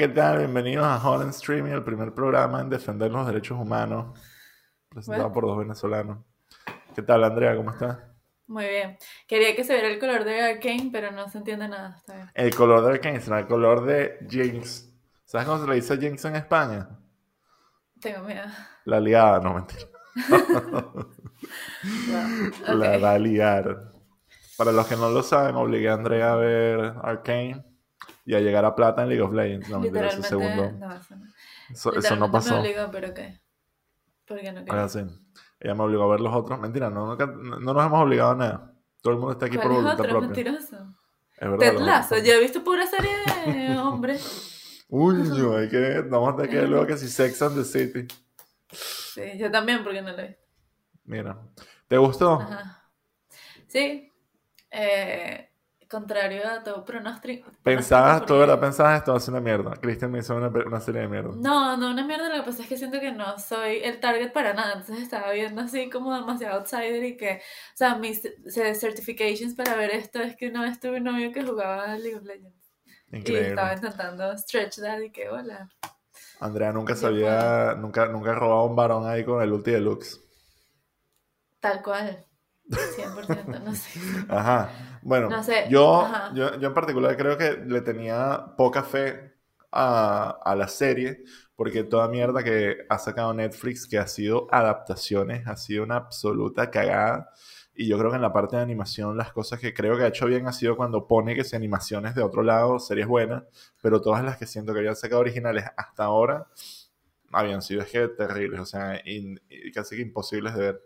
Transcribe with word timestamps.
¿qué 0.00 0.08
tal? 0.08 0.38
Bienvenidos 0.38 0.86
a 0.86 0.96
Holland 0.96 1.28
Streaming, 1.28 1.72
el 1.72 1.84
primer 1.84 2.14
programa 2.14 2.62
en 2.62 2.70
defender 2.70 3.10
los 3.10 3.26
derechos 3.26 3.58
humanos, 3.60 4.18
presentado 4.88 5.24
Bueno. 5.24 5.34
por 5.34 5.44
dos 5.44 5.58
venezolanos. 5.58 6.24
¿Qué 6.94 7.02
tal, 7.02 7.22
Andrea? 7.22 7.54
¿Cómo 7.54 7.70
estás? 7.70 7.98
Muy 8.46 8.64
bien. 8.64 8.96
Quería 9.28 9.54
que 9.54 9.62
se 9.62 9.74
viera 9.74 9.88
el 9.88 9.98
color 9.98 10.24
de 10.24 10.40
Arcane, 10.40 10.88
pero 10.90 11.10
no 11.10 11.28
se 11.28 11.36
entiende 11.36 11.68
nada. 11.68 11.96
Está 11.98 12.14
bien. 12.14 12.30
El 12.32 12.54
color 12.54 12.82
de 12.82 12.92
Arcane 12.92 13.20
será 13.20 13.40
el 13.40 13.46
color 13.46 13.84
de 13.84 14.26
Jinx. 14.26 14.90
¿Sabes 15.26 15.46
cómo 15.46 15.60
se 15.60 15.68
le 15.68 15.74
dice 15.74 15.98
Jinx 15.98 16.24
en 16.24 16.36
España? 16.36 16.88
Tengo 18.00 18.24
miedo. 18.24 18.46
La 18.86 19.00
liada, 19.00 19.38
no 19.40 19.52
mentira. 19.52 19.82
No. 22.08 22.74
La 22.74 22.96
va 22.96 23.12
a 23.12 23.18
liar. 23.18 23.90
Para 24.56 24.72
los 24.72 24.86
que 24.86 24.96
no 24.96 25.10
lo 25.10 25.22
saben, 25.22 25.56
obligué 25.56 25.90
a 25.90 25.94
Andrea 25.94 26.32
a 26.32 26.36
ver 26.36 26.94
Arcane 27.02 27.69
y 28.30 28.34
a 28.36 28.40
llegar 28.40 28.64
a 28.64 28.74
plata 28.76 29.02
en 29.02 29.08
League 29.08 29.22
of 29.22 29.32
Legends. 29.32 29.68
No, 29.68 29.80
Literalmente. 29.80 30.28
segundo. 30.28 30.72
No, 30.78 30.94
eso 30.94 31.16
no. 31.16 31.26
Eso, 31.70 31.94
eso 31.96 32.16
no 32.16 32.30
pasó. 32.30 32.54
me 32.54 32.60
obligó, 32.60 32.90
pero 32.92 33.12
¿qué? 33.12 33.40
Porque 34.26 34.52
no 34.52 34.60
Ahora 34.68 34.88
sí. 34.88 35.00
Ella 35.58 35.74
me 35.74 35.82
obligó 35.82 36.04
a 36.04 36.08
ver 36.12 36.20
los 36.20 36.32
otros. 36.34 36.58
Mentira, 36.60 36.90
no, 36.90 37.06
nunca- 37.06 37.26
no 37.26 37.58
nos 37.58 37.86
hemos 37.86 38.00
obligado 38.02 38.30
a 38.30 38.34
nada. 38.36 38.74
Todo 39.02 39.14
el 39.14 39.18
mundo 39.18 39.32
está 39.32 39.46
aquí 39.46 39.56
por 39.56 39.66
¿Cuál 39.66 39.76
es 39.78 39.82
voluntad 39.82 40.00
otro 40.06 40.10
propia. 40.20 40.28
mentiroso? 40.28 40.94
Es 41.36 41.50
verdad. 41.50 41.58
Ted 41.58 41.78
Lasso. 41.80 42.18
Yo 42.18 42.32
he 42.34 42.40
visto 42.40 42.62
pura 42.62 42.86
serie 42.86 43.10
de 43.46 43.78
hombres. 43.78 44.84
Uy, 44.88 45.14
no, 45.14 45.56
hay 45.56 45.68
que. 45.68 46.00
Vamos 46.08 46.40
a 46.40 46.46
que 46.48 46.62
luego 46.62 46.86
que 46.86 46.96
si 46.96 47.08
Sex 47.08 47.42
and 47.42 47.56
the 47.56 47.64
City. 47.64 48.06
Sí, 48.72 49.22
yo 49.38 49.50
también, 49.50 49.82
porque 49.82 50.02
no 50.02 50.12
lo 50.12 50.18
he 50.20 50.28
visto. 50.28 50.42
Mira. 51.04 51.36
¿Te 51.88 51.96
gustó? 51.98 52.34
Ajá. 52.34 52.84
Sí. 53.66 54.12
Eh, 54.70 55.49
contrario 55.90 56.46
a 56.48 56.62
todo 56.62 56.84
pronóstico. 56.84 57.50
Pensabas, 57.62 58.24
tú 58.26 58.38
verdad 58.38 58.60
pensabas 58.60 58.98
esto 58.98 59.18
ser 59.20 59.32
una 59.34 59.40
mierda. 59.40 59.72
Christian 59.80 60.10
me 60.10 60.18
hizo 60.20 60.34
una, 60.36 60.48
una 60.48 60.80
serie 60.80 61.02
de 61.02 61.08
mierda. 61.08 61.32
No, 61.32 61.76
no 61.76 61.90
una 61.90 62.04
mierda, 62.04 62.28
lo 62.28 62.42
que 62.42 62.50
pasa 62.50 62.62
es 62.62 62.68
que 62.68 62.76
siento 62.76 62.98
que 62.98 63.12
no 63.12 63.38
soy 63.38 63.78
el 63.84 64.00
target 64.00 64.32
para 64.32 64.52
nada, 64.52 64.72
entonces 64.72 65.00
estaba 65.00 65.30
viendo 65.32 65.60
así 65.62 65.88
como 65.90 66.14
demasiado 66.14 66.58
outsider 66.58 67.04
y 67.04 67.16
que, 67.16 67.34
o 67.74 67.76
sea, 67.76 67.94
mis 67.96 68.20
ce- 68.48 68.74
certifications 68.74 69.54
para 69.54 69.76
ver 69.76 69.90
esto 69.90 70.20
es 70.20 70.34
que 70.36 70.48
una 70.48 70.62
vez 70.62 70.80
tuve 70.80 70.96
un 70.98 71.04
novio 71.04 71.32
que 71.32 71.44
jugaba 71.44 71.96
League 71.96 72.16
of 72.16 72.24
Legends 72.24 72.72
y 73.20 73.20
Increíble. 73.20 73.48
estaba 73.48 73.74
intentando 73.74 74.36
stretch 74.38 74.78
that 74.80 75.00
y 75.00 75.10
que 75.12 75.28
hola. 75.28 75.68
Andrea 76.40 76.72
nunca 76.72 76.96
sabía, 76.96 77.76
nunca, 77.78 78.06
nunca 78.06 78.34
robaba 78.34 78.64
un 78.64 78.74
varón 78.74 79.06
ahí 79.06 79.24
con 79.24 79.40
el 79.42 79.52
ulti 79.52 79.70
deluxe. 79.70 80.20
Tal 81.60 81.80
cual, 81.82 82.26
100%, 82.78 83.60
no 83.60 83.74
sé. 83.74 83.90
Ajá. 84.28 84.70
Bueno, 85.02 85.30
No 85.30 85.42
sé, 85.42 85.58
yo, 85.64 86.02
ajá. 86.04 86.34
yo, 86.34 86.58
yo 86.58 86.68
en 86.68 86.74
particular 86.74 87.16
creo 87.16 87.36
que 87.38 87.52
le 87.66 87.80
tenía 87.82 88.54
poca 88.56 88.82
fe 88.82 89.34
a, 89.72 90.38
a 90.44 90.54
la 90.56 90.68
serie, 90.68 91.22
porque 91.56 91.84
toda 91.84 92.08
mierda 92.08 92.42
que 92.42 92.78
ha 92.88 92.98
sacado 92.98 93.32
Netflix, 93.34 93.86
que 93.86 93.98
ha 93.98 94.06
sido 94.06 94.46
adaptaciones, 94.50 95.46
ha 95.46 95.56
sido 95.56 95.84
una 95.84 95.96
absoluta 95.96 96.70
cagada. 96.70 97.30
Y 97.74 97.88
yo 97.88 97.98
creo 97.98 98.10
que 98.10 98.16
en 98.16 98.22
la 98.22 98.32
parte 98.32 98.56
de 98.56 98.62
animación, 98.62 99.16
las 99.16 99.32
cosas 99.32 99.58
que 99.60 99.72
creo 99.72 99.96
que 99.96 100.02
ha 100.04 100.08
hecho 100.08 100.26
bien 100.26 100.46
ha 100.46 100.52
sido 100.52 100.76
cuando 100.76 101.06
pone 101.06 101.34
que 101.34 101.44
si 101.44 101.56
animaciones 101.56 102.14
de 102.14 102.22
otro 102.22 102.42
lado, 102.42 102.78
series 102.78 103.06
buenas, 103.06 103.44
pero 103.80 104.00
todas 104.02 104.22
las 104.24 104.36
que 104.36 104.46
siento 104.46 104.72
que 104.72 104.80
habían 104.80 104.96
sacado 104.96 105.20
originales 105.22 105.64
hasta 105.76 106.04
ahora 106.04 106.46
habían 107.32 107.62
sido 107.62 107.82
es 107.82 107.90
que 107.90 108.08
terribles, 108.08 108.60
o 108.60 108.66
sea, 108.66 109.00
in- 109.04 109.40
casi 109.74 109.96
que 109.96 110.02
imposibles 110.02 110.54
de 110.54 110.60
ver. 110.60 110.82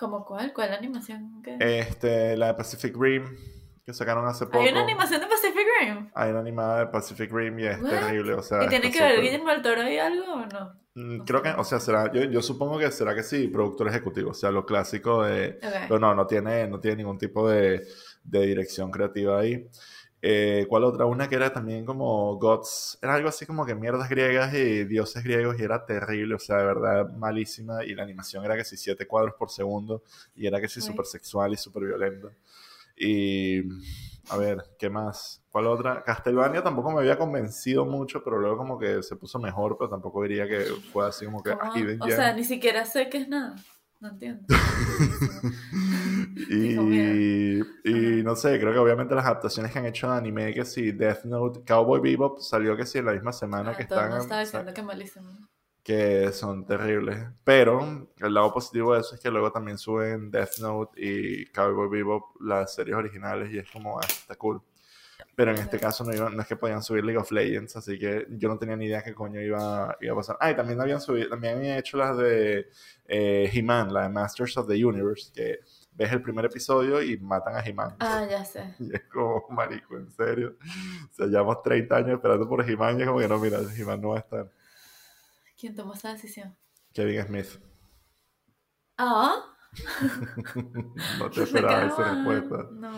¿Cómo 0.00 0.24
cuál? 0.24 0.52
¿Cuál 0.54 0.72
animación? 0.72 1.42
que- 1.42 1.58
Este, 1.60 2.36
la 2.36 2.48
de 2.48 2.54
Pacific 2.54 2.96
Rim, 2.98 3.24
que 3.84 3.92
sacaron 3.92 4.26
hace 4.26 4.46
poco. 4.46 4.60
Hay 4.60 4.70
una 4.70 4.80
animación 4.82 5.20
de 5.20 5.26
Pacific 5.26 5.66
Rim. 5.80 6.10
Hay 6.14 6.30
una 6.30 6.40
animada 6.40 6.80
de 6.80 6.86
Pacific 6.86 7.30
Rim 7.32 7.58
y 7.60 7.66
es 7.66 7.78
What? 7.80 7.90
terrible, 7.90 8.32
o 8.32 8.42
sea... 8.42 8.64
¿Y 8.64 8.68
tiene 8.68 8.90
que 8.90 8.98
ver 8.98 9.10
súper- 9.12 9.24
Guillermo 9.24 9.50
del 9.50 9.62
Toro 9.62 9.88
y 9.88 9.98
algo 9.98 10.24
o 10.32 10.46
no? 10.46 10.80
Mm, 10.94 11.20
Creo 11.24 11.42
que, 11.42 11.50
o 11.50 11.64
sea, 11.64 11.78
será, 11.78 12.10
yo, 12.12 12.24
yo 12.24 12.42
supongo 12.42 12.78
que 12.78 12.90
será 12.90 13.14
que 13.14 13.22
sí, 13.22 13.46
productor 13.48 13.88
ejecutivo, 13.88 14.30
o 14.30 14.34
sea, 14.34 14.50
lo 14.50 14.64
clásico 14.66 15.22
de... 15.22 15.58
Ok. 15.62 15.72
Pero 15.88 15.98
no, 16.00 16.14
no 16.14 16.26
tiene, 16.26 16.66
no 16.66 16.80
tiene 16.80 16.96
ningún 16.96 17.18
tipo 17.18 17.48
de, 17.48 17.86
de 18.24 18.40
dirección 18.46 18.90
creativa 18.90 19.38
ahí. 19.38 19.68
Eh, 20.22 20.66
¿Cuál 20.68 20.84
otra? 20.84 21.06
Una 21.06 21.28
que 21.28 21.36
era 21.36 21.52
también 21.52 21.84
como 21.86 22.36
Gods, 22.36 22.98
era 23.00 23.14
algo 23.14 23.28
así 23.30 23.46
como 23.46 23.64
que 23.64 23.74
mierdas 23.74 24.08
griegas 24.10 24.52
y 24.52 24.84
dioses 24.84 25.24
griegos 25.24 25.58
y 25.58 25.62
era 25.62 25.86
terrible, 25.86 26.34
o 26.34 26.38
sea, 26.38 26.58
de 26.58 26.64
verdad 26.64 27.10
malísima 27.16 27.84
y 27.84 27.94
la 27.94 28.02
animación 28.02 28.44
era 28.44 28.54
que 28.56 28.64
si 28.64 28.76
siete 28.76 29.06
cuadros 29.06 29.34
por 29.38 29.50
segundo 29.50 30.02
y 30.36 30.46
era 30.46 30.60
que 30.60 30.68
si 30.68 30.82
súper 30.82 31.06
sexual 31.06 31.54
y 31.54 31.56
súper 31.56 31.84
violenta. 31.84 32.28
Y 32.96 33.62
a 34.28 34.36
ver, 34.36 34.62
¿qué 34.78 34.90
más? 34.90 35.42
¿Cuál 35.50 35.68
otra? 35.68 36.04
Castlevania 36.04 36.62
tampoco 36.62 36.90
me 36.90 37.00
había 37.00 37.16
convencido 37.16 37.86
mucho, 37.86 38.22
pero 38.22 38.38
luego 38.38 38.58
como 38.58 38.78
que 38.78 39.02
se 39.02 39.16
puso 39.16 39.38
mejor, 39.38 39.78
pero 39.78 39.88
tampoco 39.88 40.22
diría 40.22 40.46
que 40.46 40.64
fue 40.92 41.08
así 41.08 41.24
como 41.24 41.42
que 41.42 41.56
hidden 41.74 42.02
O 42.02 42.06
sea, 42.06 42.34
ni 42.34 42.44
siquiera 42.44 42.84
sé 42.84 43.08
qué 43.08 43.18
es 43.18 43.28
nada. 43.28 43.56
No 44.00 44.08
entiendo. 44.08 44.46
Y, 46.50 47.60
y 47.84 48.22
no 48.22 48.34
sé, 48.36 48.58
creo 48.58 48.72
que 48.72 48.78
obviamente 48.78 49.14
las 49.14 49.24
adaptaciones 49.24 49.72
que 49.72 49.78
han 49.78 49.86
hecho 49.86 50.10
de 50.10 50.16
anime, 50.16 50.52
que 50.54 50.64
sí, 50.64 50.92
Death 50.92 51.24
Note, 51.24 51.60
Cowboy 51.66 52.00
Bebop 52.00 52.40
salió 52.40 52.76
que 52.76 52.86
sí 52.86 52.98
en 52.98 53.06
la 53.06 53.12
misma 53.12 53.32
semana 53.32 53.70
Ah, 53.70 53.76
que 53.76 53.82
están, 53.82 54.12
estaba 54.20 54.40
diciendo 54.40 54.72
que 54.74 54.82
malísimo. 54.82 55.28
que 55.82 56.32
son 56.32 56.64
terribles. 56.66 57.18
Pero 57.44 58.08
el 58.18 58.34
lado 58.34 58.52
positivo 58.52 58.94
de 58.94 59.00
eso 59.00 59.14
es 59.14 59.20
que 59.20 59.30
luego 59.30 59.52
también 59.52 59.78
suben 59.78 60.30
Death 60.30 60.58
Note 60.60 60.92
y 61.04 61.46
Cowboy 61.46 61.88
Bebop 61.88 62.40
las 62.40 62.74
series 62.74 62.96
originales 62.96 63.50
y 63.52 63.58
es 63.58 63.70
como, 63.70 63.98
ah, 63.98 64.02
está 64.06 64.34
cool. 64.36 64.60
Pero 65.34 65.52
en 65.52 65.58
este 65.58 65.78
caso 65.78 66.04
no, 66.04 66.12
iba- 66.14 66.30
no 66.30 66.42
es 66.42 66.46
que 66.48 66.56
podían 66.56 66.82
subir 66.82 67.04
League 67.04 67.18
of 67.20 67.30
Legends, 67.32 67.76
así 67.76 67.98
que 67.98 68.26
yo 68.30 68.48
no 68.48 68.58
tenía 68.58 68.76
ni 68.76 68.86
idea 68.86 69.02
qué 69.02 69.14
coño 69.14 69.40
iba, 69.40 69.96
iba 70.00 70.12
a 70.12 70.16
pasar. 70.16 70.36
Ah, 70.40 70.50
y 70.50 70.56
también 70.56 70.80
habían 70.80 71.00
subido, 71.00 71.28
también 71.30 71.56
habían 71.58 71.78
hecho 71.78 71.96
las 71.96 72.16
de 72.16 72.68
eh, 73.06 73.50
He-Man, 73.52 73.92
la 73.92 74.02
de 74.02 74.08
Masters 74.10 74.56
of 74.58 74.68
the 74.68 74.84
Universe, 74.84 75.32
que 75.32 75.60
ves 75.92 76.12
el 76.12 76.22
primer 76.22 76.44
episodio 76.44 77.02
y 77.02 77.16
matan 77.18 77.56
a 77.56 77.60
He-Man. 77.60 77.96
Ah, 78.00 78.26
ya 78.28 78.44
sé. 78.44 78.74
Y 78.78 78.94
es 78.94 79.02
como, 79.12 79.46
marico, 79.50 79.96
en 79.96 80.10
serio. 80.10 80.56
O 81.10 81.14
sea, 81.14 81.26
llevamos 81.26 81.62
30 81.62 81.96
años 81.96 82.10
esperando 82.12 82.48
por 82.48 82.68
He-Man 82.68 82.98
y 82.98 83.02
es 83.02 83.08
como 83.08 83.20
que 83.20 83.28
no, 83.28 83.38
mira, 83.38 83.58
He-Man 83.76 84.00
no 84.00 84.08
va 84.10 84.16
a 84.16 84.20
estar. 84.20 84.50
¿Quién 85.58 85.74
tomó 85.74 85.94
esa 85.94 86.12
decisión? 86.12 86.56
Kevin 86.92 87.22
Smith. 87.26 87.48
Ah, 88.98 89.46
no 91.18 91.30
te 91.30 91.42
esperaba 91.44 91.84
esa 91.86 92.14
respuesta. 92.14 92.68
No. 92.72 92.90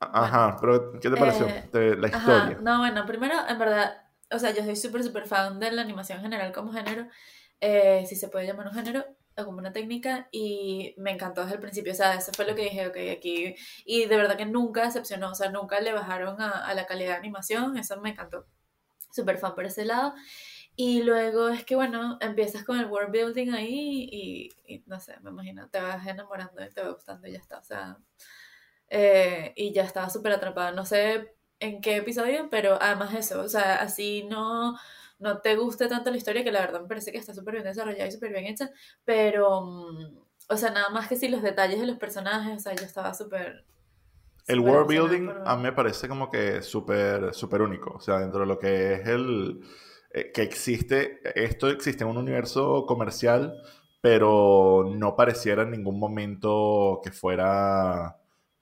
Ajá, 0.00 0.56
pero 0.60 0.92
¿qué 1.00 1.10
te 1.10 1.16
pareció? 1.16 1.48
Eh, 1.48 1.70
Te- 1.70 1.96
la 1.96 2.08
Ajá, 2.12 2.56
historia. 2.56 2.60
no, 2.60 2.78
bueno, 2.78 3.04
primero, 3.06 3.34
en 3.48 3.58
verdad, 3.58 4.02
o 4.30 4.38
sea, 4.38 4.52
yo 4.54 4.64
soy 4.64 4.76
súper, 4.76 5.02
súper 5.04 5.26
fan 5.26 5.60
de 5.60 5.70
la 5.72 5.82
animación 5.82 6.18
en 6.18 6.24
general 6.24 6.52
como 6.52 6.72
género, 6.72 7.06
eh, 7.60 8.04
si 8.08 8.16
se 8.16 8.28
puede 8.28 8.46
llamar 8.46 8.66
un 8.68 8.74
género, 8.74 9.04
o 9.36 9.44
como 9.44 9.58
una 9.58 9.72
técnica, 9.72 10.28
y 10.32 10.94
me 10.98 11.10
encantó 11.12 11.42
desde 11.42 11.56
el 11.56 11.60
principio, 11.60 11.92
o 11.92 11.94
sea, 11.94 12.14
eso 12.14 12.32
fue 12.34 12.46
lo 12.46 12.54
que 12.54 12.62
dije, 12.62 12.86
ok, 12.88 12.96
aquí, 13.16 13.54
y 13.84 14.06
de 14.06 14.16
verdad 14.16 14.36
que 14.38 14.46
nunca 14.46 14.84
decepcionó, 14.84 15.30
o 15.32 15.34
sea, 15.34 15.50
nunca 15.50 15.80
le 15.80 15.92
bajaron 15.92 16.40
a, 16.40 16.50
a 16.66 16.74
la 16.74 16.86
calidad 16.86 17.10
de 17.12 17.16
animación, 17.18 17.76
eso 17.76 18.00
me 18.00 18.10
encantó, 18.10 18.46
súper 19.12 19.38
fan 19.38 19.54
por 19.54 19.66
ese 19.66 19.84
lado, 19.84 20.14
y 20.76 21.02
luego 21.02 21.48
es 21.50 21.64
que, 21.64 21.76
bueno, 21.76 22.18
empiezas 22.20 22.64
con 22.64 22.78
el 22.80 22.86
world 22.86 23.12
building 23.12 23.52
ahí, 23.52 24.08
y, 24.12 24.50
y 24.74 24.84
no 24.86 25.00
sé, 25.00 25.18
me 25.22 25.30
imagino, 25.30 25.68
te 25.70 25.80
vas 25.80 26.06
enamorando 26.06 26.64
y 26.64 26.70
te 26.70 26.82
va 26.82 26.90
gustando 26.90 27.28
y 27.28 27.32
ya 27.32 27.38
está, 27.38 27.58
o 27.58 27.64
sea, 27.64 27.98
eh, 28.90 29.52
y 29.56 29.72
ya 29.72 29.84
estaba 29.84 30.10
súper 30.10 30.32
atrapada. 30.32 30.72
No 30.72 30.84
sé 30.86 31.34
en 31.60 31.80
qué 31.80 31.96
episodio, 31.96 32.48
pero 32.50 32.78
además 32.80 33.14
eso, 33.14 33.40
o 33.42 33.48
sea, 33.48 33.76
así 33.76 34.24
no, 34.30 34.76
no 35.18 35.40
te 35.40 35.56
guste 35.56 35.88
tanto 35.88 36.10
la 36.10 36.16
historia, 36.16 36.44
que 36.44 36.52
la 36.52 36.60
verdad 36.60 36.82
me 36.82 36.88
parece 36.88 37.12
que 37.12 37.18
está 37.18 37.34
súper 37.34 37.54
bien 37.54 37.64
desarrollada 37.64 38.06
y 38.08 38.12
súper 38.12 38.32
bien 38.32 38.46
hecha, 38.46 38.70
pero, 39.04 39.62
mm, 39.62 40.18
o 40.50 40.56
sea, 40.56 40.70
nada 40.70 40.88
más 40.90 41.08
que 41.08 41.16
si 41.16 41.28
los 41.28 41.42
detalles 41.42 41.80
de 41.80 41.86
los 41.86 41.98
personajes, 41.98 42.56
o 42.56 42.60
sea, 42.60 42.74
yo 42.74 42.84
estaba 42.84 43.14
súper... 43.14 43.64
El 44.46 44.60
world 44.60 44.88
building 44.88 45.26
por- 45.26 45.42
a 45.44 45.56
mí 45.56 45.62
me 45.62 45.72
parece 45.72 46.08
como 46.08 46.30
que 46.30 46.62
súper 46.62 47.34
súper 47.34 47.60
único. 47.62 47.92
O 47.96 48.00
sea, 48.00 48.18
dentro 48.20 48.40
de 48.40 48.46
lo 48.46 48.58
que 48.58 48.94
es 48.94 49.06
el... 49.08 49.60
eh, 50.12 50.32
que 50.32 50.42
existe, 50.42 51.20
esto 51.34 51.68
existe 51.68 52.04
en 52.04 52.10
un 52.10 52.16
universo 52.18 52.86
comercial, 52.86 53.54
pero 54.00 54.84
no 54.96 55.16
pareciera 55.16 55.62
en 55.62 55.70
ningún 55.72 55.98
momento 55.98 57.00
que 57.04 57.10
fuera... 57.12 58.16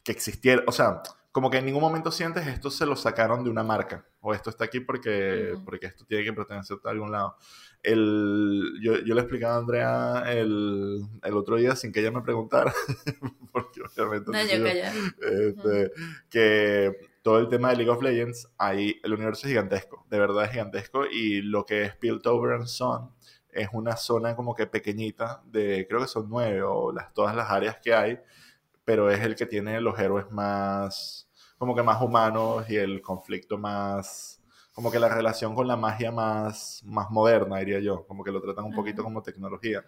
que 0.07 0.13
existiera. 0.13 0.63
O 0.69 0.73
sea, 0.73 1.03
como 1.33 1.51
que 1.51 1.59
en 1.59 1.67
ningún 1.67 1.83
momento 1.83 2.13
sientes 2.13 2.47
esto 2.47 2.71
se 2.71 2.87
lo 2.87 2.95
sacaron 2.95 3.43
de 3.43 3.51
una 3.51 3.65
marca. 3.65 4.07
O 4.21 4.33
esto 4.33 4.51
está 4.51 4.65
aquí 4.65 4.79
porque, 4.79 5.55
porque 5.65 5.87
esto 5.87 6.05
tiene 6.07 6.25
que 6.25 6.33
pertenecer 6.33 6.79
a 6.85 6.91
algún 6.91 7.11
lado. 7.11 7.37
El, 7.83 8.79
yo, 8.81 8.99
yo 9.01 9.15
le 9.15 9.21
explicaba 9.21 9.57
a 9.57 9.59
Andrea 9.59 10.25
el, 10.29 11.01
el 11.23 11.37
otro 11.37 11.57
día 11.57 11.75
sin 11.75 11.93
que 11.93 12.01
ella 12.01 12.13
me 12.13 12.23
preguntara, 12.23 12.73
porque 13.53 13.83
obviamente... 13.83 14.31
No, 14.31 14.43
yo 14.45 14.67
este, 14.67 15.93
que 16.31 16.97
todo 17.23 17.39
el 17.39 17.49
tema 17.49 17.71
de 17.71 17.77
League 17.77 17.91
of 17.91 18.03
Legends, 18.03 18.49
ahí 18.59 19.01
el 19.03 19.13
universo 19.13 19.47
es 19.47 19.51
gigantesco, 19.51 20.07
de 20.09 20.19
verdad 20.19 20.45
es 20.45 20.53
gigantesco, 20.53 21.07
y 21.07 21.43
lo 21.43 21.65
que 21.65 21.83
es 21.83 21.97
Piltover 21.97 22.55
and 22.55 22.67
Sun 22.67 23.11
es 23.53 23.69
una 23.73 23.97
zona 23.97 24.37
como 24.37 24.55
que 24.55 24.67
pequeñita, 24.67 25.43
de 25.47 25.87
creo 25.89 26.01
que 26.01 26.09
son 26.09 26.29
nueve 26.29 26.63
o 26.63 26.93
las, 26.93 27.13
todas 27.13 27.35
las 27.35 27.51
áreas 27.51 27.79
que 27.83 27.95
hay, 27.95 28.19
pero 28.87 29.11
es 29.11 29.21
el 29.21 29.35
que 29.35 29.47
tiene 29.47 29.81
los 29.81 29.99
héroes 29.99 30.31
más, 30.31 31.29
como 31.59 31.75
que 31.75 31.83
más 31.83 32.01
humanos 32.01 32.71
y 32.71 32.77
el 32.77 33.03
conflicto 33.03 33.59
más, 33.59 34.41
como 34.73 34.93
que 34.93 35.01
la 35.01 35.09
relación 35.09 35.57
con 35.57 35.67
la 35.67 35.77
magia 35.77 36.13
más, 36.13 36.83
más 36.85 37.11
moderna, 37.11 37.59
diría 37.59 37.81
yo, 37.81 38.07
como 38.07 38.23
que 38.23 38.31
lo 38.31 38.41
tratan 38.41 38.65
un 38.67 38.75
poquito 38.75 39.03
como 39.03 39.23
tecnología. 39.23 39.85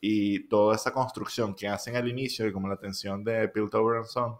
Y 0.00 0.48
toda 0.48 0.76
esa 0.76 0.92
construcción 0.92 1.54
que 1.56 1.66
hacen 1.68 1.96
al 1.96 2.08
inicio 2.08 2.46
y 2.46 2.52
como 2.52 2.68
la 2.68 2.74
atención 2.74 3.24
de 3.24 3.48
Piltover 3.48 3.98
and 3.98 4.06
Son, 4.06 4.38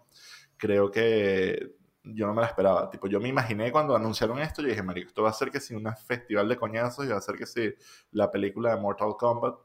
creo 0.55 0.89
que 0.89 1.75
yo 2.03 2.27
no 2.27 2.33
me 2.33 2.41
la 2.41 2.47
esperaba. 2.47 2.89
Tipo, 2.89 3.07
yo 3.07 3.19
me 3.19 3.27
imaginé 3.27 3.73
cuando 3.73 3.93
anunciaron 3.93 4.39
esto, 4.39 4.61
yo 4.61 4.69
dije, 4.69 4.83
marico, 4.83 5.09
esto 5.09 5.23
va 5.23 5.31
a 5.31 5.33
ser 5.33 5.51
que 5.51 5.59
si 5.59 5.75
un 5.75 5.85
festival 5.97 6.47
de 6.47 6.55
coñazos 6.57 7.05
y 7.05 7.09
va 7.09 7.17
a 7.17 7.21
ser 7.21 7.35
que 7.35 7.45
si 7.45 7.73
la 8.11 8.31
película 8.31 8.73
de 8.73 8.81
Mortal 8.81 9.15
Kombat 9.17 9.55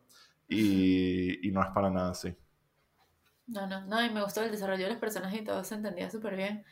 y, 0.49 1.47
y 1.49 1.53
no 1.53 1.63
es 1.63 1.69
para 1.69 1.91
nada 1.91 2.11
así. 2.11 2.35
No, 3.47 3.67
no, 3.67 3.85
no, 3.87 4.05
y 4.05 4.11
me 4.11 4.23
gustó 4.23 4.43
el 4.43 4.51
desarrollo 4.51 4.85
de 4.85 4.91
los 4.93 4.99
personajes 5.01 5.41
y 5.41 5.45
todo 5.45 5.63
se 5.65 5.75
entendía 5.75 6.11
súper 6.11 6.37
bien. 6.37 6.65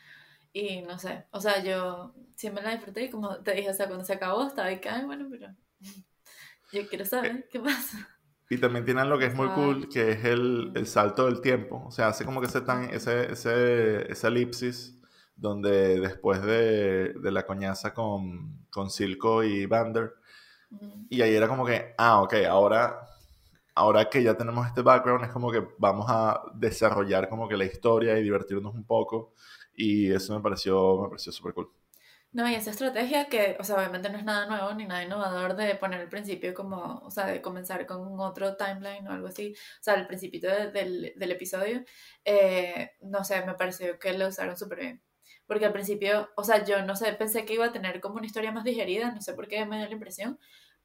Y 0.53 0.81
no 0.83 0.99
sé, 0.99 1.25
o 1.31 1.41
sea, 1.41 1.63
yo 1.63 2.15
siempre 2.35 2.63
la 2.63 2.71
disfruté 2.73 3.05
y 3.05 3.09
como 3.11 3.41
te 3.43 3.53
dije, 3.53 3.69
o 3.69 3.73
sea, 3.73 3.87
cuando 3.87 4.05
se 4.05 4.13
acabó 4.13 4.47
estaba 4.47 4.69
ahí 4.69 4.81
ay, 4.89 5.05
bueno, 5.05 5.27
pero 5.31 5.55
yo 6.71 6.87
quiero 6.87 7.05
saber 7.05 7.33
Eh, 7.33 7.49
qué 7.49 7.59
pasa. 7.59 8.09
Y 8.49 8.57
también 8.59 8.83
tienen 8.85 9.09
lo 9.09 9.17
que 9.17 9.27
es 9.27 9.35
muy 9.35 9.49
Ay. 9.49 9.53
cool, 9.53 9.87
que 9.89 10.11
es 10.11 10.25
el, 10.25 10.71
el 10.75 10.85
salto 10.87 11.25
del 11.25 11.41
tiempo. 11.41 11.83
O 11.87 11.91
sea, 11.91 12.09
hace 12.09 12.25
como 12.25 12.41
que 12.41 12.47
ese, 12.47 12.61
tan, 12.61 12.83
ese, 12.89 13.31
ese, 13.31 14.11
esa 14.11 14.27
elipsis 14.27 15.01
donde 15.37 15.99
después 16.01 16.41
de, 16.43 17.13
de 17.13 17.31
la 17.31 17.45
coñaza 17.45 17.93
con, 17.93 18.65
con 18.69 18.89
Silco 18.89 19.43
y 19.43 19.65
Vander, 19.67 20.13
Mm. 20.73 21.05
y 21.09 21.21
ahí 21.21 21.35
era 21.35 21.47
como 21.47 21.65
que, 21.65 21.93
ah, 21.97 22.21
ok, 22.21 22.33
ahora, 22.49 22.99
ahora 23.75 24.09
que 24.09 24.23
ya 24.23 24.35
tenemos 24.37 24.67
este 24.67 24.81
background, 24.81 25.25
es 25.25 25.31
como 25.31 25.51
que 25.51 25.61
vamos 25.77 26.05
a 26.09 26.41
desarrollar 26.55 27.29
como 27.29 27.47
que 27.47 27.57
la 27.57 27.65
historia 27.65 28.17
y 28.17 28.23
divertirnos 28.23 28.73
un 28.75 28.85
poco. 28.85 29.33
Y 29.75 30.11
eso 30.11 30.35
me 30.35 30.41
pareció, 30.41 31.01
me 31.03 31.09
pareció 31.09 31.31
súper 31.31 31.53
cool. 31.53 31.71
No, 32.33 32.49
y 32.49 32.55
esa 32.55 32.71
estrategia 32.71 33.27
que, 33.27 33.57
o 33.59 33.63
sea, 33.63 33.75
obviamente 33.75 34.09
no 34.09 34.17
es 34.17 34.23
nada 34.23 34.45
nuevo 34.45 34.73
ni 34.73 34.85
nada 34.85 35.03
innovador 35.03 35.55
de 35.57 35.75
poner 35.75 35.99
el 35.99 36.07
principio 36.09 36.53
como, 36.53 36.99
o 36.99 37.11
sea, 37.11 37.25
de 37.27 37.41
comenzar 37.41 37.85
con 37.85 38.17
otro 38.21 38.55
timeline 38.55 39.05
o 39.07 39.11
algo 39.11 39.27
así, 39.27 39.53
o 39.53 39.83
sea, 39.83 39.95
el 39.95 40.07
principio 40.07 40.49
de- 40.49 40.71
del, 40.71 41.13
del 41.17 41.31
episodio, 41.31 41.83
eh, 42.23 42.91
no 43.01 43.23
sé, 43.25 43.45
me 43.45 43.55
pareció 43.55 43.99
que 43.99 44.13
lo 44.13 44.27
usaron 44.29 44.55
súper 44.57 44.79
bien. 44.79 45.03
Porque 45.45 45.65
al 45.65 45.73
principio, 45.73 46.29
o 46.37 46.43
sea, 46.45 46.63
yo 46.63 46.81
no 46.85 46.95
sé, 46.95 47.11
pensé 47.13 47.43
que 47.45 47.55
iba 47.55 47.65
a 47.65 47.71
tener 47.73 47.99
como 47.99 48.15
una 48.15 48.25
historia 48.25 48.51
más 48.53 48.63
digerida, 48.63 49.11
no 49.11 49.21
sé 49.21 49.33
por 49.33 49.47
qué 49.49 49.65
me 49.65 49.77
dio 49.79 49.87
la 49.87 49.93
impresión, 49.93 50.39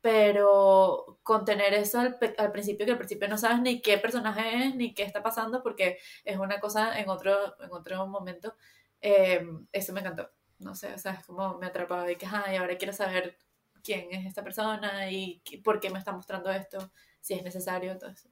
pero 0.06 1.18
con 1.24 1.44
tener 1.44 1.74
eso 1.74 1.98
al, 1.98 2.16
al 2.38 2.52
principio, 2.52 2.86
que 2.86 2.92
al 2.92 2.98
principio 2.98 3.26
no 3.26 3.36
sabes 3.38 3.60
ni 3.60 3.80
qué 3.82 3.98
personaje 3.98 4.66
es, 4.66 4.76
ni 4.76 4.94
qué 4.94 5.02
está 5.02 5.20
pasando, 5.20 5.64
porque 5.64 5.98
es 6.24 6.38
una 6.38 6.60
cosa 6.60 6.96
en 7.00 7.08
otro, 7.08 7.60
en 7.60 7.72
otro 7.72 8.06
momento, 8.06 8.54
eh, 9.00 9.44
eso 9.72 9.92
me 9.92 10.00
encantó 10.00 10.30
no 10.58 10.74
sé, 10.76 10.94
o 10.94 10.98
sea, 10.98 11.14
es 11.14 11.26
como 11.26 11.58
me 11.58 11.66
atrapaba 11.66 12.10
y 12.10 12.16
que, 12.16 12.26
ay, 12.26 12.56
ahora 12.56 12.78
quiero 12.78 12.92
saber 12.92 13.36
quién 13.82 14.12
es 14.12 14.26
esta 14.26 14.44
persona 14.44 15.10
y 15.10 15.42
por 15.64 15.80
qué 15.80 15.90
me 15.90 15.98
está 15.98 16.12
mostrando 16.12 16.50
esto, 16.52 16.92
si 17.20 17.34
es 17.34 17.42
necesario, 17.42 17.98
todo 17.98 18.10
eso. 18.10 18.28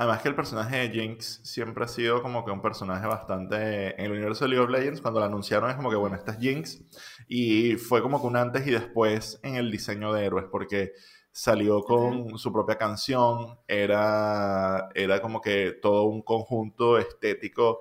Además 0.00 0.22
que 0.22 0.28
el 0.28 0.36
personaje 0.36 0.76
de 0.76 0.90
Jinx 0.90 1.40
siempre 1.42 1.84
ha 1.84 1.88
sido 1.88 2.22
como 2.22 2.44
que 2.44 2.52
un 2.52 2.62
personaje 2.62 3.04
bastante... 3.04 3.98
En 3.98 4.06
el 4.06 4.12
universo 4.12 4.44
de 4.44 4.50
League 4.50 4.64
of 4.64 4.70
Legends, 4.70 5.00
cuando 5.00 5.18
lo 5.18 5.26
anunciaron 5.26 5.68
es 5.70 5.74
como 5.74 5.90
que, 5.90 5.96
bueno, 5.96 6.14
esta 6.14 6.30
es 6.32 6.38
Jinx. 6.38 6.80
Y 7.26 7.74
fue 7.74 8.00
como 8.00 8.20
que 8.20 8.28
un 8.28 8.36
antes 8.36 8.64
y 8.64 8.70
después 8.70 9.40
en 9.42 9.56
el 9.56 9.72
diseño 9.72 10.12
de 10.12 10.24
héroes, 10.24 10.46
porque 10.52 10.92
salió 11.32 11.82
con 11.82 12.38
su 12.38 12.52
propia 12.52 12.78
canción, 12.78 13.58
era, 13.66 14.88
era 14.94 15.20
como 15.20 15.40
que 15.40 15.72
todo 15.82 16.04
un 16.04 16.22
conjunto 16.22 16.96
estético 16.96 17.80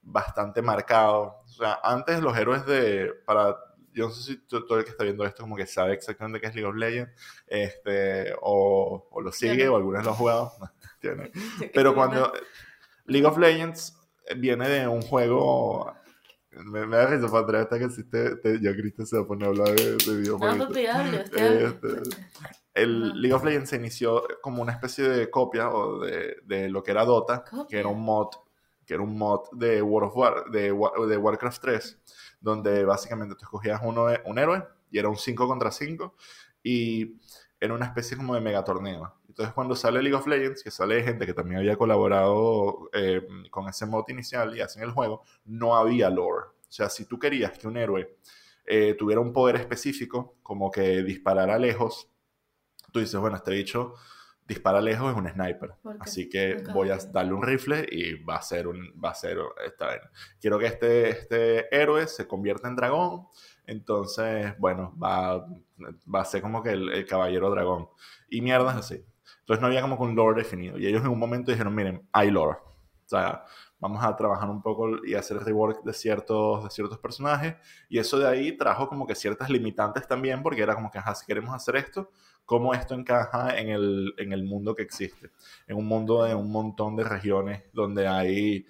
bastante 0.00 0.62
marcado. 0.62 1.42
O 1.44 1.48
sea, 1.48 1.80
antes 1.84 2.20
los 2.22 2.34
héroes 2.34 2.64
de... 2.64 3.12
Para, 3.26 3.56
yo 3.92 4.08
no 4.08 4.10
sé 4.14 4.22
si 4.22 4.36
to- 4.46 4.64
todo 4.64 4.78
el 4.78 4.84
que 4.84 4.90
está 4.92 5.04
viendo 5.04 5.26
esto 5.26 5.42
como 5.42 5.54
que 5.56 5.66
sabe 5.66 5.92
exactamente 5.92 6.40
qué 6.40 6.46
es 6.46 6.54
League 6.54 6.66
of 6.70 6.76
Legends, 6.76 7.12
este, 7.46 8.32
o, 8.40 9.06
o 9.10 9.20
lo 9.20 9.30
sigue, 9.32 9.66
no. 9.66 9.74
o 9.74 9.76
algunos 9.76 10.02
lo 10.02 10.10
han 10.12 10.16
jugado. 10.16 10.52
Pero 11.74 11.94
cuando 11.94 12.32
League 13.06 13.26
of 13.26 13.38
Legends 13.38 13.96
viene 14.36 14.68
de 14.68 14.86
un 14.88 15.02
juego. 15.02 15.92
Me, 16.50 16.86
me 16.86 16.96
da 16.98 17.06
risa 17.06 17.28
para 17.28 17.44
atrás 17.44 17.62
hasta 17.62 17.78
que 17.78 17.84
existe. 17.86 18.36
te- 18.36 18.60
ya 18.60 18.72
Cristian 18.72 19.06
se 19.06 19.16
va 19.16 19.22
a 19.22 19.26
poner 19.26 19.46
a 19.46 19.50
hablar 19.50 19.68
de, 19.70 19.96
de 19.96 20.06
No, 20.06 20.18
videojuegos. 20.18 20.68
usted 20.68 21.62
Este. 21.62 21.88
El. 22.74 23.20
League 23.20 23.32
of 23.34 23.44
Legends 23.44 23.70
se 23.70 23.76
inició 23.76 24.22
como 24.42 24.62
una 24.62 24.72
especie 24.72 25.08
de 25.08 25.30
copia 25.30 25.70
o 25.70 26.00
de, 26.00 26.36
de 26.44 26.68
lo 26.68 26.82
que 26.82 26.90
era 26.90 27.04
Dota, 27.04 27.42
que 27.68 27.78
era 27.78 27.84
Copia. 27.84 27.86
un 27.88 28.02
mod, 28.02 28.28
que 28.86 28.94
era 28.94 29.02
un 29.02 29.16
mod 29.16 29.48
de 29.52 29.80
World 29.82 30.10
of 30.10 30.16
War, 30.16 30.44
de, 30.50 30.62
de 31.08 31.16
Warcraft 31.16 31.60
3, 31.62 31.98
donde 32.40 32.84
básicamente 32.84 33.34
tú 33.34 33.44
escogías 33.44 33.80
uno, 33.82 34.06
un 34.24 34.38
héroe 34.38 34.62
y 34.90 34.98
era 34.98 35.08
un 35.08 35.16
5 35.16 35.46
contra 35.48 35.70
5 35.70 36.14
y 36.62 37.18
era 37.62 37.74
una 37.74 37.86
especie 37.86 38.16
como 38.16 38.34
de 38.34 38.40
mega 38.40 38.64
torneo. 38.64 39.14
Entonces 39.28 39.54
cuando 39.54 39.76
sale 39.76 40.02
League 40.02 40.16
of 40.16 40.26
Legends, 40.26 40.64
que 40.64 40.72
sale 40.72 41.00
gente 41.04 41.24
que 41.24 41.32
también 41.32 41.60
había 41.60 41.76
colaborado 41.76 42.90
eh, 42.92 43.24
con 43.50 43.68
ese 43.68 43.86
mod 43.86 44.04
inicial 44.08 44.56
y 44.56 44.60
hacen 44.60 44.82
el 44.82 44.90
juego, 44.90 45.22
no 45.44 45.76
había 45.76 46.10
lore. 46.10 46.46
O 46.48 46.72
sea, 46.72 46.88
si 46.88 47.04
tú 47.04 47.20
querías 47.20 47.56
que 47.56 47.68
un 47.68 47.76
héroe 47.76 48.16
eh, 48.66 48.94
tuviera 48.98 49.20
un 49.20 49.32
poder 49.32 49.54
específico, 49.56 50.38
como 50.42 50.72
que 50.72 51.04
disparara 51.04 51.56
lejos, 51.56 52.10
tú 52.92 52.98
dices, 52.98 53.20
bueno, 53.20 53.36
este 53.36 53.52
bicho 53.52 53.94
dispara 54.44 54.80
lejos, 54.80 55.12
es 55.12 55.16
un 55.16 55.28
sniper. 55.28 55.74
Así 56.00 56.28
que 56.28 56.64
voy 56.74 56.90
a 56.90 56.96
darle 56.96 57.32
un 57.32 57.42
rifle 57.42 57.86
y 57.88 58.22
va 58.24 58.36
a 58.36 58.42
ser 58.42 58.66
un, 58.66 58.92
va 59.02 59.10
a 59.10 59.14
ser 59.14 59.38
esta. 59.64 60.10
Quiero 60.40 60.58
que 60.58 60.66
este, 60.66 61.10
este 61.10 61.74
héroe 61.74 62.08
se 62.08 62.26
convierta 62.26 62.66
en 62.66 62.74
dragón. 62.74 63.28
Entonces, 63.66 64.54
bueno, 64.58 64.94
va, 65.02 65.46
va 66.12 66.20
a 66.20 66.24
ser 66.24 66.42
como 66.42 66.62
que 66.62 66.70
el, 66.70 67.06
caballero 67.06 67.50
dragón. 67.50 67.88
Y 68.28 68.40
mierdas 68.40 68.76
así. 68.76 69.04
Entonces 69.40 69.60
no 69.60 69.66
había 69.66 69.82
como 69.82 69.96
que 69.96 70.04
un 70.04 70.14
lore 70.14 70.42
definido. 70.42 70.78
Y 70.78 70.86
ellos 70.86 71.02
en 71.02 71.08
un 71.08 71.18
momento 71.18 71.50
dijeron, 71.50 71.74
miren, 71.74 72.06
hay 72.12 72.30
lore. 72.30 72.58
O 73.04 73.08
sea, 73.08 73.44
vamos 73.78 74.02
a 74.04 74.16
trabajar 74.16 74.48
un 74.48 74.62
poco 74.62 75.04
y 75.04 75.14
hacer 75.14 75.38
rework 75.38 75.82
de 75.82 75.92
ciertos, 75.92 76.64
de 76.64 76.70
ciertos 76.70 76.98
personajes. 76.98 77.56
Y 77.88 77.98
eso 77.98 78.18
de 78.18 78.28
ahí 78.28 78.56
trajo 78.56 78.88
como 78.88 79.06
que 79.06 79.14
ciertas 79.14 79.50
limitantes 79.50 80.06
también, 80.06 80.42
porque 80.42 80.62
era 80.62 80.74
como 80.74 80.90
que, 80.90 80.98
ajá, 80.98 81.14
si 81.14 81.26
queremos 81.26 81.54
hacer 81.54 81.76
esto, 81.76 82.10
¿cómo 82.46 82.74
esto 82.74 82.94
encaja 82.94 83.58
en 83.58 83.70
el, 83.70 84.14
en 84.18 84.32
el 84.32 84.44
mundo 84.44 84.74
que 84.74 84.82
existe? 84.82 85.30
En 85.66 85.76
un 85.76 85.86
mundo 85.86 86.22
de 86.24 86.34
un 86.34 86.50
montón 86.50 86.96
de 86.96 87.04
regiones 87.04 87.62
donde 87.72 88.06
hay... 88.06 88.66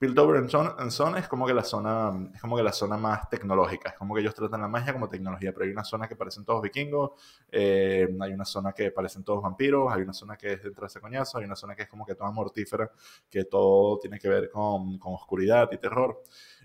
Piltover 0.00 0.42
en 0.42 0.48
Son, 0.90 1.18
es 1.18 1.28
como 1.28 1.46
que 1.46 1.52
la 1.52 1.62
zona 1.62 2.30
es 2.34 2.40
como 2.40 2.56
que 2.56 2.62
la 2.62 2.72
zona 2.72 2.96
más 2.96 3.28
tecnológica. 3.28 3.90
Es 3.90 3.96
como 3.98 4.14
que 4.14 4.22
ellos 4.22 4.34
tratan 4.34 4.62
la 4.62 4.68
magia 4.68 4.94
como 4.94 5.10
tecnología 5.10 5.52
pero 5.52 5.66
hay 5.66 5.72
una 5.72 5.84
zona 5.84 6.08
que 6.08 6.16
parecen 6.16 6.42
todos 6.42 6.62
vikingos 6.62 7.10
eh, 7.52 8.08
hay 8.18 8.32
una 8.32 8.46
zona 8.46 8.72
que 8.72 8.90
parecen 8.92 9.22
todos 9.24 9.42
vampiros 9.42 9.92
hay 9.92 10.00
una 10.00 10.14
zona 10.14 10.38
que 10.38 10.54
es 10.54 10.62
de 10.62 10.68
entrarse 10.70 11.00
coñazo 11.00 11.36
hay 11.36 11.44
una 11.44 11.54
zona 11.54 11.76
que 11.76 11.82
es 11.82 11.88
como 11.90 12.06
que 12.06 12.14
toda 12.14 12.30
mortífera 12.30 12.90
que 13.28 13.44
todo 13.44 13.98
tiene 13.98 14.18
que 14.18 14.28
ver 14.30 14.50
con, 14.50 14.98
con 14.98 15.12
oscuridad 15.14 15.68
y 15.70 15.76
terror. 15.76 16.22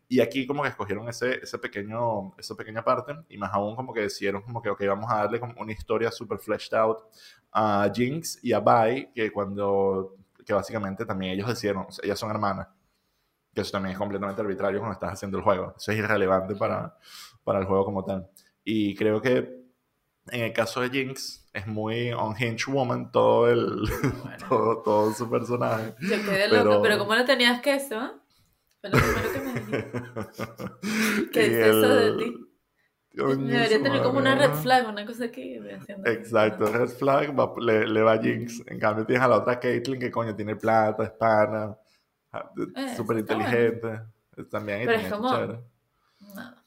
Y 0.08 0.22
aquí 0.22 0.48
como 0.48 0.64
que 0.64 0.70
escogieron 0.70 1.10
ese, 1.10 1.40
ese 1.42 1.58
pequeño, 1.58 2.36
esa 2.38 2.56
pequeña 2.56 2.84
parte 2.86 3.16
y 3.28 3.38
más 3.38 3.52
aún 3.54 3.76
como 3.76 3.92
que 3.92 4.02
decidieron 4.02 4.44
como 4.44 4.62
que, 4.62 4.70
ok, 4.70 4.82
vamos 4.88 5.12
a 5.12 5.18
darle 5.18 5.40
como 5.42 5.54
una 5.60 5.72
historia 5.74 6.12
super 6.12 6.38
fleshed 6.38 6.78
out 6.78 7.00
a 7.52 7.92
Jinx 7.94 8.40
y 8.44 8.54
a 8.54 8.60
Vi, 8.60 9.08
que 9.14 9.32
cuando, 9.32 10.16
que 10.46 10.54
básicamente 10.54 11.06
también 11.06 11.34
ellos 11.34 11.48
decidieron, 11.50 11.88
ellas 12.04 12.20
son 12.20 12.30
hermanas, 12.30 12.68
que 13.56 13.62
eso 13.62 13.72
también 13.72 13.94
es 13.94 13.98
completamente 13.98 14.42
arbitrario 14.42 14.80
cuando 14.80 14.94
estás 14.94 15.14
haciendo 15.14 15.38
el 15.40 15.44
juego, 15.44 15.74
eso 15.78 15.92
es 15.92 15.98
irrelevante 15.98 16.56
para, 16.56 16.96
para 17.44 17.60
el 17.60 17.66
juego 17.66 17.86
como 17.86 18.04
tal. 18.06 18.28
Y 18.64 18.94
creo 18.96 19.22
que 19.22 19.64
en 20.32 20.42
el 20.42 20.54
caso 20.54 20.82
de 20.82 20.90
Jinx 20.90 21.48
es 21.54 21.66
muy 21.68 22.12
unhinged 22.14 22.72
woman 22.72 23.12
todo 23.12 23.50
el, 23.50 23.88
Bueno. 24.24 24.38
todo, 24.50 24.78
todo 24.84 25.14
su 25.14 25.30
personaje. 25.30 25.96
Yo 26.02 26.10
quedé 26.24 26.50
Pero- 26.50 26.64
loca, 26.66 26.82
pero 26.82 26.98
¿cómo 26.98 27.16
no 27.16 27.24
tenías 27.26 27.62
queso? 27.62 28.22
Fue 28.82 28.90
lo 28.90 28.98
primero 28.98 29.32
que 29.34 29.40
me 29.40 29.54
dijiste. 29.54 30.02
¿Qué 31.32 31.42
Y 31.48 31.54
es 31.54 31.68
eso 31.68 31.90
de 31.96 32.08
el- 32.08 32.18
ti? 32.18 32.36
Coño, 33.18 33.46
Debería 33.48 33.82
tener 33.82 34.02
como 34.04 34.20
una 34.20 34.36
red 34.36 34.52
flag, 34.56 34.90
una 34.90 35.06
cosa 35.06 35.32
que 35.32 35.62
haciendo. 35.80 36.10
Exacto, 36.10 36.66
red 36.66 36.90
flag 36.90 37.34
va- 37.40 37.54
le, 37.62 37.88
le 37.88 38.02
va 38.02 38.12
a 38.14 38.22
Jinx. 38.22 38.62
En 38.68 38.78
cambio 38.78 39.06
tienes 39.06 39.24
a 39.24 39.30
la 39.30 39.38
otra 39.38 39.58
Caitlyn 39.58 40.02
que 40.02 40.12
coño 40.12 40.36
tiene 40.36 40.58
plata, 40.58 41.04
es 41.06 41.12
pana, 41.12 41.78
Eh, 42.76 42.96
súper 42.96 43.18
inteligente. 43.20 44.02
También 44.50 44.86
Pero 44.86 45.00
es 45.00 45.14
como-. 45.14 45.32
No. 45.34 46.66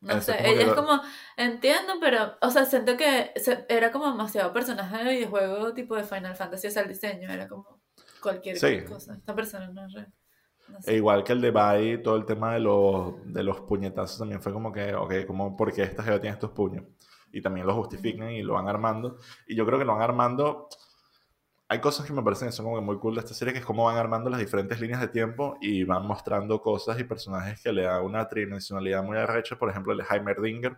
No 0.00 0.12
Eso 0.12 0.32
sé, 0.32 0.36
que 0.36 0.50
ella 0.50 0.60
es 0.62 0.66
lo- 0.68 0.74
como, 0.76 1.00
entiendo, 1.38 1.94
pero, 1.98 2.34
o 2.42 2.50
sea, 2.50 2.66
siento 2.66 2.94
que 2.96 3.32
se- 3.36 3.64
era 3.70 3.90
como 3.90 4.06
demasiado 4.10 4.52
personaje 4.52 5.02
de 5.02 5.10
videojuego 5.14 5.72
tipo 5.72 5.96
de 5.96 6.04
Final 6.04 6.36
Fantasy, 6.36 6.66
o 6.66 6.70
sea, 6.70 6.82
el 6.82 6.88
diseño 6.88 7.30
era 7.30 7.48
como 7.48 7.80
cualquier 8.22 8.58
Sí. 8.58 8.84
cosa. 8.84 9.14
Esta 9.14 9.34
persona 9.34 9.68
no 9.68 9.86
es 9.86 9.92
real. 9.94 10.12
No 10.68 10.78
E 10.78 10.82
sé. 10.82 10.94
igual 10.96 11.24
que 11.24 11.32
el 11.32 11.40
de 11.40 11.50
Bai, 11.50 12.02
todo 12.02 12.16
el 12.16 12.26
tema 12.26 12.52
de 12.52 12.60
los, 12.60 13.14
de 13.32 13.42
los 13.42 13.60
puñetazos 13.62 14.18
también 14.18 14.42
fue 14.42 14.52
como 14.52 14.72
que, 14.72 14.94
ok, 14.94 15.24
como, 15.26 15.56
¿por 15.56 15.72
qué 15.72 15.82
esta 15.84 16.02
jeva 16.02 16.20
tiene 16.20 16.34
estos 16.34 16.50
puños? 16.50 16.84
Y 17.32 17.40
también 17.40 17.66
lo 17.66 17.74
justifican 17.74 18.30
y 18.30 18.42
lo 18.42 18.54
van 18.54 18.68
armando. 18.68 19.16
Y 19.46 19.56
yo 19.56 19.64
creo 19.64 19.78
que 19.78 19.84
lo 19.86 19.94
van 19.94 20.02
armando. 20.02 20.68
Hay 21.68 21.80
cosas 21.80 22.06
que 22.06 22.12
me 22.12 22.22
parecen 22.22 22.48
que 22.48 22.52
son 22.52 22.66
como 22.66 22.80
muy 22.82 22.98
cool 22.98 23.14
de 23.14 23.20
esta 23.20 23.34
serie, 23.34 23.52
que 23.54 23.60
es 23.60 23.64
cómo 23.64 23.84
van 23.84 23.96
armando 23.96 24.28
las 24.30 24.38
diferentes 24.40 24.80
líneas 24.80 25.00
de 25.00 25.08
tiempo 25.08 25.56
y 25.60 25.84
van 25.84 26.06
mostrando 26.06 26.60
cosas 26.60 26.98
y 27.00 27.04
personajes 27.04 27.62
que 27.62 27.72
le 27.72 27.82
dan 27.82 28.04
una 28.04 28.28
tridimensionalidad 28.28 29.02
muy 29.02 29.16
arrecha. 29.16 29.56
Por 29.56 29.70
ejemplo, 29.70 29.92
el 29.94 30.02
Heimerdinger, 30.08 30.76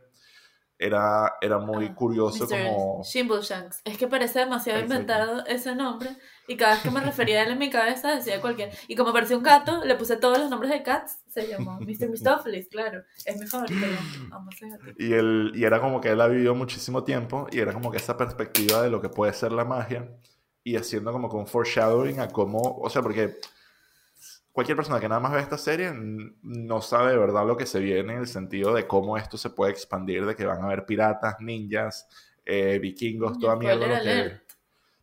era, 0.79 1.37
era 1.41 1.59
muy 1.59 1.87
Ah, 1.87 1.95
curioso 1.95 2.45
Mr. 2.45 2.65
como... 2.65 3.03
Shimbleshanks. 3.03 3.81
Es 3.85 3.97
que 3.97 4.07
parece 4.09 4.41
demasiado 4.41 4.79
Exacto. 4.79 4.95
inventado 5.03 5.47
ese 5.47 5.75
nombre. 5.75 6.11
Y 6.49 6.57
cada 6.57 6.75
vez 6.75 6.83
que 6.83 6.91
me 6.91 7.01
refería 7.05 7.41
a 7.41 7.45
él 7.45 7.53
en 7.53 7.59
mi 7.59 7.71
cabeza 7.71 8.15
decía 8.15 8.41
cualquier. 8.41 8.71
Y 8.87 8.95
como 8.95 9.13
parecía 9.13 9.37
un 9.39 9.43
gato, 9.43 9.85
le 9.85 9.95
puse 9.97 10.17
todos 10.19 10.39
los 10.39 10.51
nombres 10.51 10.71
de 10.71 10.83
cats. 10.83 11.19
Se 11.29 11.49
llamó 11.49 11.79
Mr. 11.81 12.11
Mistopheles, 12.11 12.69
claro. 12.69 13.03
Es 13.25 13.39
mi 13.41 13.47
favorito. 13.47 13.87
Y, 14.99 15.13
él, 15.15 15.53
y 15.55 15.65
era 15.65 15.81
como 15.81 16.01
que 16.01 16.11
él 16.11 16.21
ha 16.21 16.29
vivido 16.29 16.55
muchísimo 16.55 17.05
tiempo 17.05 17.47
y 17.51 17.59
era 17.59 17.73
como 17.73 17.91
que 17.91 17.97
esa 17.97 18.17
perspectiva 18.17 18.83
de 18.83 18.91
lo 18.91 19.01
que 19.01 19.09
puede 19.09 19.33
ser 19.33 19.53
la 19.53 19.65
magia 19.65 20.09
y 20.67 20.75
haciendo 20.75 21.13
como 21.13 21.29
un 21.29 21.47
foreshadowing 21.47 22.19
a 22.19 22.27
cómo, 22.27 22.59
o 22.61 22.91
sea, 22.91 23.01
porque 23.01 23.37
cualquier 24.51 24.75
persona 24.77 24.99
que 24.99 25.09
nada 25.09 25.21
más 25.21 25.33
ve 25.33 25.39
esta 25.39 25.57
serie 25.59 25.93
no 25.95 26.83
sabe 26.83 27.13
de 27.13 27.19
verdad 27.19 27.47
lo 27.47 27.57
que 27.57 27.67
se 27.67 27.79
viene 27.79 28.15
en 28.15 28.19
el 28.19 28.27
sentido 28.27 28.75
de 28.75 28.85
cómo 28.85 29.17
esto 29.17 29.39
se 29.39 29.51
puede 29.51 29.71
expandir, 29.71 30.27
de 30.27 30.35
que 30.35 30.45
van 30.45 30.61
a 30.63 30.65
haber 30.67 30.85
piratas, 30.85 31.37
ninjas, 31.39 32.09
eh, 32.45 32.81
vikingos, 32.81 33.39
toda 33.39 33.55
mierda. 33.55 33.87
lo 33.87 33.95
que- 34.03 34.41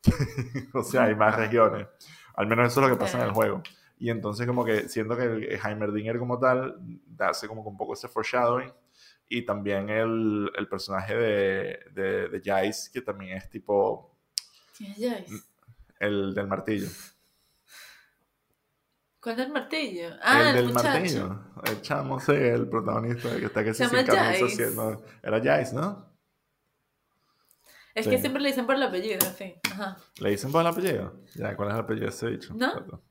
o 0.74 0.84
sea, 0.84 1.03
hay 1.03 1.15
más 1.15 1.38
regiones. 1.38 1.88
Al 2.36 2.48
menos 2.48 2.67
eso 2.74 2.82
es 2.82 2.89
lo 2.89 2.93
que 2.93 3.00
pasa 3.00 3.17
en 3.20 3.24
el 3.24 3.32
juego. 3.34 3.63
Y 4.00 4.10
entonces 4.10 4.46
como 4.46 4.65
que 4.65 4.89
siento 4.89 5.15
que 5.15 5.24
el 5.24 5.60
Heimerdinger 5.65 6.20
como 6.20 6.39
tal 6.39 6.77
hace 7.20 7.48
como 7.48 7.63
que 7.63 7.70
un 7.70 7.77
poco 7.77 7.93
ese 7.93 8.10
foreshadowing. 8.10 8.74
Y 9.29 9.43
también 9.43 9.88
el, 9.89 10.51
el 10.58 10.67
personaje 10.67 11.15
de, 11.15 11.79
de, 11.93 12.27
de 12.27 12.41
Jace, 12.43 12.91
que 12.91 13.01
también 13.01 13.38
es 13.38 13.50
tipo 13.50 14.10
¿Quién 14.77 14.91
es 14.91 14.98
Jace? 15.00 15.53
El 16.04 16.34
del 16.34 16.48
martillo. 16.48 16.88
¿Cuál 19.20 19.40
es 19.40 19.46
el 19.46 19.52
martillo? 19.54 20.10
Ah, 20.22 20.42
el 20.42 20.48
el, 20.48 20.54
del 20.66 20.74
martillo. 20.74 21.40
El 21.64 21.82
chamo, 21.82 22.20
sí, 22.20 22.34
el 22.34 22.68
protagonista 22.68 23.30
que 23.38 23.46
está 23.46 23.64
que 23.64 23.74
Se 23.74 23.88
sin 23.88 24.06
camisa 24.06 25.00
Era 25.22 25.38
Jace, 25.42 25.74
¿no? 25.76 26.12
Es 27.96 28.06
Sí. 28.06 28.12
que 28.12 28.18
siempre 28.20 28.42
le 28.42 28.50
dicen 28.50 28.66
por 28.66 28.76
el 28.76 28.84
apellido, 28.84 29.26
en 29.26 29.34
fin. 29.36 29.54
Ajá. 29.72 29.98
¿Le 30.20 30.32
dicen 30.32 30.52
por 30.52 30.62
el 30.62 30.68
apellido? 30.68 31.22
Ya, 31.36 31.56
¿cuál 31.56 31.70
es 31.70 31.76
el 31.76 31.82
apellido 31.82 32.08
de 32.08 32.14
ese 32.14 32.28
bicho? 32.28 32.54
¿No? 32.56 33.02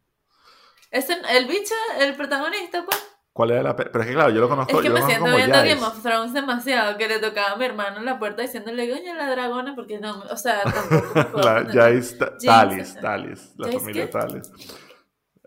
Ese, 0.91 1.17
el 1.31 1.47
bicho, 1.47 1.75
el 2.01 2.15
protagonista, 2.17 2.85
pues. 2.85 3.12
¿Cuál 3.33 3.51
el 3.53 3.67
apellido? 3.67 3.93
Pero 3.93 4.03
es 4.03 4.09
que 4.09 4.15
claro, 4.15 4.31
yo 4.31 4.41
lo 4.43 4.49
conozco, 4.49 4.73
Es 4.77 4.83
que 4.83 4.89
yo 4.89 4.95
me 4.95 5.03
siento 5.03 5.25
viendo 5.35 5.55
Jace. 5.57 5.69
Game 5.75 5.87
of 5.87 6.03
Thrones 6.03 6.33
demasiado, 6.35 6.99
que 6.99 7.09
le 7.09 7.19
tocaba 7.19 7.53
a 7.53 7.57
mi 7.57 7.65
hermano 7.65 7.97
en 7.99 8.05
la 8.05 8.19
puerta 8.19 8.43
diciéndole, 8.43 8.91
coño, 8.91 9.15
la 9.15 9.31
dragona, 9.31 9.75
porque 9.75 9.99
no, 9.99 10.21
o 10.31 10.37
sea, 10.37 10.61
tampoco 10.65 11.39
La 11.41 11.65
Jace, 11.65 12.17
Talis. 12.45 12.95
Talis, 13.01 13.55
la 13.57 13.67
¿Jace 13.69 13.79
familia? 13.81 14.11
Talis. 14.11 14.53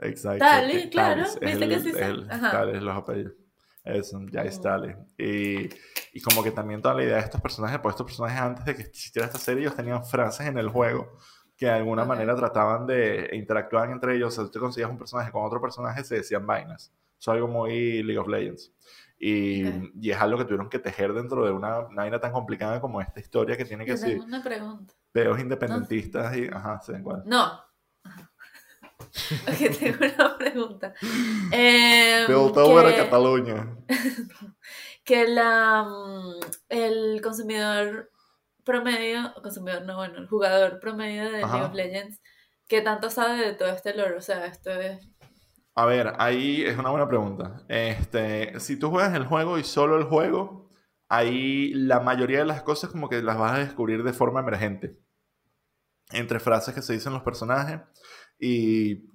Exacto. 0.01 0.39
Talis, 0.39 0.81
que- 0.83 0.89
claro, 0.89 1.23
viste 1.41 1.69
que 1.69 1.79
sí. 1.79 1.91
Talis, 2.51 2.81
los 2.81 2.97
apellidos. 2.97 3.33
Eso, 3.83 4.19
Jace 4.33 4.57
Mm. 4.59 4.61
Talis. 4.63 4.95
Y, 5.19 5.69
y 6.17 6.21
como 6.21 6.41
que 6.43 6.49
también 6.51 6.81
toda 6.81 6.95
la 6.95 7.03
idea 7.03 7.15
de 7.17 7.21
estos 7.21 7.39
personajes, 7.39 7.79
pues 7.79 7.93
estos 7.93 8.07
personajes 8.07 8.41
antes 8.41 8.65
de 8.65 8.75
que 8.75 8.81
existiera 8.81 9.27
esta 9.27 9.37
serie, 9.37 9.61
ellos 9.61 9.75
tenían 9.75 10.03
frases 10.03 10.47
en 10.47 10.57
el 10.57 10.69
juego 10.69 11.17
que 11.55 11.67
de 11.67 11.71
alguna 11.73 12.01
Ok. 12.01 12.07
manera 12.09 12.35
trataban 12.35 12.87
de 12.87 13.25
e 13.27 13.35
interactuar 13.37 13.89
entre 13.91 14.15
ellos. 14.15 14.29
O 14.33 14.35
sea, 14.35 14.43
tú 14.45 14.51
te 14.51 14.59
conseguías 14.59 14.89
un 14.89 14.97
personaje 14.97 15.31
con 15.31 15.45
otro 15.45 15.61
personaje, 15.61 16.03
se 16.03 16.15
decían 16.15 16.47
vainas. 16.47 16.91
Es 17.25 17.29
algo 17.29 17.47
muy 17.47 18.03
League 18.03 18.19
of 18.19 18.27
Legends. 18.27 18.71
Y, 19.17 19.65
Ok. 19.65 19.73
y 19.99 20.11
es 20.11 20.17
algo 20.17 20.37
que 20.37 20.45
tuvieron 20.45 20.69
que 20.69 20.77
tejer 20.77 21.11
dentro 21.13 21.43
de 21.43 21.51
una, 21.51 21.79
vaina 21.95 22.19
tan 22.19 22.31
complicada 22.31 22.79
como 22.79 23.01
esta 23.01 23.19
historia 23.19 23.57
que 23.57 23.65
tiene 23.65 23.83
que 23.83 23.97
ser 23.97 24.19
una 24.19 24.43
pregunta. 24.43 24.93
peos 25.11 25.39
independentistas 25.39 26.37
y... 26.37 26.47
Ajá, 26.47 26.79
sí, 26.81 26.91
igual. 26.91 27.23
No. 27.25 27.59
Ok, 29.47 29.77
tengo 29.79 30.05
una 30.05 30.37
pregunta. 30.37 30.93
Eh, 31.51 32.25
todo 32.27 32.79
era 32.79 32.91
que, 32.91 33.03
Cataluña. 33.03 33.75
que 35.03 35.27
la, 35.27 35.83
mm, 35.83 36.39
el 36.69 37.21
consumidor 37.23 38.11
promedio, 38.63 39.33
consumidor 39.41 39.83
no, 39.83 39.97
bueno, 39.97 40.19
el 40.19 40.27
jugador 40.27 40.79
promedio 40.79 41.31
de 41.31 41.43
Ajá. 41.43 41.53
League 41.53 41.67
of 41.67 41.73
Legends, 41.73 42.21
¿qué 42.67 42.81
tanto 42.81 43.09
sabe 43.09 43.37
de 43.37 43.53
todo 43.53 43.69
este 43.69 43.95
lore? 43.95 44.17
O 44.17 44.21
sea, 44.21 44.45
esto 44.45 44.69
es... 44.69 45.07
A 45.77 45.85
ver, 45.85 46.13
ahí 46.19 46.63
es 46.63 46.77
una 46.77 46.89
buena 46.89 47.07
pregunta. 47.07 47.65
Este, 47.67 48.57
si 48.61 48.79
tú 48.79 48.89
juegas 48.89 49.13
el 49.13 49.25
juego 49.25 49.59
y 49.59 49.63
solo 49.65 49.97
el 49.97 50.05
juego, 50.05 50.71
ahí 51.09 51.73
la 51.73 51.99
mayoría 51.99 52.39
de 52.39 52.45
las 52.45 52.63
cosas 52.63 52.89
como 52.89 53.09
que 53.09 53.21
las 53.21 53.37
vas 53.37 53.53
a 53.53 53.59
descubrir 53.59 54.03
de 54.03 54.13
forma 54.13 54.39
emergente. 54.39 54.97
Entre 56.11 56.39
frases 56.39 56.73
que 56.73 56.81
se 56.81 56.93
dicen 56.93 57.11
los 57.11 57.23
personajes 57.23 57.81
y, 58.39 59.09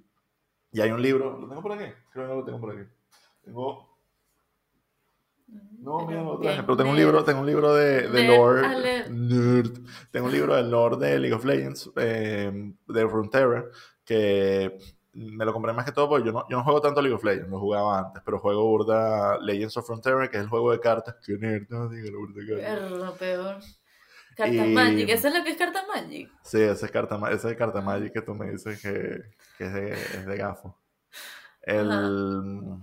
y 0.71 0.81
hay 0.83 0.91
un 0.91 1.01
libro. 1.01 1.41
¿Lo 1.41 1.49
tengo 1.49 1.63
por 1.63 1.73
aquí? 1.73 1.91
Creo 2.13 2.27
que 2.27 2.31
no 2.31 2.41
lo 2.41 2.45
tengo 2.45 2.61
por 2.61 2.77
aquí. 2.77 2.91
Tengo... 3.43 3.89
No, 5.79 6.07
mira, 6.07 6.23
lo 6.23 6.39
traje, 6.39 6.63
pero 6.63 6.77
tengo 6.77 6.91
un 6.91 6.97
libro, 6.97 7.25
tengo 7.25 7.41
un 7.41 7.47
libro 7.47 7.75
de, 7.75 8.07
de 8.09 8.29
lore. 8.29 9.09
Nerd. 9.09 9.79
Tengo 10.13 10.27
un 10.27 10.33
libro 10.33 10.55
del 10.55 10.71
lore 10.71 10.99
de 10.99 11.19
League 11.19 11.35
of 11.35 11.45
Legends, 11.45 11.91
eh, 11.97 12.73
de 12.87 13.03
Runeterra, 13.03 13.65
que 14.05 14.79
me 15.13 15.45
lo 15.45 15.53
compré 15.53 15.73
más 15.73 15.85
que 15.85 15.93
todo 15.93 16.09
porque 16.09 16.27
yo 16.27 16.33
no, 16.33 16.47
yo 16.49 16.57
no 16.59 16.65
juego 16.65 16.81
tanto 16.81 17.03
League 17.03 17.15
of 17.15 17.25
Legends, 17.25 17.51
lo 17.51 17.59
jugaba 17.59 17.99
antes, 17.99 18.23
pero 18.25 18.39
juego 18.39 18.65
burda 18.67 19.39
Legends 19.39 19.77
of 19.77 19.87
Frontera, 19.87 20.29
que 20.29 20.37
es 20.37 20.43
el 20.45 20.49
juego 20.49 20.71
de 20.73 20.81
cartas. 20.81 21.17
Que 21.25 21.33
nerd, 21.39 21.67
no 21.69 21.89
diga 21.89 22.11
burda 22.17 22.41
cartas. 22.49 22.89
Perro, 22.89 23.15
peor. 23.15 23.57
Carta 24.37 24.67
Y- 24.67 24.73
Magic, 24.73 25.09
¿eso 25.11 25.29
es 25.29 25.35
lo 25.35 25.45
que 25.45 25.51
es 25.51 25.57
Carta 25.57 25.83
Magic? 25.93 26.31
Sí, 26.43 26.61
esa 26.63 26.87
es 26.87 26.93
carta, 26.93 27.21
esa 27.31 27.51
es 27.51 27.57
carta 27.57 27.81
Magic 27.83 28.13
que 28.13 28.23
tú 28.23 28.35
me 28.35 28.51
dices 28.51 28.81
que, 28.81 29.23
que 29.59 29.65
es, 29.67 29.75
de, 29.75 29.93
es 29.93 30.27
de 30.27 30.37
gafo. 30.37 30.79
El, 31.63 32.79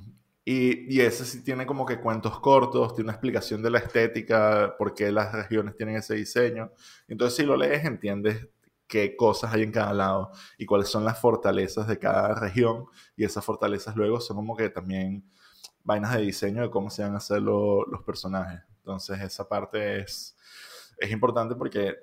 y, 0.46 0.94
y 0.96 1.02
ese 1.02 1.26
sí 1.26 1.44
tiene 1.44 1.66
como 1.66 1.86
que 1.86 2.00
cuentos 2.00 2.40
cortos, 2.40 2.94
tiene 2.94 3.08
una 3.08 3.14
explicación 3.14 3.62
de 3.64 3.72
la 3.72 3.80
estética, 3.80 4.76
por 4.78 4.94
qué 4.94 5.12
las 5.12 5.34
regiones 5.34 5.76
tienen 5.76 5.96
ese 5.98 6.16
diseño. 6.16 6.72
Entonces, 7.08 7.38
si 7.38 7.44
lo 7.44 7.58
lees, 7.58 7.84
entiendes 7.86 8.48
qué 8.88 9.16
cosas 9.16 9.54
hay 9.54 9.64
en 9.64 9.72
cada 9.72 9.94
lado 9.94 10.32
y 10.58 10.66
cuáles 10.66 10.90
son 10.90 11.06
las 11.06 11.20
fortalezas 11.20 11.88
de 11.88 12.00
cada 12.00 12.36
región. 12.36 12.86
Y 13.16 13.24
esas 13.26 13.44
fortalezas 13.46 13.96
luego 13.96 14.20
son 14.22 14.38
como 14.38 14.56
que 14.56 14.70
también 14.70 15.30
vainas 15.84 16.14
de 16.16 16.22
diseño 16.22 16.62
de 16.64 16.70
cómo 16.70 16.90
se 16.90 17.04
van 17.04 17.14
a 17.14 17.18
hacer 17.18 17.42
lo- 17.42 17.86
los 17.86 18.04
personajes. 18.04 18.62
Entonces, 18.80 19.20
esa 19.22 19.48
parte 19.48 20.00
es, 20.02 20.36
es 20.98 21.12
importante 21.12 21.56
porque 21.56 21.96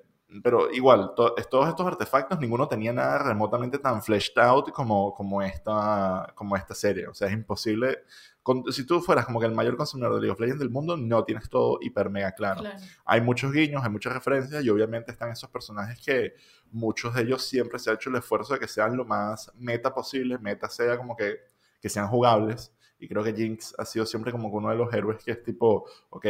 pero 0.43 0.71
igual, 0.71 1.13
to- 1.15 1.33
todos 1.49 1.69
estos 1.69 1.85
artefactos, 1.87 2.39
ninguno 2.39 2.67
tenía 2.67 2.91
nada 2.91 3.19
remotamente 3.19 3.77
tan 3.77 4.01
fleshed 4.01 4.37
out 4.39 4.69
como, 4.71 5.13
como, 5.13 5.41
esta, 5.41 6.33
como 6.35 6.55
esta 6.57 6.73
serie. 6.75 7.07
O 7.07 7.13
sea, 7.13 7.27
es 7.27 7.33
imposible. 7.33 7.99
Con- 8.45 8.71
si 8.71 8.85
tú 8.85 9.01
fueras 9.01 9.25
como 9.25 9.39
que 9.39 9.47
el 9.47 9.53
mayor 9.55 9.75
consumidor 9.75 10.13
de 10.13 10.19
League 10.21 10.31
of 10.33 10.39
Legends 10.39 10.59
del 10.59 10.69
mundo, 10.69 10.95
no 10.95 11.23
tienes 11.23 11.49
todo 11.49 11.79
hiper 11.81 12.09
mega 12.11 12.31
claro. 12.33 12.61
Claro. 12.61 12.77
Hay 13.05 13.19
muchos 13.21 13.51
guiños, 13.51 13.83
hay 13.83 13.89
muchas 13.89 14.13
referencias 14.13 14.63
y 14.63 14.69
obviamente 14.69 15.11
están 15.11 15.31
esos 15.31 15.49
personajes 15.49 15.99
que 15.99 16.35
muchos 16.71 17.15
de 17.15 17.23
ellos 17.23 17.41
siempre 17.43 17.79
se 17.79 17.89
ha 17.89 17.93
hecho 17.95 18.09
el 18.11 18.17
esfuerzo 18.17 18.53
de 18.53 18.59
que 18.59 18.67
sean 18.67 18.95
lo 18.95 19.03
más 19.03 19.51
meta 19.55 19.93
posible, 19.93 20.37
meta 20.37 20.69
sea 20.69 20.95
como 20.95 21.15
que, 21.15 21.39
que 21.81 21.89
sean 21.89 22.07
jugables. 22.07 22.71
Y 22.99 23.07
creo 23.07 23.23
que 23.23 23.33
Jinx 23.33 23.73
ha 23.79 23.83
sido 23.85 24.05
siempre 24.05 24.31
como 24.31 24.49
que 24.51 24.57
uno 24.57 24.69
de 24.69 24.75
los 24.75 24.93
héroes 24.93 25.23
que 25.23 25.31
es 25.31 25.43
tipo, 25.43 25.85
ok, 26.11 26.25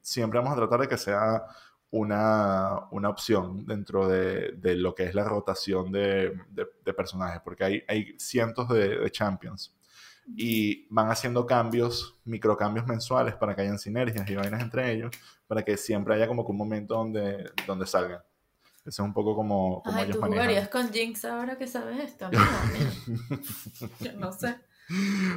siempre 0.00 0.38
vamos 0.40 0.52
a 0.54 0.56
tratar 0.56 0.80
de 0.80 0.88
que 0.88 0.98
sea 0.98 1.44
una, 1.90 2.86
una 2.90 3.08
opción 3.08 3.64
dentro 3.66 4.08
de, 4.08 4.52
de 4.52 4.74
lo 4.76 4.94
que 4.94 5.04
es 5.04 5.14
la 5.14 5.24
rotación 5.24 5.90
de, 5.92 6.36
de- 6.50 6.66
de 6.84 6.94
personajes, 6.94 7.40
porque 7.44 7.64
hay, 7.64 7.82
hay 7.88 8.14
cientos 8.18 8.68
de 8.68 9.08
champions 9.10 9.74
y 10.26 10.86
van 10.94 11.10
haciendo 11.10 11.46
cambios, 11.46 12.18
microcambios 12.24 12.86
mensuales 12.86 13.34
para 13.34 13.54
que 13.54 13.62
hayan 13.62 13.78
sinergias 13.78 14.28
y 14.30 14.34
vainas 14.36 14.62
entre 14.62 14.92
ellos, 14.92 15.10
para 15.46 15.62
que 15.64 15.76
siempre 15.76 16.14
haya 16.14 16.26
como 16.28 16.44
que 16.44 16.52
un 16.52 16.58
momento 16.58 16.94
donde, 16.94 17.50
donde 17.66 17.86
salgan. 17.86 18.20
Eso 18.80 19.02
es 19.02 19.06
un 19.06 19.12
poco 19.12 19.34
como, 19.34 19.82
como 19.82 19.96
Ay, 19.98 20.04
ellos 20.04 20.16
¿tú 20.16 20.22
manejan. 20.22 20.44
jugarías 20.46 20.68
con 20.68 20.90
Jinx 20.92 21.24
ahora 21.26 21.58
que 21.58 21.66
sabes 21.66 21.98
esto? 22.00 22.30
No. 22.30 22.38
Yo 24.00 24.12
no 24.14 24.32
sé. 24.32 24.56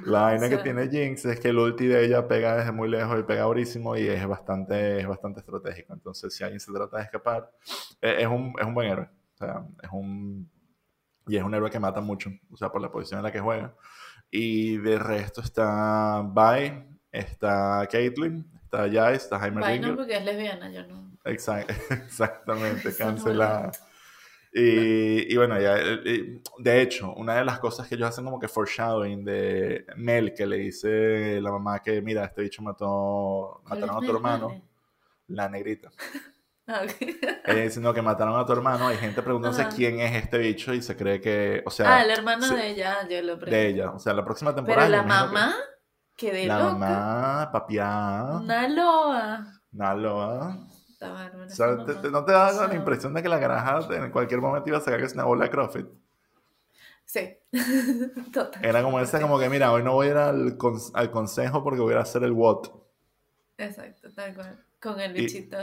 La 0.06 0.22
vaina 0.22 0.50
que 0.50 0.56
sea- 0.56 0.64
tiene 0.64 0.88
Jinx 0.90 1.26
es 1.26 1.40
que 1.40 1.50
el 1.50 1.60
ulti 1.60 1.86
de 1.86 2.06
ella 2.06 2.28
pega 2.28 2.56
desde 2.58 2.72
muy 2.72 2.90
lejos 2.90 3.20
y 3.20 3.24
pega 3.24 3.44
durísimo 3.44 3.96
y 3.96 4.08
es 4.08 4.26
bastante, 4.28 5.00
es 5.00 5.08
bastante 5.08 5.42
estratégico. 5.42 5.94
Entonces, 5.94 6.34
si 6.36 6.44
alguien 6.44 6.60
se 6.60 6.72
trata 6.74 6.98
de 6.98 7.04
escapar, 7.04 7.52
eh, 8.02 8.16
es 8.20 8.28
un, 8.28 8.54
es 8.60 8.66
un 8.66 8.74
buen 8.74 8.90
héroe. 8.90 9.10
O 9.36 9.38
sea, 9.38 9.66
es 9.82 9.90
un... 9.92 10.50
Y 11.28 11.38
es 11.38 11.44
un 11.44 11.54
héroe 11.54 11.70
que 11.72 11.80
mata 11.80 12.02
mucho, 12.02 12.30
o 12.52 12.58
sea, 12.58 12.70
por 12.70 12.82
la 12.82 12.92
posición 12.92 13.20
en 13.20 13.24
la 13.24 13.32
que 13.32 13.40
juega. 13.40 13.74
Y 14.30 14.78
de 14.78 14.98
resto 15.00 15.42
está 15.42 16.22
Vi, 16.24 16.74
está 17.12 17.88
Caitlyn, 17.92 18.46
está 18.64 18.90
Jace, 18.92 19.14
está 19.16 19.40
Jaime 19.40 19.62
Vaina 19.62 19.96
porque 19.96 20.18
es 20.18 20.26
lesbiana, 20.26 20.72
yo 20.72 20.86
no. 20.88 21.12
Exact- 21.24 21.70
exactamente, 22.06 22.90
no 22.90 22.98
cancelada. 22.98 23.72
Y, 24.56 25.34
y 25.34 25.38
bueno, 25.38 25.60
ya, 25.60 25.76
de 25.76 26.82
hecho, 26.82 27.12
una 27.16 27.36
de 27.36 27.46
las 27.46 27.58
cosas 27.60 27.88
que 27.88 27.96
ellos 27.96 28.10
hacen 28.10 28.24
como 28.26 28.40
que 28.40 28.48
foreshadowing 28.48 29.26
de 29.26 29.86
Mel, 29.96 30.34
que 30.34 30.46
le 30.46 30.58
dice 30.58 31.40
la 31.42 31.52
mamá 31.52 31.80
que, 31.82 32.02
mira, 32.02 32.26
este 32.26 32.44
bicho 32.44 32.62
mató, 32.62 33.62
¿Cuál 33.68 33.80
mataron 33.80 34.04
a 34.04 34.06
tu 34.06 34.16
hermano, 34.16 34.62
la 35.28 35.50
negrita. 35.50 35.90
Ah, 36.66 36.82
ok. 36.86 36.96
Ella 37.46 37.62
diciendo 37.64 37.94
que 37.94 38.02
mataron 38.02 38.40
a 38.40 38.46
tu 38.46 38.54
hermano, 38.54 38.88
hay 38.88 38.96
gente 38.98 39.22
preguntándose 39.22 39.64
Ajá. 39.64 39.72
quién 39.76 40.00
es 40.00 40.16
este 40.24 40.38
bicho 40.38 40.74
y 40.74 40.82
se 40.82 40.96
cree 40.96 41.20
que, 41.20 41.62
o 41.66 41.70
sea, 41.70 41.98
Ah, 41.98 42.04
el 42.04 42.10
hermano 42.12 42.48
de 42.48 42.70
ella, 42.70 43.08
yo 43.10 43.22
lo 43.22 43.36
de 43.36 43.42
pregunto. 43.42 43.56
ella. 43.58 43.92
O 43.92 44.00
sea, 44.00 44.14
la 44.14 44.24
próxima 44.24 44.56
temporada. 44.56 44.88
Pero 44.88 44.98
la 44.98 45.04
que- 45.04 45.08
mamá, 45.10 45.56
que 46.16 46.32
de 46.32 46.46
La 46.46 46.60
loca. 46.60 46.74
mamá, 46.76 47.50
papiá, 47.52 48.24
Una 48.42 48.68
loa. 48.70 50.58
Está 50.90 51.12
bárbaro. 51.12 51.46
O 51.46 51.50
sea, 51.50 51.86
te- 51.86 51.96
te- 51.96 52.12
¿no 52.12 52.24
te 52.24 52.32
da 52.32 52.68
la 52.68 52.74
impresión 52.76 53.14
de 53.14 53.22
que 53.22 53.28
la 53.30 53.40
caraja 53.42 53.80
en 53.92 54.12
cualquier 54.12 54.40
momento 54.40 54.70
iba 54.70 54.78
a 54.78 54.82
sacar 54.82 55.00
que 55.00 55.06
es 55.08 55.14
una 55.16 55.26
bola 55.26 55.44
de 55.46 55.52
CrossFit? 55.52 55.88
Sí. 57.04 57.38
Total. 58.32 58.64
Era 58.64 58.82
como 58.82 59.00
esa, 59.02 59.20
como 59.20 59.38
que, 59.38 59.50
mira, 59.50 59.72
hoy 59.74 59.84
no 59.84 59.94
voy 59.94 60.08
a 60.08 60.12
ir 60.12 60.18
al, 60.18 60.58
cons- 60.58 60.92
al 60.94 61.12
consejo 61.12 61.62
porque 61.62 61.82
voy 61.82 61.90
a 61.92 61.96
ir 61.96 62.00
a 62.00 62.04
hacer 62.04 62.24
el 62.24 62.32
WOT. 62.32 62.72
Exacto, 63.58 64.10
tal 64.16 64.34
cual. 64.34 64.64
Con 64.82 65.00
el 65.02 65.12
bichito. 65.14 65.58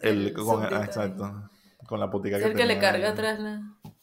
El, 0.00 0.28
El 0.28 0.32
con, 0.34 0.64
ah, 0.64 0.84
exacto. 0.84 1.50
Con 1.86 2.00
la 2.00 2.10
putica 2.10 2.38
que 2.38 2.44
el 2.44 2.54
que 2.54 2.66
le 2.66 2.78
carga 2.78 3.10
atrás 3.10 3.38
la. 3.38 3.62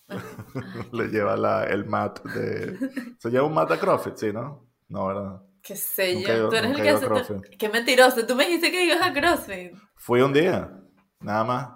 Le 0.92 1.08
lleva 1.08 1.38
la, 1.38 1.66
el 1.66 1.86
mat 1.86 2.24
de... 2.24 2.78
¿Se 3.20 3.30
lleva 3.30 3.46
un 3.46 3.54
mat 3.54 3.72
a 3.72 3.78
CrossFit? 3.78 4.16
Sí, 4.16 4.34
¿no? 4.34 4.68
No, 4.88 5.08
¿verdad? 5.08 5.42
Qué 5.62 5.76
sé 5.76 6.16
Nunca 6.16 6.36
yo. 6.36 6.50
Tú 6.50 6.56
eres 6.56 6.72
el 6.72 6.82
que 6.82 6.90
hace. 6.90 7.06
CrossFit. 7.06 7.58
Qué 7.58 7.70
mentiroso. 7.70 8.26
Tú 8.26 8.36
me 8.36 8.46
dijiste 8.46 8.72
que 8.72 8.86
ibas 8.86 9.02
a 9.02 9.14
CrossFit. 9.14 9.74
Fui 9.96 10.22
un 10.22 10.34
día, 10.34 10.72
nada 11.20 11.44
más. 11.44 11.70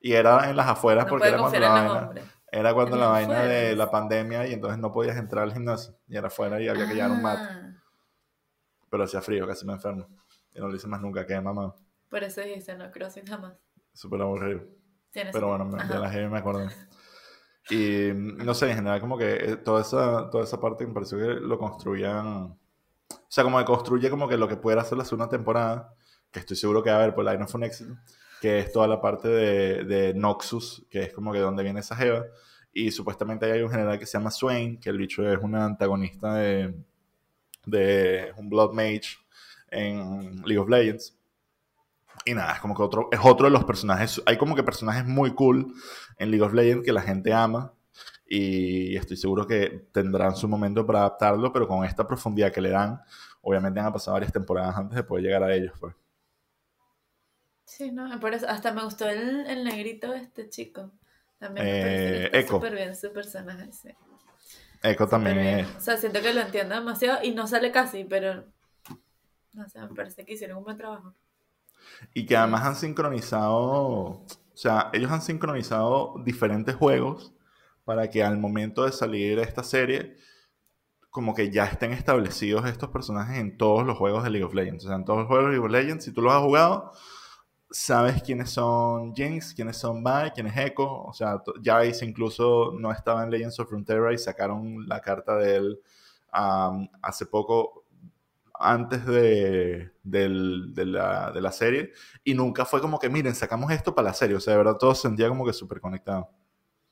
Y 0.00 0.12
era 0.12 0.48
en 0.48 0.56
las 0.56 0.68
afueras 0.68 1.04
No 1.06 1.10
porque 1.10 1.28
era 1.28 1.38
cuando 1.38 1.58
la 1.58 1.68
vaina... 1.68 1.92
hombres. 1.92 2.24
Era 2.52 2.74
cuando 2.74 2.96
la 2.96 3.06
vaina 3.08 3.42
de 3.42 3.76
la 3.76 3.90
pandemia 3.90 4.46
y 4.46 4.54
entonces 4.54 4.78
no 4.78 4.90
podías 4.90 5.16
entrar 5.16 5.44
al 5.44 5.52
gimnasio. 5.52 5.96
Y 6.08 6.16
era 6.16 6.28
afuera 6.28 6.60
y 6.60 6.68
había 6.68 6.86
que 6.86 6.94
llevar 6.94 7.12
un 7.12 7.22
mat. 7.22 7.38
Ah, 7.40 7.72
Pero 8.90 9.04
hacía 9.04 9.20
frío, 9.20 9.46
casi 9.46 9.64
me 9.66 9.74
enfermo. 9.74 10.08
Y 10.52 10.58
no 10.60 10.68
lo 10.68 10.74
hice 10.74 10.88
más 10.88 11.00
nunca, 11.00 11.26
que 11.26 11.40
mamá. 11.40 11.74
Por 12.10 12.22
eso 12.24 12.40
dijiste 12.42 12.76
no 12.76 12.90
CrossFit 12.90 13.28
jamás. 13.28 13.54
Súper 13.94 14.20
aburrido. 14.20 14.62
Pero 15.32 15.48
bueno, 15.48 15.64
me- 15.64 15.82
de 15.84 15.98
la 15.98 16.10
heavy 16.10 16.28
me 16.28 16.38
acuerdo. 16.38 16.68
Y 17.70 18.12
mm, 18.12 18.38
no 18.44 18.52
sé, 18.54 18.68
en 18.70 18.76
general 18.76 19.00
como 19.00 19.16
que 19.16 19.32
eh, 19.34 19.56
toda 19.56 19.80
esa, 19.82 20.28
toda 20.30 20.44
esa 20.44 20.60
parte 20.60 20.86
me 20.86 20.92
pareció 20.92 21.18
que 21.18 21.24
lo 21.40 21.58
construían... 21.58 22.26
O 22.26 22.58
sea, 23.28 23.44
como 23.44 23.58
que 23.58 23.64
construye 23.64 24.10
como 24.10 24.28
que 24.28 24.36
lo 24.36 24.48
que 24.48 24.56
pudiera 24.56 24.82
hacer 24.82 24.98
la 24.98 25.04
segunda 25.04 25.28
temporada, 25.28 25.94
que 26.32 26.40
estoy 26.40 26.56
seguro 26.56 26.82
que 26.82 26.90
va 26.90 26.96
a 26.96 26.98
haber, 27.02 27.14
por 27.14 27.24
la 27.24 27.36
no 27.36 27.46
fue 27.46 27.58
un 27.58 27.64
éxito, 27.64 27.94
que 28.40 28.58
es 28.60 28.72
toda 28.72 28.88
la 28.88 29.00
parte 29.00 29.28
de, 29.28 29.84
de 29.84 30.14
Noxus, 30.14 30.84
que 30.90 31.02
es 31.04 31.12
como 31.12 31.32
que 31.32 31.38
donde 31.38 31.62
viene 31.62 31.80
esa 31.80 31.94
jeva. 31.96 32.24
Y 32.72 32.90
supuestamente 32.90 33.46
ahí 33.46 33.52
hay 33.52 33.62
un 33.62 33.70
general 33.70 33.98
que 33.98 34.06
se 34.06 34.18
llama 34.18 34.30
Swain, 34.30 34.78
que 34.80 34.90
el 34.90 34.98
bicho 34.98 35.28
es 35.28 35.38
un 35.40 35.54
antagonista 35.54 36.34
de, 36.34 36.74
de 37.66 38.32
un 38.36 38.48
Blood 38.48 38.72
Mage 38.72 39.16
en 39.70 40.36
League 40.42 40.58
of 40.58 40.68
Legends. 40.68 41.16
Y 42.24 42.34
nada, 42.34 42.52
es 42.54 42.60
como 42.60 42.74
que 42.76 42.82
otro, 42.82 43.08
es 43.12 43.20
otro 43.24 43.46
de 43.46 43.50
los 43.52 43.64
personajes. 43.64 44.22
Hay 44.26 44.36
como 44.36 44.54
que 44.54 44.62
personajes 44.62 45.06
muy 45.06 45.34
cool 45.34 45.74
en 46.18 46.30
League 46.30 46.44
of 46.44 46.52
Legends 46.52 46.84
que 46.84 46.92
la 46.92 47.02
gente 47.02 47.32
ama. 47.32 47.72
Y 48.26 48.96
estoy 48.96 49.16
seguro 49.16 49.46
que 49.46 49.88
tendrán 49.92 50.36
su 50.36 50.46
momento 50.48 50.86
para 50.86 51.00
adaptarlo, 51.00 51.52
pero 51.52 51.66
con 51.66 51.84
esta 51.84 52.06
profundidad 52.06 52.52
que 52.52 52.60
le 52.60 52.70
dan, 52.70 53.00
obviamente 53.42 53.80
han 53.80 53.92
pasado 53.92 54.14
varias 54.14 54.32
temporadas 54.32 54.76
antes 54.76 54.96
de 54.96 55.02
poder 55.04 55.24
llegar 55.24 55.42
a 55.42 55.54
ellos. 55.54 55.72
Pues. 55.80 55.94
Sí, 57.64 57.90
no, 57.90 58.20
por 58.20 58.34
eso 58.34 58.46
hasta 58.48 58.70
me 58.72 58.84
gustó 58.84 59.08
el, 59.08 59.46
el 59.46 59.64
negrito 59.64 60.12
este 60.12 60.48
chico. 60.50 60.92
También 61.38 61.68
me 61.68 61.74
Eh, 61.74 62.30
parece 62.30 62.42
súper 62.42 62.74
bien 62.74 62.94
su 62.96 63.12
personaje, 63.12 63.72
sí. 63.72 63.88
Echo 64.82 65.06
también 65.06 65.38
es. 65.38 65.68
O 65.76 65.80
sea, 65.80 65.96
siento 65.96 66.20
que 66.22 66.32
lo 66.32 66.42
entiendo 66.42 66.74
demasiado 66.76 67.22
y 67.24 67.32
no 67.34 67.46
sale 67.48 67.72
casi, 67.72 68.04
pero 68.04 68.44
no 69.52 69.68
sé, 69.68 69.80
me 69.80 69.88
parece 69.94 70.24
que 70.24 70.32
hicieron 70.34 70.58
un 70.58 70.64
buen 70.64 70.76
trabajo. 70.76 71.14
Y 72.14 72.26
que 72.26 72.36
además 72.36 72.64
han 72.64 72.76
sincronizado, 72.76 73.58
o 73.58 74.26
sea, 74.54 74.90
ellos 74.92 75.10
han 75.10 75.22
sincronizado 75.22 76.14
diferentes 76.24 76.74
juegos 76.74 77.32
para 77.84 78.08
que 78.10 78.22
al 78.22 78.38
momento 78.38 78.84
de 78.84 78.92
salir 78.92 79.38
esta 79.38 79.62
serie, 79.62 80.16
como 81.10 81.34
que 81.34 81.50
ya 81.50 81.64
estén 81.64 81.92
establecidos 81.92 82.66
estos 82.66 82.90
personajes 82.90 83.38
en 83.38 83.58
todos 83.58 83.84
los 83.84 83.98
juegos 83.98 84.22
de 84.22 84.30
League 84.30 84.44
of 84.44 84.54
Legends. 84.54 84.84
O 84.84 84.88
sea, 84.88 84.96
en 84.96 85.04
todos 85.04 85.20
los 85.20 85.28
juegos 85.28 85.46
de 85.46 85.50
League 85.52 85.66
of 85.66 85.72
Legends, 85.72 86.04
si 86.04 86.12
tú 86.12 86.22
los 86.22 86.32
has 86.32 86.42
jugado, 86.42 86.92
sabes 87.70 88.22
quiénes 88.22 88.50
son 88.50 89.14
Jinx, 89.14 89.54
quiénes 89.54 89.76
son 89.76 90.02
Vi, 90.02 90.30
quién 90.34 90.46
es 90.46 90.56
Echo. 90.56 91.02
O 91.02 91.12
sea, 91.12 91.42
Jace 91.62 92.04
incluso 92.04 92.72
no 92.78 92.92
estaba 92.92 93.24
en 93.24 93.30
Legends 93.30 93.58
of 93.60 93.68
Frontera 93.68 94.12
y 94.12 94.18
sacaron 94.18 94.88
la 94.88 95.00
carta 95.00 95.36
de 95.36 95.56
él 95.56 95.80
hace 96.32 97.26
poco, 97.26 97.79
antes 98.60 99.06
de, 99.06 99.92
del- 100.02 100.74
de, 100.74 100.86
la, 100.86 101.32
de 101.32 101.40
la 101.40 101.52
serie. 101.52 101.92
Y 102.24 102.34
nunca 102.34 102.64
fue 102.64 102.80
como 102.80 102.98
que, 102.98 103.08
miren, 103.10 103.34
sacamos 103.34 103.70
esto 103.72 103.94
para 103.94 104.08
la 104.08 104.14
serie. 104.14 104.36
O 104.36 104.40
sea, 104.40 104.52
de 104.54 104.58
verdad 104.58 104.76
todo 104.78 104.94
se 104.94 105.02
sentía 105.02 105.28
como 105.28 105.46
que 105.46 105.52
súper 105.52 105.80
conectado. 105.80 106.30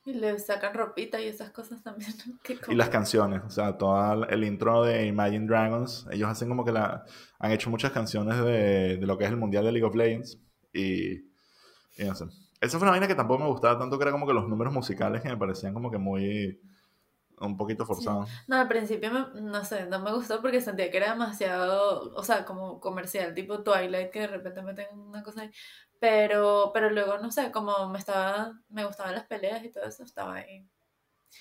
Y 0.04 0.12
le 0.14 0.36
sacan 0.40 0.74
ropita 0.74 1.20
y 1.20 1.28
esas 1.28 1.50
cosas 1.52 1.82
también. 1.84 2.12
Y 2.66 2.74
las 2.74 2.90
canciones, 2.90 3.42
o 3.46 3.50
sea, 3.50 3.78
todo 3.78 4.24
el 4.28 4.44
intro 4.44 4.82
de 4.84 5.06
Imagine 5.06 5.46
Dragons, 5.46 6.06
ellos 6.10 6.28
hacen 6.28 6.48
como 6.48 6.64
que 6.64 6.72
la, 6.72 7.04
han 7.38 7.52
hecho 7.52 7.70
muchas 7.70 7.92
canciones 7.92 8.36
de, 8.44 8.98
de 8.98 9.06
lo 9.06 9.16
que 9.16 9.24
es 9.24 9.30
el 9.30 9.38
Mundial 9.38 9.64
de 9.64 9.72
League 9.72 9.86
of 9.86 9.94
Legends 9.94 10.38
y, 10.72 11.12
y 11.96 12.04
no 12.06 12.14
sé. 12.14 12.26
Esa 12.60 12.78
fue 12.78 12.84
una 12.86 12.92
vaina 12.92 13.08
que 13.08 13.14
tampoco 13.16 13.42
me 13.44 13.50
gustaba 13.50 13.78
tanto, 13.78 13.98
que 13.98 14.04
era 14.04 14.12
como 14.12 14.26
que 14.26 14.34
los 14.34 14.48
números 14.48 14.74
musicales 14.74 15.22
que 15.22 15.30
me 15.30 15.36
parecían 15.38 15.74
como 15.74 15.90
que 15.90 15.98
muy, 15.98 16.60
un 17.40 17.56
poquito 17.56 17.84
forzados. 17.86 18.28
No, 18.46 18.56
al 18.56 18.68
principio 18.68 19.10
me- 19.10 19.40
no 19.40 19.64
sé, 19.64 19.86
no 19.86 19.98
me 20.00 20.12
gustó 20.12 20.40
porque 20.40 20.60
sentía 20.60 20.90
que 20.90 20.96
era 20.98 21.12
demasiado, 21.12 22.12
o 22.14 22.22
sea, 22.22 22.44
como 22.44 22.80
comercial, 22.80 23.34
tipo 23.34 23.62
Twilight, 23.62 24.10
que 24.10 24.20
de 24.20 24.26
repente 24.28 24.62
meten 24.62 24.86
una 24.98 25.22
cosa 25.22 25.42
ahí. 25.42 25.50
Pero, 26.00 26.70
pero 26.72 26.90
luego, 26.90 27.18
no 27.18 27.30
sé, 27.32 27.50
como 27.50 27.88
me 27.88 27.98
estaba, 27.98 28.52
me 28.68 28.84
gustaban 28.84 29.14
las 29.14 29.24
peleas 29.26 29.64
y 29.64 29.70
todo 29.70 29.84
eso, 29.84 30.04
estaba 30.04 30.34
ahí. 30.36 30.64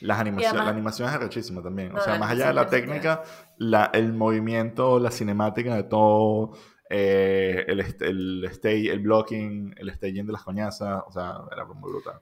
Las 0.02 0.20
animaciones, 0.20 0.50
además- 0.54 0.66
la 0.66 0.72
animación 0.72 1.10
es 1.10 1.16
arrechísima 1.16 1.62
también. 1.64 1.94
No, 1.94 2.00
o 2.00 2.02
sea, 2.02 2.18
más 2.18 2.32
allá 2.32 2.48
de 2.48 2.54
la 2.54 2.68
técnica, 2.68 3.24
la, 3.58 3.90
el 3.94 4.14
movimiento, 4.14 5.00
la 5.00 5.12
cinemática 5.12 5.76
de 5.76 5.84
todo, 5.84 6.52
eh, 6.90 7.66
el, 7.68 7.80
el, 7.82 8.46
stage, 8.46 8.92
el 8.92 9.00
blocking, 9.00 9.76
el 9.78 9.94
staging 9.94 10.26
de 10.26 10.34
las 10.34 10.44
coñazas, 10.44 11.04
o 11.08 11.12
sea, 11.12 11.38
era 11.52 11.66
muy 11.66 11.92
brutal. 11.92 12.20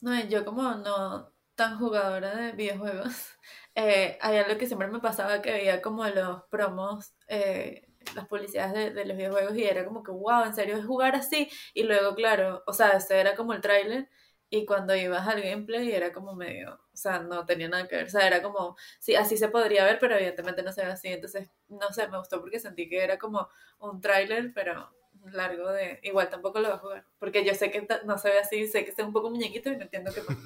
No, 0.00 0.18
yo 0.24 0.44
como 0.44 0.62
no 0.76 1.30
tan 1.60 1.78
jugadora 1.78 2.34
de 2.36 2.52
videojuegos, 2.52 3.12
eh, 3.74 4.16
hay 4.22 4.38
algo 4.38 4.56
que 4.58 4.66
siempre 4.66 4.88
me 4.88 4.98
pasaba 5.00 5.42
que 5.42 5.52
veía 5.52 5.82
como 5.82 6.06
los 6.08 6.44
promos, 6.44 7.12
eh, 7.28 7.86
las 8.14 8.26
publicidades 8.28 8.72
de, 8.72 8.90
de 8.92 9.04
los 9.04 9.14
videojuegos 9.14 9.54
y 9.56 9.64
era 9.64 9.84
como 9.84 10.02
que, 10.02 10.10
wow, 10.10 10.44
en 10.46 10.54
serio 10.54 10.78
es 10.78 10.86
jugar 10.86 11.14
así. 11.16 11.50
Y 11.74 11.82
luego, 11.82 12.14
claro, 12.14 12.62
o 12.66 12.72
sea, 12.72 12.92
ese 12.92 13.20
era 13.20 13.36
como 13.36 13.52
el 13.52 13.60
tráiler 13.60 14.08
y 14.48 14.64
cuando 14.64 14.94
ibas 14.96 15.28
al 15.28 15.42
gameplay 15.42 15.92
era 15.92 16.14
como 16.14 16.34
medio, 16.34 16.80
o 16.94 16.96
sea, 16.96 17.18
no 17.20 17.44
tenía 17.44 17.68
nada 17.68 17.86
que 17.86 17.96
ver, 17.96 18.06
o 18.06 18.10
sea, 18.10 18.26
era 18.26 18.40
como, 18.42 18.74
sí, 18.98 19.14
así 19.14 19.36
se 19.36 19.48
podría 19.48 19.84
ver, 19.84 19.98
pero 20.00 20.14
evidentemente 20.16 20.62
no 20.62 20.72
se 20.72 20.82
ve 20.86 20.92
así. 20.92 21.08
Entonces, 21.08 21.50
no 21.68 21.92
sé, 21.92 22.08
me 22.08 22.16
gustó 22.18 22.40
porque 22.40 22.58
sentí 22.58 22.88
que 22.88 23.04
era 23.04 23.18
como 23.18 23.48
un 23.80 24.00
tráiler, 24.00 24.52
pero 24.54 24.90
largo 25.32 25.70
de... 25.70 26.00
Igual 26.02 26.28
tampoco 26.28 26.60
lo 26.60 26.68
voy 26.68 26.76
a 26.76 26.80
jugar, 26.80 27.04
porque 27.18 27.44
yo 27.44 27.54
sé 27.54 27.70
que 27.70 27.86
no 28.04 28.18
se 28.18 28.28
ve 28.28 28.38
así, 28.38 28.66
sé 28.66 28.84
que 28.84 28.90
es 28.90 28.98
un 28.98 29.12
poco 29.12 29.30
muñequito 29.30 29.70
y 29.70 29.76
no 29.76 29.82
entiendo 29.82 30.10
qué 30.14 30.20
pasa. 30.22 30.40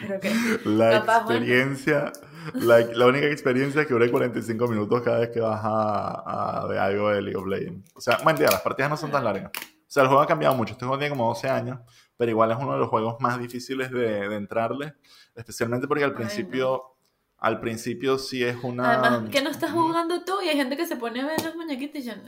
Pero 0.00 0.20
que... 0.20 0.30
La 0.68 0.90
Capaz, 1.00 1.24
bueno. 1.24 1.40
experiencia, 1.40 2.12
la, 2.54 2.78
la 2.80 3.06
única 3.06 3.26
experiencia 3.26 3.84
que 3.86 3.92
dure 3.94 4.10
45 4.10 4.68
minutos 4.68 5.02
cada 5.02 5.20
vez 5.20 5.30
que 5.30 5.40
vas 5.40 5.60
a, 5.62 6.60
a 6.62 6.66
ver 6.66 6.78
algo 6.78 7.10
de 7.10 7.22
League 7.22 7.36
of 7.36 7.46
Legends. 7.46 7.90
O 7.94 8.00
sea, 8.00 8.18
mentira, 8.24 8.50
las 8.50 8.62
partidas 8.62 8.90
no 8.90 8.96
son 8.96 9.10
tan 9.10 9.24
largas. 9.24 9.50
O 9.54 9.90
sea, 9.90 10.02
el 10.02 10.08
juego 10.08 10.22
ha 10.22 10.26
cambiado 10.26 10.54
mucho. 10.54 10.72
Este 10.72 10.84
juego 10.84 10.98
tiene 10.98 11.14
como 11.16 11.28
12 11.28 11.48
años, 11.48 11.78
pero 12.16 12.30
igual 12.30 12.50
es 12.50 12.58
uno 12.58 12.74
de 12.74 12.78
los 12.78 12.88
juegos 12.88 13.16
más 13.20 13.38
difíciles 13.40 13.90
de, 13.90 14.28
de 14.28 14.36
entrarle, 14.36 14.94
especialmente 15.34 15.88
porque 15.88 16.04
al 16.04 16.10
Ay, 16.10 16.16
principio, 16.16 16.96
al 17.38 17.58
principio 17.60 18.18
sí 18.18 18.44
es 18.44 18.56
una... 18.62 19.00
Además, 19.00 19.30
que 19.30 19.40
no 19.40 19.48
estás 19.48 19.70
jugando 19.72 20.24
tú 20.24 20.42
y 20.44 20.48
hay 20.48 20.56
gente 20.56 20.76
que 20.76 20.86
se 20.86 20.96
pone 20.96 21.22
a 21.22 21.26
ver 21.26 21.42
los 21.42 21.56
muñequitos 21.56 22.02
y 22.02 22.04
yo 22.04 22.16
no. 22.16 22.22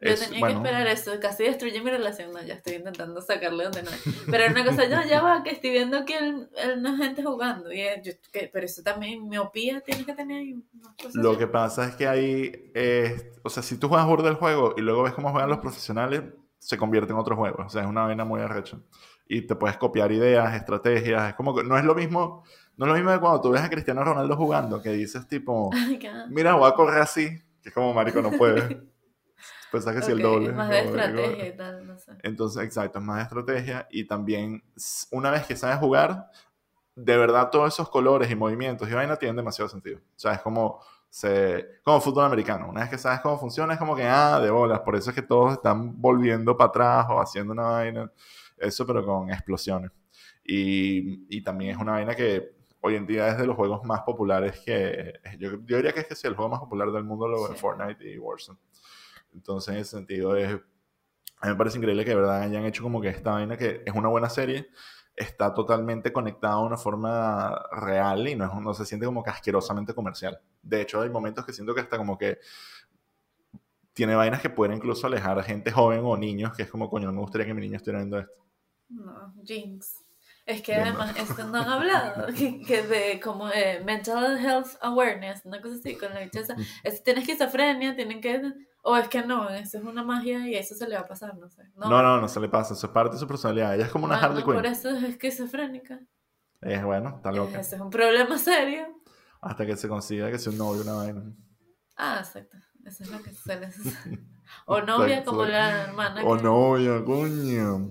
Yo 0.00 0.10
Es- 0.12 0.20
tenía 0.20 0.38
bueno. 0.38 0.62
que 0.62 0.68
esperar 0.68 0.86
eso, 0.86 1.12
casi 1.20 1.42
destruye 1.44 1.82
mi 1.82 1.90
relación. 1.90 2.30
No, 2.32 2.40
ya 2.42 2.54
estoy 2.54 2.74
intentando 2.74 3.20
sacarle 3.20 3.64
donde 3.64 3.82
no. 3.82 3.90
Pero 4.30 4.44
era 4.44 4.52
una 4.52 4.64
cosa, 4.64 4.84
yo 4.84 5.08
ya 5.08 5.20
va, 5.22 5.42
que 5.42 5.50
estoy 5.50 5.70
viendo 5.70 6.04
que 6.04 6.16
el, 6.18 6.48
el- 6.56 6.78
una 6.78 6.96
gente 6.96 7.24
jugando. 7.24 7.72
Y 7.72 7.78
yo, 8.04 8.12
que- 8.32 8.48
pero 8.52 8.64
eso 8.66 8.82
también, 8.82 9.28
miopía 9.28 9.80
tienes 9.80 10.06
que 10.06 10.14
tener 10.14 10.54
unas 10.74 10.94
cosas 10.96 11.14
Lo 11.16 11.30
así. 11.30 11.38
que 11.40 11.46
pasa 11.48 11.86
es 11.88 11.96
que 11.96 12.06
ahí, 12.06 12.70
eh, 12.74 13.32
o 13.42 13.50
sea, 13.50 13.62
si 13.62 13.76
tú 13.76 13.88
juegas 13.88 14.06
burda 14.06 14.28
del 14.28 14.36
juego 14.36 14.74
y 14.76 14.82
luego 14.82 15.02
ves 15.02 15.14
cómo 15.14 15.30
juegan 15.32 15.50
los 15.50 15.58
profesionales, 15.58 16.22
se 16.60 16.76
convierte 16.76 17.12
en 17.12 17.18
otro 17.18 17.34
juego. 17.36 17.64
O 17.64 17.68
sea, 17.68 17.82
es 17.82 17.88
una 17.88 18.04
vaina 18.04 18.24
muy 18.24 18.40
arrecha. 18.40 18.78
Y 19.26 19.42
te 19.48 19.56
puedes 19.56 19.76
copiar 19.78 20.10
ideas, 20.12 20.54
estrategias. 20.54 21.30
Es 21.30 21.34
como 21.34 21.54
que 21.56 21.62
no 21.64 21.76
es 21.76 21.84
lo 21.84 21.94
mismo, 21.96 22.44
no 22.76 22.86
es 22.86 22.88
lo 22.90 22.94
mismo 22.94 23.10
de 23.10 23.18
cuando 23.20 23.40
tú 23.40 23.50
ves 23.50 23.62
a 23.62 23.68
Cristiano 23.68 24.02
Ronaldo 24.04 24.36
jugando, 24.36 24.80
que 24.80 24.90
dices 24.90 25.26
tipo, 25.26 25.70
mira, 26.30 26.54
voy 26.54 26.68
a 26.70 26.74
correr 26.74 27.00
así, 27.02 27.28
que 27.62 27.68
es 27.70 27.74
como 27.74 27.92
marico, 27.92 28.22
no 28.22 28.30
puede. 28.30 28.80
Pensás 29.70 29.94
que 29.94 30.02
si 30.02 30.12
el 30.12 30.22
doble. 30.22 30.52
Más 30.52 30.68
de 30.68 30.80
estrategia 30.80 31.46
y 31.46 31.56
tal, 31.56 31.86
no 31.86 31.98
sé. 31.98 32.12
Entonces, 32.22 32.62
exacto, 32.62 32.98
es 32.98 33.04
más 33.04 33.16
de 33.18 33.22
estrategia 33.24 33.86
y 33.90 34.04
también 34.06 34.62
una 35.10 35.30
vez 35.30 35.46
que 35.46 35.56
sabes 35.56 35.78
jugar, 35.78 36.30
de 36.94 37.16
verdad 37.16 37.50
todos 37.50 37.72
esos 37.74 37.88
colores 37.90 38.30
y 38.30 38.34
movimientos 38.34 38.88
y 38.88 38.92
vaina 38.94 39.16
tienen 39.16 39.36
demasiado 39.36 39.68
sentido. 39.68 39.98
O 39.98 40.18
sea, 40.18 40.32
es 40.34 40.40
como, 40.40 40.80
se, 41.10 41.80
como 41.84 42.00
fútbol 42.00 42.24
americano. 42.24 42.68
Una 42.68 42.80
vez 42.80 42.90
que 42.90 42.98
sabes 42.98 43.20
cómo 43.20 43.38
funciona, 43.38 43.74
es 43.74 43.78
como 43.78 43.94
que, 43.94 44.04
ah, 44.04 44.40
de 44.40 44.50
bolas. 44.50 44.80
Por 44.80 44.96
eso 44.96 45.10
es 45.10 45.14
que 45.16 45.22
todos 45.22 45.52
están 45.52 46.00
volviendo 46.00 46.56
para 46.56 46.68
atrás 46.68 47.06
o 47.10 47.20
haciendo 47.20 47.52
una 47.52 47.64
vaina. 47.64 48.10
Eso, 48.56 48.86
pero 48.86 49.04
con 49.04 49.30
explosiones. 49.30 49.92
Y, 50.44 51.26
y 51.36 51.42
también 51.42 51.72
es 51.72 51.76
una 51.76 51.92
vaina 51.92 52.14
que 52.14 52.56
hoy 52.80 52.94
en 52.96 53.06
día 53.06 53.28
es 53.28 53.38
de 53.38 53.46
los 53.46 53.54
juegos 53.56 53.84
más 53.84 54.00
populares 54.02 54.60
que... 54.64 55.14
Yo, 55.38 55.50
yo 55.66 55.76
diría 55.76 55.92
que 55.92 56.00
es 56.00 56.06
que 56.06 56.14
sí, 56.14 56.26
el 56.26 56.34
juego 56.34 56.48
más 56.50 56.60
popular 56.60 56.90
del 56.90 57.04
mundo, 57.04 57.28
lo 57.28 57.46
de 57.48 57.54
Sí. 57.54 57.60
Fortnite 57.60 58.08
y 58.10 58.18
Warzone. 58.18 58.58
Entonces, 59.38 59.74
en 59.74 59.80
ese 59.80 59.90
sentido, 59.96 60.36
es 60.36 60.52
A 61.40 61.46
mí 61.46 61.52
me 61.52 61.54
parece 61.54 61.78
increíble 61.78 62.04
que 62.04 62.10
de 62.10 62.16
verdad 62.16 62.42
hayan 62.42 62.64
hecho 62.64 62.82
como 62.82 63.00
que 63.00 63.08
esta 63.08 63.30
vaina 63.32 63.56
que 63.56 63.82
es 63.86 63.94
una 63.94 64.08
buena 64.08 64.28
serie, 64.28 64.68
está 65.14 65.54
totalmente 65.54 66.12
conectada 66.12 66.56
de 66.56 66.66
una 66.66 66.76
forma 66.76 67.56
real 67.72 68.26
y 68.26 68.34
no, 68.34 68.44
es, 68.46 68.60
no 68.60 68.74
se 68.74 68.84
siente 68.84 69.06
como 69.06 69.22
que 69.22 69.30
asquerosamente 69.30 69.94
comercial. 69.94 70.40
De 70.62 70.80
hecho, 70.82 71.00
hay 71.00 71.10
momentos 71.10 71.46
que 71.46 71.52
siento 71.52 71.74
que 71.74 71.80
está 71.80 71.96
como 71.96 72.18
que 72.18 72.38
tiene 73.92 74.16
vainas 74.16 74.40
que 74.40 74.50
pueden 74.50 74.76
incluso 74.76 75.06
alejar 75.06 75.38
a 75.38 75.42
gente 75.42 75.70
joven 75.70 76.00
o 76.04 76.16
niños, 76.16 76.52
que 76.56 76.64
es 76.64 76.70
como, 76.70 76.90
coño, 76.90 77.06
no 77.06 77.12
me 77.12 77.20
gustaría 77.20 77.46
que 77.46 77.54
mi 77.54 77.62
niño 77.62 77.76
estuviera 77.76 77.98
viendo 77.98 78.18
esto. 78.18 78.44
No, 78.88 79.34
Jinx. 79.44 80.04
Es 80.48 80.62
que 80.62 80.74
además 80.74 81.14
esto 81.14 81.44
no 81.44 81.58
han 81.58 81.68
hablado 81.68 82.26
que, 82.66 82.82
de 82.82 83.20
como 83.20 83.50
eh, 83.50 83.82
mental 83.84 84.38
health 84.38 84.78
awareness, 84.80 85.44
una 85.44 85.60
cosa 85.60 85.74
así, 85.74 85.94
con 85.94 86.14
la 86.14 86.20
bichosa. 86.20 86.56
Es, 86.82 87.04
tiene 87.04 87.20
esquizofrenia, 87.20 87.94
tienen 87.94 88.22
que... 88.22 88.40
O 88.90 88.96
es 88.96 89.06
que 89.08 89.22
no, 89.22 89.50
eso 89.50 89.76
es 89.76 89.84
una 89.84 90.02
magia 90.02 90.48
y 90.48 90.54
eso 90.54 90.74
se 90.74 90.88
le 90.88 90.94
va 90.94 91.02
a 91.02 91.06
pasar, 91.06 91.36
no 91.36 91.50
sé. 91.50 91.62
No, 91.76 91.90
no, 91.90 92.18
no, 92.18 92.26
se 92.26 92.40
le 92.40 92.48
pasa, 92.48 92.72
eso 92.72 92.86
es 92.86 92.92
parte 92.92 93.16
de 93.16 93.20
su 93.20 93.28
personalidad. 93.28 93.74
Ella 93.74 93.84
es 93.84 93.92
como 93.92 94.06
una 94.06 94.18
Harley 94.18 94.42
Quinn. 94.42 94.54
Por 94.54 94.64
eso 94.64 94.88
es 94.88 95.02
esquizofrénica. 95.02 96.00
Es 96.62 96.82
bueno, 96.82 97.16
está 97.16 97.30
loca. 97.30 97.60
Ese 97.60 97.76
es 97.76 97.82
un 97.82 97.90
problema 97.90 98.38
serio. 98.38 98.86
Hasta 99.42 99.66
que 99.66 99.76
se 99.76 99.88
consiga 99.88 100.30
que 100.30 100.38
sea 100.38 100.52
un 100.52 100.58
novio 100.58 100.80
una 100.80 100.94
vaina. 100.94 101.22
Ah, 101.98 102.16
exacto. 102.20 102.56
Eso 102.82 103.04
es 103.04 103.10
lo 103.10 103.22
que 103.22 103.30
suele 103.34 103.68
O 104.64 104.80
novia 104.80 105.22
como 105.22 105.44
la 105.44 105.82
hermana. 105.82 106.24
O 106.24 106.38
novia, 106.38 107.04
coño. 107.04 107.90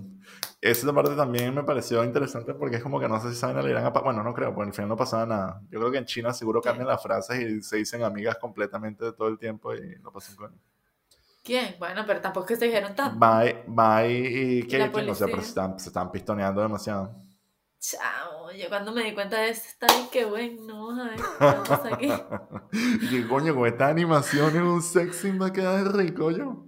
Esa 0.60 0.92
parte 0.92 1.14
también 1.14 1.54
me 1.54 1.62
pareció 1.62 2.02
interesante 2.02 2.54
porque 2.54 2.78
es 2.78 2.82
como 2.82 2.98
que 2.98 3.08
no 3.08 3.20
sé 3.20 3.28
si 3.28 3.36
saben 3.36 3.64
le 3.64 3.70
irán 3.70 3.86
a... 3.86 3.90
Bueno, 3.90 4.24
no 4.24 4.34
creo, 4.34 4.52
porque 4.52 4.70
al 4.70 4.74
final 4.74 4.88
no 4.88 4.96
pasaba 4.96 5.24
nada. 5.26 5.62
Yo 5.70 5.78
creo 5.78 5.92
que 5.92 5.98
en 5.98 6.06
China 6.06 6.32
seguro 6.32 6.60
cambian 6.60 6.88
las 6.88 7.00
frases 7.00 7.40
y 7.40 7.62
se 7.62 7.76
dicen 7.76 8.02
amigas 8.02 8.36
completamente 8.38 9.12
todo 9.12 9.28
el 9.28 9.38
tiempo 9.38 9.72
y 9.72 10.00
no 10.02 10.10
pasan 10.10 10.34
con... 10.34 10.60
¿Quién? 11.48 11.76
Bueno, 11.78 12.04
pero 12.06 12.20
tampoco 12.20 12.44
es 12.44 12.48
que 12.48 12.56
se 12.56 12.66
dijeron 12.66 12.94
tanto. 12.94 13.18
Bye, 13.18 13.64
bye 13.66 14.06
y 14.06 14.62
¿qué? 14.64 14.82
O 14.82 15.14
sea, 15.14 15.26
pero 15.28 15.40
se 15.40 15.48
están, 15.48 15.78
se 15.78 15.88
están 15.88 16.12
pistoneando 16.12 16.60
demasiado. 16.60 17.24
Chao, 17.80 18.52
yo 18.52 18.68
cuando 18.68 18.92
me 18.92 19.02
di 19.02 19.14
cuenta 19.14 19.40
de 19.40 19.48
eso, 19.48 19.62
estaba 19.66 19.94
que 20.12 20.26
bueno, 20.26 20.90
a 20.90 21.04
ver, 21.04 21.16
¿qué 21.16 21.68
pasa 21.70 21.94
aquí? 21.94 22.12
y 23.00 23.08
que 23.08 23.26
coño, 23.28 23.54
con 23.54 23.66
esta 23.66 23.88
animación 23.88 24.54
en 24.56 24.62
un 24.64 24.82
sexy 24.82 25.32
me 25.32 25.50
queda 25.50 25.82
rico 25.90 26.30
yo. 26.30 26.66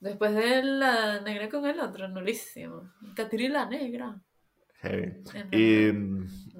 Después 0.00 0.34
de 0.34 0.62
la 0.62 1.22
negra 1.22 1.48
con 1.48 1.64
el 1.64 1.80
otro, 1.80 2.06
nulísimo. 2.06 2.82
Catiri 3.16 3.48
la 3.48 3.64
negra. 3.64 4.20
Heavy. 4.84 5.12
Y, 5.50 5.88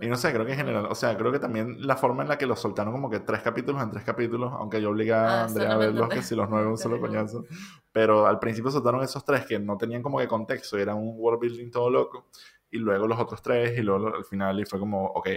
y, 0.04 0.08
no 0.08 0.16
sé, 0.16 0.32
creo 0.32 0.44
que 0.44 0.52
en 0.52 0.58
general, 0.58 0.86
o 0.86 0.94
sea, 0.94 1.16
creo 1.16 1.30
que 1.30 1.38
también 1.38 1.86
la 1.86 1.96
forma 1.96 2.22
en 2.22 2.28
la 2.28 2.38
que 2.38 2.46
lo 2.46 2.56
soltaron 2.56 2.92
como 2.92 3.08
que 3.08 3.20
tres 3.20 3.42
capítulos 3.42 3.82
en 3.82 3.90
tres 3.90 4.04
capítulos, 4.04 4.52
aunque 4.56 4.82
yo 4.82 4.90
obligué 4.90 5.12
a 5.12 5.42
ah, 5.42 5.44
Andrea 5.44 5.72
a 5.72 5.76
verlos, 5.76 6.08
que 6.08 6.22
si 6.22 6.34
los 6.34 6.48
nueve 6.50 6.66
un 6.66 6.78
solo 6.78 7.00
coñazo. 7.00 7.44
Pero 7.92 8.26
al 8.26 8.38
principio 8.38 8.70
soltaron 8.70 9.02
esos 9.02 9.24
tres 9.24 9.46
que 9.46 9.58
no 9.58 9.76
tenían 9.76 10.02
como 10.02 10.18
que 10.18 10.26
contexto, 10.26 10.76
era 10.78 10.94
un 10.94 11.14
world 11.16 11.40
building 11.40 11.70
todo 11.70 11.90
loco. 11.90 12.26
Y 12.70 12.78
luego 12.78 13.06
los 13.06 13.20
otros 13.20 13.40
tres, 13.40 13.78
y 13.78 13.82
luego 13.82 14.08
al 14.08 14.24
final, 14.24 14.58
y 14.58 14.64
fue 14.64 14.80
como, 14.80 15.06
ok, 15.06 15.28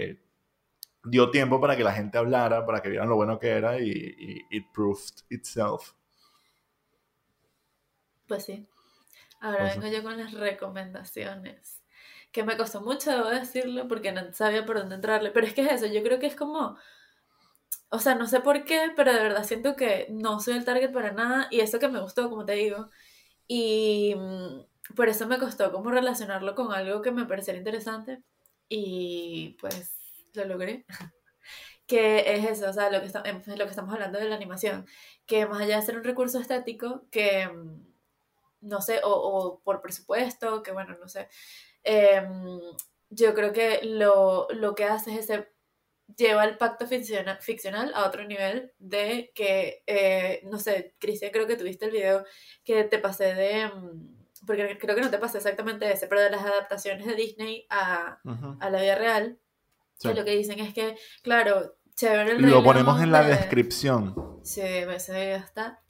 dio 1.04 1.30
tiempo 1.30 1.60
para 1.60 1.76
que 1.76 1.84
la 1.84 1.92
gente 1.92 2.18
hablara, 2.18 2.66
para 2.66 2.80
que 2.80 2.88
vieran 2.88 3.08
lo 3.08 3.14
bueno 3.14 3.38
que 3.38 3.48
era, 3.48 3.78
y, 3.78 3.88
y 3.88 4.56
it 4.56 4.66
proved 4.74 5.22
itself. 5.30 5.92
Pues 8.26 8.44
sí. 8.44 8.68
Ahora 9.40 9.64
vengo 9.64 9.86
yo 9.86 10.02
con 10.02 10.16
las 10.18 10.32
recomendaciones. 10.32 11.77
Que 12.32 12.42
me 12.44 12.56
costó 12.56 12.80
mucho, 12.80 13.10
debo 13.10 13.28
decirlo, 13.28 13.88
porque 13.88 14.12
no 14.12 14.32
sabía 14.32 14.66
por 14.66 14.78
dónde 14.78 14.96
entrarle. 14.96 15.30
Pero 15.30 15.46
es 15.46 15.54
que 15.54 15.62
es 15.62 15.72
eso, 15.72 15.86
yo 15.86 16.02
creo 16.02 16.18
que 16.18 16.26
es 16.26 16.36
como. 16.36 16.76
O 17.90 17.98
sea, 17.98 18.14
no 18.14 18.26
sé 18.26 18.40
por 18.40 18.64
qué, 18.64 18.92
pero 18.96 19.12
de 19.12 19.20
verdad 19.22 19.44
siento 19.44 19.74
que 19.76 20.06
no 20.10 20.40
soy 20.40 20.56
el 20.56 20.64
target 20.64 20.92
para 20.92 21.12
nada. 21.12 21.48
Y 21.50 21.60
eso 21.60 21.78
que 21.78 21.88
me 21.88 22.00
gustó, 22.00 22.28
como 22.30 22.44
te 22.44 22.52
digo. 22.52 22.90
Y 23.48 24.14
mm, 24.16 24.94
por 24.94 25.08
eso 25.08 25.26
me 25.26 25.38
costó 25.38 25.72
como 25.72 25.90
relacionarlo 25.90 26.54
con 26.54 26.72
algo 26.72 27.02
que 27.02 27.12
me 27.12 27.26
pareciera 27.26 27.58
interesante. 27.58 28.22
Y 28.68 29.56
pues 29.60 29.96
lo 30.34 30.44
logré. 30.44 30.84
que 31.86 32.34
es 32.34 32.44
eso, 32.44 32.70
o 32.70 32.72
sea, 32.72 32.90
lo 32.90 33.00
que, 33.00 33.06
está, 33.06 33.22
lo 33.24 33.64
que 33.64 33.70
estamos 33.70 33.92
hablando 33.94 34.18
de 34.18 34.28
la 34.28 34.36
animación. 34.36 34.86
Que 35.26 35.46
más 35.46 35.62
allá 35.62 35.76
de 35.76 35.82
ser 35.86 35.96
un 35.96 36.04
recurso 36.04 36.38
estético, 36.38 37.06
que 37.10 37.48
mm, 37.48 37.88
no 38.62 38.80
sé, 38.82 39.00
o, 39.04 39.60
por 39.64 39.80
presupuesto, 39.80 40.62
que 40.62 40.72
bueno, 40.72 40.96
no 41.00 41.08
sé. 41.08 41.28
Em, 41.90 42.60
yo 43.08 43.32
creo 43.32 43.54
que 43.54 43.80
lo, 43.82 44.46
que 44.76 44.84
hace 44.84 45.12
es 45.12 45.30
ese 45.30 45.48
lleva 46.18 46.44
el 46.44 46.58
pacto 46.58 46.86
ficcional, 46.86 47.38
ficcional 47.40 47.92
a 47.94 48.06
otro 48.06 48.24
nivel 48.24 48.72
de 48.78 49.32
que, 49.34 49.84
eh, 49.86 50.42
no 50.44 50.58
sé, 50.58 50.94
Cristian, 50.98 51.32
creo 51.32 51.46
que 51.46 51.56
tuviste 51.56 51.86
el 51.86 51.92
video 51.92 52.26
que 52.62 52.84
te 52.84 52.98
pasé 52.98 53.34
de, 53.34 53.60
em, 53.62 54.16
porque 54.46 54.76
creo 54.78 54.96
que 54.96 55.00
no 55.00 55.10
te 55.10 55.16
pasé 55.16 55.38
exactamente 55.38 55.90
ese, 55.90 56.08
pero 56.08 56.20
de 56.20 56.30
las 56.30 56.42
adaptaciones 56.42 57.06
de 57.06 57.14
Disney 57.14 57.66
a, 57.70 58.20
la 58.22 58.82
vida 58.82 58.94
real, 58.94 59.38
que 59.98 60.12
lo 60.12 60.26
que 60.26 60.36
dicen 60.36 60.60
es 60.60 60.74
que, 60.74 60.94
claro, 61.22 61.74
chévere 61.94 62.32
el 62.32 62.42
Lo 62.42 62.62
ponemos 62.62 63.00
en 63.00 63.12
la 63.12 63.22
descripción. 63.22 64.40
Sí, 64.42 64.60
ese 64.60 65.12
video 65.12 65.38
está 65.38 65.80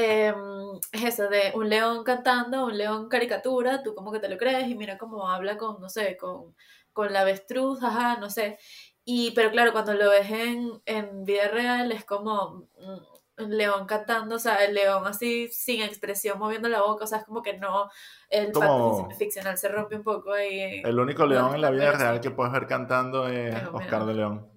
Em, 0.00 0.78
es 0.92 1.02
eso 1.02 1.28
de 1.28 1.50
un 1.56 1.68
león 1.68 2.04
cantando, 2.04 2.66
un 2.66 2.78
león 2.78 3.08
caricatura, 3.08 3.82
tú 3.82 3.96
como 3.96 4.12
que 4.12 4.20
te 4.20 4.28
lo 4.28 4.38
crees 4.38 4.68
y 4.68 4.76
mira 4.76 4.96
cómo 4.96 5.28
habla 5.28 5.56
con, 5.56 5.80
no 5.80 5.88
sé, 5.88 6.16
con, 6.16 6.54
con 6.92 7.12
la 7.12 7.22
avestruz, 7.22 7.82
ajá, 7.82 8.16
no 8.16 8.30
sé. 8.30 8.58
Y, 9.04 9.32
pero 9.32 9.50
claro, 9.50 9.72
cuando 9.72 9.94
lo 9.94 10.08
ves 10.10 10.30
en, 10.30 10.70
en 10.86 11.24
vida 11.24 11.48
real 11.48 11.90
es 11.90 12.04
como 12.04 12.68
mm, 12.78 13.42
un 13.42 13.56
león 13.58 13.86
cantando, 13.86 14.36
o 14.36 14.38
sea, 14.38 14.64
el 14.64 14.74
león 14.74 15.04
así 15.04 15.48
sin 15.48 15.82
expresión 15.82 16.38
moviendo 16.38 16.68
la 16.68 16.82
boca, 16.82 17.02
o 17.02 17.06
sea, 17.08 17.18
es 17.18 17.24
como 17.24 17.42
que 17.42 17.58
no, 17.58 17.90
el 18.30 18.52
como... 18.52 19.10
ficcional 19.16 19.58
se 19.58 19.66
rompe 19.66 19.96
un 19.96 20.04
poco 20.04 20.32
ahí. 20.32 20.80
El 20.84 21.00
único 21.00 21.26
león 21.26 21.56
en 21.56 21.60
la 21.60 21.70
vida 21.70 21.90
real 21.90 22.20
que 22.20 22.30
puedes 22.30 22.52
ver 22.52 22.68
cantando 22.68 23.26
es 23.26 23.52
Oscar 23.72 24.06
de 24.06 24.14
León. 24.14 24.48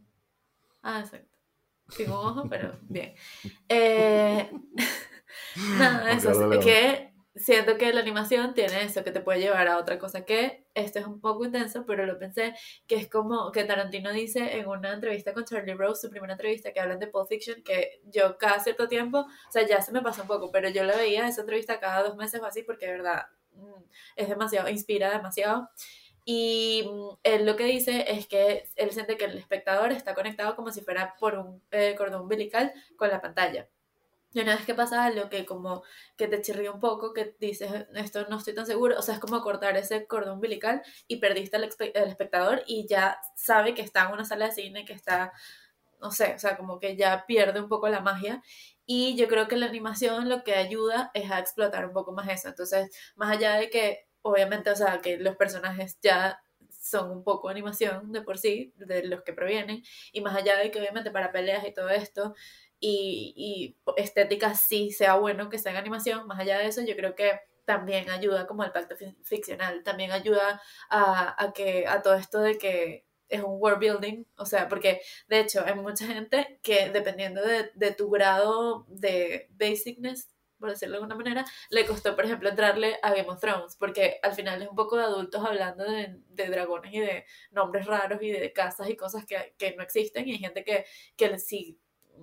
Ah, 0.83 0.99
exacto. 0.99 1.35
Sin 1.89 2.11
un 2.11 2.17
ojo, 2.17 2.47
pero 2.47 2.77
bien. 2.83 3.15
Eh, 3.67 4.51
Nada, 5.77 6.11
eso 6.11 6.51
es 6.51 6.65
que 6.65 7.11
siento 7.35 7.77
que 7.77 7.93
la 7.93 8.01
animación 8.01 8.53
tiene 8.53 8.83
eso 8.83 9.03
que 9.03 9.11
te 9.11 9.21
puede 9.21 9.39
llevar 9.39 9.67
a 9.67 9.77
otra 9.77 9.97
cosa 9.97 10.25
que 10.25 10.65
esto 10.73 10.99
es 10.99 11.05
un 11.05 11.21
poco 11.21 11.45
intenso, 11.45 11.85
pero 11.85 12.05
lo 12.05 12.17
pensé 12.19 12.53
que 12.87 12.95
es 12.95 13.09
como 13.09 13.51
que 13.51 13.63
Tarantino 13.63 14.11
dice 14.11 14.57
en 14.57 14.67
una 14.67 14.93
entrevista 14.93 15.33
con 15.33 15.45
Charlie 15.45 15.73
Rose, 15.73 16.01
su 16.01 16.09
primera 16.09 16.33
entrevista 16.33 16.73
que 16.73 16.79
hablan 16.79 16.99
de 16.99 17.07
Pulp 17.07 17.29
Fiction, 17.29 17.63
que 17.63 18.01
yo 18.05 18.37
cada 18.37 18.59
cierto 18.59 18.87
tiempo, 18.87 19.19
o 19.19 19.51
sea, 19.51 19.65
ya 19.65 19.81
se 19.81 19.91
me 19.91 20.01
pasó 20.01 20.23
un 20.23 20.27
poco, 20.27 20.51
pero 20.51 20.69
yo 20.69 20.83
la 20.83 20.95
veía 20.95 21.27
esa 21.27 21.41
entrevista 21.41 21.79
cada 21.79 22.03
dos 22.03 22.17
meses 22.17 22.41
o 22.41 22.45
así 22.45 22.63
porque 22.63 22.87
de 22.87 22.93
verdad 22.93 23.27
mm, 23.53 23.83
es 24.15 24.29
demasiado, 24.29 24.69
inspira 24.69 25.11
demasiado. 25.11 25.69
Y 26.25 26.83
mm, 26.91 27.17
él 27.23 27.45
lo 27.45 27.55
que 27.55 27.63
dice 27.65 28.05
es 28.11 28.27
que 28.27 28.65
él 28.75 28.91
siente 28.91 29.17
que 29.17 29.25
el 29.25 29.37
espectador 29.37 29.91
está 29.91 30.13
conectado 30.13 30.55
como 30.55 30.71
si 30.71 30.81
fuera 30.81 31.15
por 31.19 31.35
un 31.37 31.61
eh, 31.71 31.95
cordón 31.97 32.21
umbilical 32.21 32.73
con 32.97 33.09
la 33.09 33.21
pantalla. 33.21 33.67
Y 34.33 34.39
una 34.41 34.55
vez 34.55 34.65
que 34.65 34.73
pasa 34.73 35.05
algo 35.05 35.29
que 35.29 35.45
como 35.45 35.83
que 36.15 36.27
te 36.27 36.41
chirría 36.41 36.71
un 36.71 36.79
poco, 36.79 37.13
que 37.13 37.35
dices, 37.39 37.69
esto 37.95 38.25
no 38.29 38.37
estoy 38.37 38.55
tan 38.55 38.65
seguro, 38.65 38.97
o 38.97 39.01
sea, 39.01 39.15
es 39.15 39.19
como 39.19 39.41
cortar 39.41 39.75
ese 39.77 40.07
cordón 40.07 40.35
umbilical 40.35 40.81
y 41.07 41.17
perdiste 41.17 41.57
al, 41.57 41.63
espectador 41.65 42.63
y 42.65 42.87
ya 42.87 43.19
sabe 43.35 43.73
que 43.73 43.81
está 43.81 44.05
en 44.05 44.13
una 44.13 44.25
sala 44.25 44.45
de 44.45 44.51
cine, 44.53 44.85
que 44.85 44.93
está, 44.93 45.33
no 45.99 46.11
sé, 46.11 46.33
o 46.35 46.39
sea, 46.39 46.57
como 46.57 46.79
que 46.79 46.95
ya 46.95 47.25
pierde 47.27 47.59
un 47.61 47.69
poco 47.69 47.89
la 47.89 47.99
magia. 48.01 48.41
Y 48.85 49.15
yo 49.15 49.27
creo 49.27 49.47
que 49.47 49.57
la 49.57 49.67
animación 49.67 50.29
lo 50.29 50.43
que 50.43 50.55
ayuda 50.55 51.11
es 51.13 51.29
a 51.31 51.39
explotar 51.39 51.85
un 51.85 51.93
poco 51.93 52.11
más 52.13 52.27
eso. 52.29 52.49
Entonces, 52.49 52.89
más 53.15 53.31
allá 53.31 53.55
de 53.55 53.69
que, 53.69 54.07
obviamente, 54.21 54.69
o 54.71 54.75
sea, 54.75 54.99
que 55.01 55.17
los 55.17 55.35
personajes 55.37 55.97
ya 56.01 56.41
son 56.69 57.11
un 57.11 57.23
poco 57.23 57.49
animación 57.49 58.11
de 58.11 58.21
por 58.21 58.37
sí, 58.37 58.73
de 58.77 59.03
los 59.05 59.23
que 59.23 59.33
provienen, 59.33 59.83
y 60.11 60.21
más 60.21 60.35
allá 60.35 60.57
de 60.57 60.71
que 60.71 60.79
obviamente 60.79 61.11
para 61.11 61.31
peleas 61.31 61.65
y 61.65 61.73
todo 61.73 61.89
esto, 61.89 62.33
y, 62.81 63.77
estética 63.97 64.55
sí 64.55 64.91
sea 64.91 65.15
bueno 65.15 65.49
que 65.49 65.59
sea 65.59 65.71
en 65.71 65.77
animación, 65.77 66.27
más 66.27 66.39
allá 66.39 66.57
de 66.57 66.67
eso 66.67 66.81
yo 66.81 66.95
creo 66.95 67.15
que 67.15 67.39
también 67.65 68.09
ayuda 68.09 68.47
como 68.47 68.63
el 68.63 68.71
pacto 68.71 68.95
ficcional, 69.23 69.83
también 69.83 70.11
ayuda 70.11 70.61
a, 70.89 71.43
a, 71.43 71.53
que, 71.53 71.87
a 71.87 72.01
todo 72.01 72.15
esto 72.15 72.41
de 72.41 72.57
que 72.57 73.05
es 73.29 73.41
un 73.43 73.61
world 73.61 73.79
building, 73.79 74.25
o 74.35 74.45
sea, 74.45 74.67
porque 74.67 75.01
de 75.29 75.39
hecho 75.39 75.63
hay 75.65 75.75
mucha 75.75 76.05
gente 76.07 76.59
que 76.63 76.89
dependiendo 76.89 77.41
de, 77.41 77.71
de 77.75 77.91
tu 77.91 78.09
grado 78.09 78.85
de 78.89 79.47
basicness, 79.51 80.29
por 80.59 80.69
decirlo 80.69 80.93
de 80.93 81.03
alguna 81.03 81.15
manera, 81.15 81.45
le 81.69 81.85
costó, 81.85 82.15
por 82.15 82.25
ejemplo, 82.25 82.49
entrarle 82.49 82.97
a 83.01 83.11
Game 83.11 83.29
of 83.29 83.39
Thrones, 83.39 83.75
porque 83.77 84.19
al 84.21 84.33
final 84.33 84.61
es 84.61 84.69
un 84.69 84.75
poco 84.75 84.97
de 84.97 85.03
adultos 85.03 85.43
hablando 85.45 85.83
de, 85.83 86.19
de 86.29 86.49
dragones 86.49 86.93
y 86.93 86.99
de 86.99 87.25
nombres 87.51 87.85
raros 87.85 88.21
y 88.21 88.31
de 88.31 88.53
casas 88.53 88.89
y 88.89 88.95
cosas 88.95 89.25
que, 89.25 89.55
que 89.57 89.75
no 89.75 89.83
existen, 89.83 90.27
y 90.27 90.33
hay 90.33 90.39
gente 90.39 90.63
que, 90.63 90.85
que 91.15 91.39
sí 91.39 91.79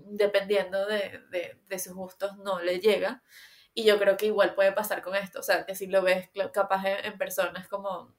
dependiendo 0.07 0.87
de, 0.87 1.21
de, 1.69 1.79
sus 1.79 1.95
gustos, 1.95 2.37
no 2.39 2.61
le 2.61 2.81
llega. 2.81 3.23
Y 3.75 3.85
yo 3.85 3.99
creo 3.99 4.17
que 4.17 4.27
igual 4.27 4.55
puede 4.55 4.73
pasar 4.73 5.03
con 5.03 5.15
esto, 5.15 5.41
o 5.41 5.43
sea, 5.43 5.65
que 5.65 5.75
si 5.75 5.87
lo 5.87 6.03
ves 6.03 6.31
capaz 6.53 6.85
en, 6.85 7.17
personas 7.19 7.69
como, 7.69 8.15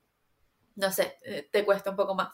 no 0.75 0.91
sé, 0.91 1.17
eh, 1.23 1.49
te 1.51 1.65
cuesta 1.65 1.89
un 1.89 1.97
poco 1.97 2.15
más. 2.15 2.29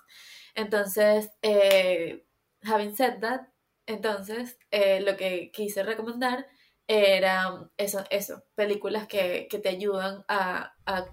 Entonces, 0.54 1.32
eh, 1.41 2.26
having 2.63 2.95
said 2.95 3.19
that, 3.21 3.41
entonces, 3.88 4.58
eh, 4.71 5.02
lo 5.02 5.15
que 5.17 5.52
quise 5.52 5.84
recomendar 5.84 6.48
era 6.88 7.69
eso, 7.78 8.04
eso 8.10 8.43
películas 8.56 9.08
que, 9.08 9.48
que 9.50 9.60
te 9.60 9.69
ayudan 9.69 10.24
a, 10.28 10.76
a 10.86 11.06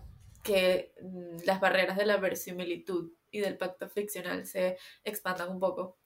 que 0.42 0.94
mm, 1.00 1.44
las 1.44 1.60
barreras 1.60 1.96
de 1.96 2.06
la 2.06 2.16
verosimilitud 2.16 3.12
y 3.30 3.40
del 3.40 3.56
pacto 3.56 3.88
ficcional 3.88 4.46
se 4.46 4.78
expandan 5.04 5.50
un 5.50 5.60
poco. 5.60 5.98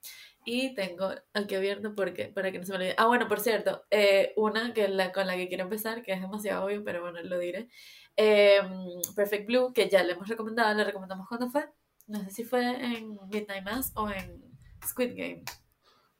Y 0.47 0.75
tengo 0.75 1.11
aquí 1.35 1.57
abierto 1.57 1.95
porque, 1.97 2.27
para 2.27 2.53
que 2.53 2.61
no 2.61 2.65
se 2.65 2.71
me 2.71 2.79
olvide. 2.79 2.95
Ah, 2.97 3.07
bueno, 3.07 3.27
por 3.27 3.41
cierto, 3.41 3.85
eh, 3.91 4.33
una 4.37 4.73
que 4.73 4.87
la, 4.87 5.13
con 5.13 5.27
la 5.27 5.37
que 5.37 5.49
quiero 5.49 5.65
empezar, 5.65 6.05
que 6.05 6.13
es 6.13 6.21
demasiado 6.21 6.65
obvio, 6.65 6.85
pero 6.85 7.03
bueno, 7.03 7.21
lo 7.23 7.39
diré. 7.39 7.69
Eh, 8.17 8.61
Perfect 9.17 9.47
Blue, 9.47 9.73
que 9.73 9.89
ya 9.89 10.05
le 10.05 10.13
hemos 10.13 10.29
recomendado, 10.29 10.73
le 10.75 10.85
recomendamos 10.85 11.27
cuando 11.29 11.51
fue. 11.51 11.69
No 12.07 12.21
sé 12.21 12.31
si 12.31 12.45
fue 12.45 12.63
en 12.63 13.19
Midnight 13.29 13.65
Mass 13.65 13.93
o 13.97 14.09
en 14.09 14.41
Squid 14.87 15.15
Game. 15.17 15.43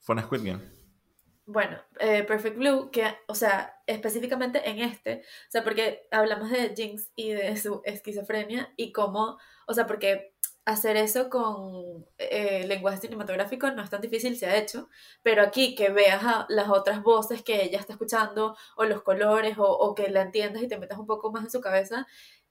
Fue 0.01 0.17
en 0.17 0.23
Squid 0.23 0.45
Game. 0.45 0.77
Bueno, 1.49 1.79
eh, 2.01 2.25
Perfect 2.25 2.57
Blue, 2.57 2.91
que, 2.91 3.05
o 3.29 3.35
sea, 3.37 3.81
específicamente 3.87 4.69
en 4.69 4.81
este, 4.81 5.19
o 5.21 5.51
sea, 5.51 5.62
porque 5.62 6.09
hablamos 6.11 6.51
de 6.51 6.75
Jinx 6.75 7.12
y 7.15 7.31
de 7.31 7.57
su 7.57 7.83
esquizofrenia 7.85 8.73
y 8.77 8.91
cómo, 8.91 9.39
o 9.69 9.73
sea, 9.73 9.87
porque 9.87 10.35
hacer 10.66 10.96
eso 10.96 11.31
con 11.31 12.07
eh, 12.18 12.66
lenguaje 12.66 12.98
cinematográfico 12.98 13.70
no 13.70 13.83
es 13.83 13.88
tan 13.88 14.02
difícil, 14.02 14.37
se 14.37 14.46
ha 14.46 14.57
hecho, 14.57 14.90
pero 15.22 15.42
aquí 15.42 15.74
que 15.74 15.90
veas 15.90 16.22
las 16.48 16.68
otras 16.68 17.02
voces 17.02 17.42
que 17.42 17.62
ella 17.62 17.79
está 17.79 17.94
escuchando 17.94 18.57
o 18.76 18.85
los 18.85 19.02
colores 19.02 19.57
o, 19.59 19.64
o 19.64 19.94
que 19.94 20.11
la 20.11 20.22
entiendas 20.22 20.62
y 20.62 20.68
te 20.68 20.79
metas 20.79 20.98
un 20.98 21.07
poco 21.07 21.33
más 21.33 21.44
en 21.44 21.50
su 21.50 21.61
cabeza, 21.61 22.07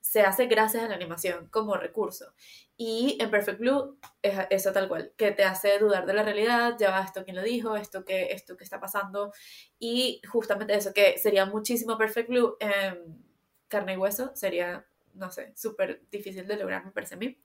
se 0.06 0.22
hace 0.22 0.46
gracias 0.46 0.84
a 0.84 0.88
la 0.88 0.96
animación 0.96 1.48
como 1.50 1.76
recurso. 1.78 2.34
Y 2.78 3.18
en 3.20 3.32
Perfect 3.32 3.60
Blue 3.60 3.98
es 4.22 4.38
eso 4.52 4.72
tal 4.72 4.88
cual, 4.88 5.14
que 5.18 5.32
te 5.32 5.44
hace 5.44 5.80
dudar 5.80 6.06
de 6.06 6.14
la 6.14 6.22
realidad, 6.22 6.76
ya 6.78 6.92
va 6.92 7.04
esto 7.04 7.24
quién 7.24 7.36
lo 7.36 7.42
dijo, 7.42 7.76
esto 7.76 8.06
que, 8.06 8.32
esto 8.32 8.56
que 8.56 8.64
está 8.64 8.80
pasando. 8.80 9.34
Y 9.80 10.22
justamente 10.32 10.76
eso, 10.76 10.94
que 10.94 11.18
sería 11.18 11.48
muchísimo 11.48 11.98
Perfect 11.98 12.30
Blue 12.30 12.56
en 12.60 13.26
carne 13.68 13.94
y 13.94 13.98
hueso, 13.98 14.32
sería, 14.36 14.86
no 15.16 15.32
sé, 15.32 15.54
súper 15.56 16.02
difícil 16.12 16.48
de 16.48 16.58
lograr, 16.58 16.86
me 16.86 16.92
parece 16.92 17.16
a 17.16 17.18
mí. 17.18 17.38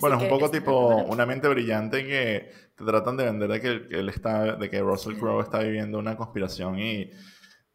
bueno, 0.00 0.16
es 0.16 0.22
un 0.22 0.28
poco 0.28 0.50
tipo 0.50 0.96
una 1.04 1.26
mente 1.26 1.48
brillante 1.48 2.04
que 2.04 2.50
te 2.74 2.84
tratan 2.84 3.16
de 3.16 3.24
vender 3.24 3.48
de 3.48 3.60
que, 3.60 3.68
él 3.96 4.08
está, 4.08 4.56
de 4.56 4.70
que 4.70 4.80
Russell 4.80 5.16
Crowe 5.18 5.42
está 5.42 5.60
viviendo 5.60 5.98
una 5.98 6.16
conspiración 6.16 6.78
y 6.78 7.10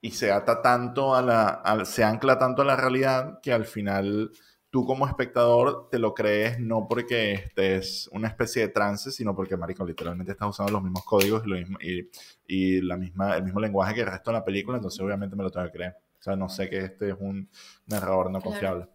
y 0.04 0.12
se 0.12 0.34
ata 0.34 0.62
tanto 0.62 1.16
a 1.16 1.22
la, 1.22 1.86
se 1.86 2.04
ancla 2.04 2.38
tanto 2.38 2.62
a 2.62 2.66
la 2.66 2.76
realidad 2.76 3.40
que 3.42 3.54
al 3.54 3.64
final 3.64 4.32
tú 4.70 4.86
como 4.86 5.08
espectador 5.08 5.88
te 5.90 5.98
lo 5.98 6.14
crees 6.14 6.60
no 6.60 6.88
porque 6.90 7.32
estés 7.32 8.10
una 8.12 8.28
especie 8.28 8.64
de 8.64 8.68
trance, 8.68 9.12
sino 9.12 9.34
porque, 9.34 9.56
marico, 9.56 9.86
literalmente 9.86 10.34
estás 10.34 10.50
usando 10.50 10.74
los 10.74 10.84
mismos 10.84 11.06
códigos 11.06 11.44
y, 11.46 11.50
lo 11.50 11.56
mismo, 11.56 11.78
y, 11.82 12.10
y, 12.46 12.82
la 12.82 12.98
misma, 12.98 13.38
el 13.38 13.44
mismo 13.44 13.62
lenguaje 13.62 13.96
que 13.96 14.02
el 14.02 14.08
resto 14.08 14.32
de 14.32 14.40
la 14.40 14.44
película, 14.44 14.76
entonces 14.76 15.00
obviamente 15.00 15.38
me 15.38 15.44
lo 15.44 15.50
tengo 15.50 15.68
que 15.68 15.72
creer. 15.72 15.96
O 16.20 16.22
sea, 16.22 16.36
no 16.36 16.50
sé 16.50 16.70
que 16.70 16.80
este 16.80 17.12
es 17.12 17.16
un 17.18 17.50
narrador 17.88 18.30
no 18.30 18.42
confiable. 18.42 18.90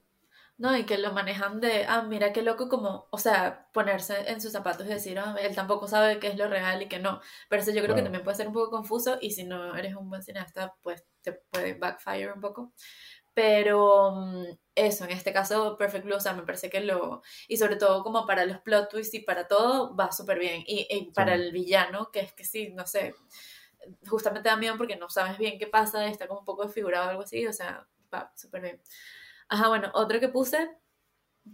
No, 0.59 0.77
y 0.77 0.85
que 0.85 0.99
lo 0.99 1.13
manejan 1.13 1.61
de, 1.61 1.85
ah, 1.87 2.03
mira 2.03 2.33
qué 2.33 2.43
loco 2.43 2.69
como, 2.69 3.07
o 3.11 3.19
sea, 3.19 3.69
ponerse 3.73 4.29
en 4.29 4.41
sus 4.41 4.51
zapatos 4.51 4.87
y 4.87 4.91
decir, 4.91 5.17
ah, 5.21 5.37
él 5.41 5.55
tampoco 5.55 5.87
sabe 5.87 6.19
qué 6.19 6.27
es 6.27 6.37
lo 6.37 6.49
real 6.49 6.83
y 6.83 6.89
qué 6.89 6.99
no. 6.99 7.21
Pero 7.49 7.63
eso 7.63 7.71
yo 7.71 7.81
creo 7.83 7.95
que 7.95 8.03
también 8.03 8.25
puede 8.25 8.37
ser 8.37 8.49
un 8.49 8.55
poco 8.55 8.71
confuso 8.71 9.19
y 9.21 9.31
si 9.31 9.45
no 9.45 9.77
eres 9.77 9.95
un 9.95 10.11
buen 10.11 10.23
cineasta, 10.23 10.75
pues 10.83 11.07
te 11.23 11.33
puede 11.33 11.75
backfire 11.75 12.33
un 12.33 12.41
poco. 12.41 12.73
Pero 13.35 14.11
mm, 14.17 14.47
eso, 14.75 15.05
en 15.05 15.13
este 15.13 15.33
caso, 15.33 15.77
Perfect 15.77 16.05
Blue, 16.05 16.17
o 16.17 16.21
sea, 16.21 16.33
me 16.33 16.43
parece 16.43 16.69
que 16.71 16.81
lo, 16.81 17.23
y 17.47 17.57
sobre 17.57 17.77
todo 17.77 18.03
como 18.03 18.27
para 18.27 18.45
los 18.45 18.59
plot 18.59 18.91
twists 18.91 19.15
y 19.15 19.21
para 19.21 19.47
todo, 19.47 19.95
va 19.95 20.11
súper 20.11 20.41
bien. 20.41 20.65
Y, 20.67 21.13
para 21.15 21.35
el 21.35 21.53
villano, 21.53 22.11
que 22.11 22.19
es 22.21 22.33
que 22.33 22.45
sí, 22.45 22.71
no 22.75 22.85
sé, 22.85 23.15
justamente 24.09 24.49
da 24.49 24.57
miedo 24.57 24.77
porque 24.77 24.97
no 24.97 25.09
sabes 25.09 25.39
bien 25.39 25.57
qué 25.59 25.69
pasa, 25.69 26.07
está 26.09 26.27
como 26.27 26.41
un 26.41 26.47
poco 26.47 26.65
desfigurado 26.65 27.07
o 27.07 27.11
algo 27.11 27.23
así, 27.23 27.47
o 27.47 27.53
sea, 27.53 27.87
va 28.13 28.33
súper 28.37 28.63
bien. 28.63 28.83
Ajá, 29.49 29.69
bueno, 29.69 29.91
otro 29.95 30.21
que 30.21 30.29
puse, 30.29 30.69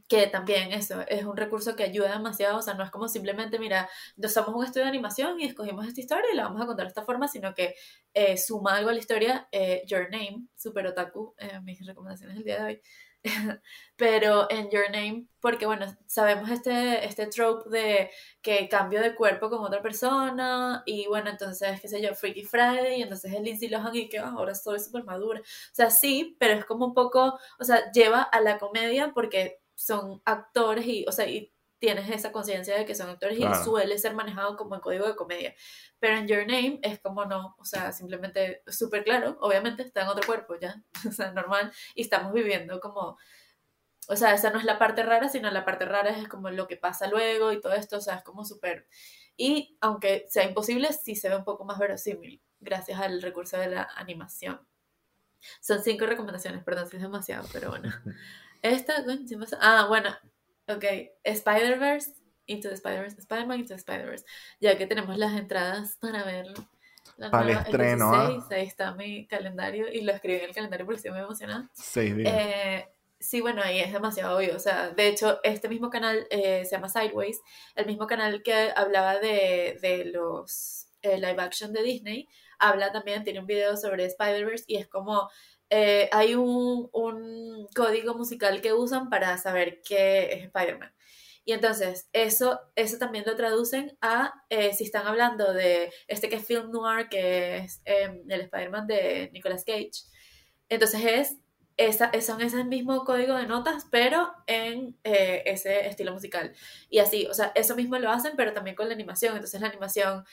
que 0.09 0.27
también 0.27 0.73
eso, 0.73 1.03
es 1.09 1.25
un 1.25 1.37
recurso 1.37 1.77
que 1.77 1.85
ayuda 1.85 2.13
demasiado, 2.13 2.59
o 2.59 2.63
sea, 2.63 2.75
no 2.75 2.85
es 2.85 2.91
como 2.91 3.09
simplemente, 3.09 3.59
mira, 3.59 3.89
somos 4.29 4.55
un 4.55 4.65
estudio 4.65 4.85
de 4.85 4.91
animación 4.91 5.41
y 5.41 5.45
escogimos 5.47 5.87
esta 5.87 6.01
historia 6.01 6.27
y 6.33 6.37
la 6.37 6.45
vamos 6.45 6.63
a 6.63 6.67
contar 6.67 6.87
de 6.87 6.89
esta 6.89 7.05
forma, 7.05 7.29
sino 7.29 7.55
que 7.55 7.75
eh, 8.13 8.37
suma 8.37 8.77
algo 8.77 8.91
a 8.91 8.93
la 8.93 8.99
historia, 8.99 9.49
eh, 9.53 9.83
Your 9.87 10.11
Name, 10.11 10.49
super 10.57 10.87
otaku, 10.87 11.35
eh, 11.39 11.61
mis 11.63 11.85
recomendaciones 11.87 12.37
del 12.37 12.45
día 12.45 12.59
de 12.59 12.65
hoy, 12.65 12.83
pero 13.97 14.51
en 14.51 14.71
Your 14.71 14.91
Name, 14.91 15.27
porque 15.41 15.67
bueno, 15.67 15.87
sabemos 16.07 16.51
este, 16.51 17.07
este 17.07 17.27
trope 17.27 17.71
de 17.71 18.11
que 18.43 18.69
cambio 18.69 19.01
de 19.01 19.15
cuerpo 19.15 19.49
con 19.51 19.65
otra 19.65 19.83
persona 19.83 20.83
y 20.87 21.07
bueno, 21.07 21.31
entonces, 21.31 21.81
qué 21.81 21.89
sé 21.89 22.03
yo, 22.03 22.15
Freaky 22.15 22.45
Friday 22.45 22.99
y 22.99 23.03
entonces 23.03 23.33
es 23.33 23.41
Lindsay 23.41 23.69
Lohan 23.69 23.95
y 23.97 24.09
que 24.09 24.19
ah, 24.19 24.35
ahora 24.37 24.55
soy 24.55 24.81
súper 24.81 25.05
madura. 25.05 25.41
O 25.41 25.75
sea, 25.75 25.91
sí, 25.91 26.37
pero 26.39 26.55
es 26.55 26.65
como 26.65 26.87
un 26.87 26.95
poco, 26.95 27.39
o 27.59 27.65
sea, 27.65 27.91
lleva 27.93 28.23
a 28.23 28.41
la 28.41 28.59
comedia 28.59 29.13
porque 29.15 29.61
son 29.75 30.21
actores 30.25 30.87
y, 30.87 31.05
o 31.09 31.13
sea, 31.13 31.29
y 31.29 31.54
tienes 31.85 32.09
esa 32.09 32.33
conciencia 32.33 32.79
de 32.79 32.87
que 32.87 32.95
son 32.95 33.11
actores 33.11 33.39
y 33.39 33.45
suele 33.63 33.99
ser 33.99 34.15
manejado 34.15 34.57
como 34.57 34.75
en 34.75 34.81
código 34.81 35.07
de 35.07 35.15
comedia. 35.15 35.55
Pero 35.99 36.17
en 36.17 36.27
Your 36.27 36.47
Name 36.47 36.81
es 36.83 36.99
como 36.99 37.27
no, 37.27 37.55
o 37.59 37.65
sea, 37.67 37.93
simplemente 37.93 38.63
súper 38.67 39.05
claro, 39.05 39.37
obviamente 39.43 39.83
está 39.83 40.01
en 40.01 40.09
otro 40.09 40.25
cuerpo 40.25 40.55
ya, 40.59 40.83
o 41.07 41.13
sea, 41.13 41.33
normal, 41.33 41.71
y 41.95 42.01
estamos 42.01 42.33
viviendo 42.33 42.81
como, 42.81 43.19
o 44.09 44.17
sea, 44.17 44.33
esa 44.33 44.49
no 44.49 44.59
es 44.59 44.65
la 44.65 44.79
parte 44.79 45.03
rara, 45.03 45.29
sino 45.29 45.51
la 45.51 45.67
parte 45.67 45.85
rara 45.85 46.09
es 46.09 46.27
como 46.27 46.49
lo 46.49 46.67
que 46.67 46.79
pasa 46.79 47.07
luego 47.07 47.53
y 47.53 47.61
todo 47.61 47.75
esto, 47.75 47.99
o 47.99 48.01
sea, 48.01 48.15
es 48.17 48.23
como 48.23 48.47
súper... 48.47 48.89
Y 49.37 49.77
aunque 49.83 50.25
sea 50.31 50.45
imposible, 50.45 50.91
sí 50.95 51.17
se 51.17 51.29
ve 51.29 51.37
un 51.37 51.45
poco 51.45 51.67
más 51.67 51.79
verosímil, 51.79 52.41
gracias 52.61 52.99
al 52.99 53.21
recurso 53.21 53.59
de 53.59 53.67
la 53.69 53.91
animación. 53.97 54.59
Son 55.61 55.83
cinco 55.83 56.07
recomendaciones, 56.07 56.65
perdón 56.65 56.89
si 56.89 56.97
es 56.97 57.03
demasiado, 57.03 57.47
pero 57.53 57.69
bueno. 57.69 57.93
Esta, 58.63 59.05
ah, 59.61 59.85
bueno, 59.87 60.17
ok, 60.69 60.85
Spider-Verse, 61.25 62.13
Into 62.47 62.69
the 62.69 62.75
Spider-Verse, 62.75 63.19
Spider-Man 63.19 63.61
Into 63.61 63.75
the 63.75 63.81
Spider-Verse, 63.81 64.25
ya 64.61 64.77
que 64.77 64.87
tenemos 64.87 65.17
las 65.17 65.33
entradas 65.39 65.97
para 66.01 66.25
ver 66.25 66.47
la 67.17 67.31
para 67.31 67.45
el 67.45 67.57
estreno. 67.57 68.13
¿ah? 68.15 68.47
Ahí 68.51 68.67
está 68.67 68.95
mi 68.95 69.27
calendario 69.27 69.89
y 69.93 70.03
lo 70.03 70.13
escribí 70.13 70.39
en 70.39 70.45
el 70.47 70.55
calendario 70.55 70.85
porque 70.85 70.97
estoy 70.97 71.13
muy 71.13 71.21
emocionada. 71.21 71.71
Seis 71.73 72.17
días. 72.17 72.33
Eh, 72.35 72.89
sí, 73.19 73.41
bueno, 73.41 73.63
ahí 73.63 73.81
es 73.81 73.93
demasiado 73.93 74.37
obvio. 74.37 74.57
O 74.57 74.59
sea, 74.59 74.91
de 74.91 75.09
hecho, 75.09 75.41
este 75.43 75.69
mismo 75.69 75.91
canal 75.91 76.27
eh, 76.31 76.65
se 76.65 76.73
llama 76.73 76.89
Sideways, 76.89 77.41
el 77.75 77.87
mismo 77.87 78.07
canal 78.07 78.43
que 78.43 78.73
hablaba 78.75 79.19
de, 79.19 79.79
de 79.81 80.07
los 80.07 80.89
eh, 81.03 81.19
live 81.19 81.41
action 81.41 81.73
de 81.73 81.83
Disney, 81.83 82.29
habla 82.59 82.93
también, 82.93 83.25
tiene 83.25 83.41
un 83.41 83.47
video 83.47 83.77
sobre 83.77 84.07
Spider-Verse 84.07 84.65
y 84.67 84.77
es 84.77 84.89
como 84.89 85.31
eh, 85.77 86.09
hay 86.13 86.37
un, 86.37 86.89
código 87.75 88.15
musical 88.15 88.61
que 88.61 88.73
usan 88.73 89.11
para 89.11 89.37
saber 89.39 89.83
qué 89.83 90.33
es 90.33 90.45
Spider-Man. 90.45 90.95
Y 91.45 91.53
entonces, 91.53 92.09
eso, 92.13 92.61
eso 92.77 92.99
también 92.99 93.25
lo 93.27 93.35
traducen 93.35 93.99
a, 94.01 94.33
eh, 94.51 94.73
si 94.73 94.85
están 94.85 95.09
hablando 95.09 95.53
de 95.53 95.93
este 96.07 96.29
que 96.29 96.37
es 96.37 96.47
Film 96.47 96.71
Noir, 96.71 97.09
que 97.09 97.57
es 97.57 97.83
em, 97.87 98.23
el 98.29 98.43
Spider-Man 98.43 98.87
de 98.87 99.31
Nicolas 99.33 99.65
Cage. 99.65 100.05
Entonces 100.69 101.01
es, 101.05 101.39
esa, 101.77 102.13
son 102.21 102.41
ese 102.41 102.63
mismo 102.63 103.05
código 103.05 103.35
de 103.35 103.49
notas, 103.49 103.89
pero 103.91 104.33
en 104.47 104.97
eh, 105.03 105.43
ese 105.47 105.89
estilo 105.89 106.13
musical. 106.13 106.55
Y 106.89 107.01
así, 107.01 107.27
o 107.27 107.35
sea, 107.35 107.51
eso 107.57 107.75
mismo 107.75 107.99
lo 107.99 108.11
hacen, 108.11 108.35
pero 108.37 108.53
también 108.53 108.77
con 108.77 108.87
la 108.87 108.95
animación. 108.95 109.35
Entonces 109.35 109.61
la 109.61 109.69
animación 109.69 110.25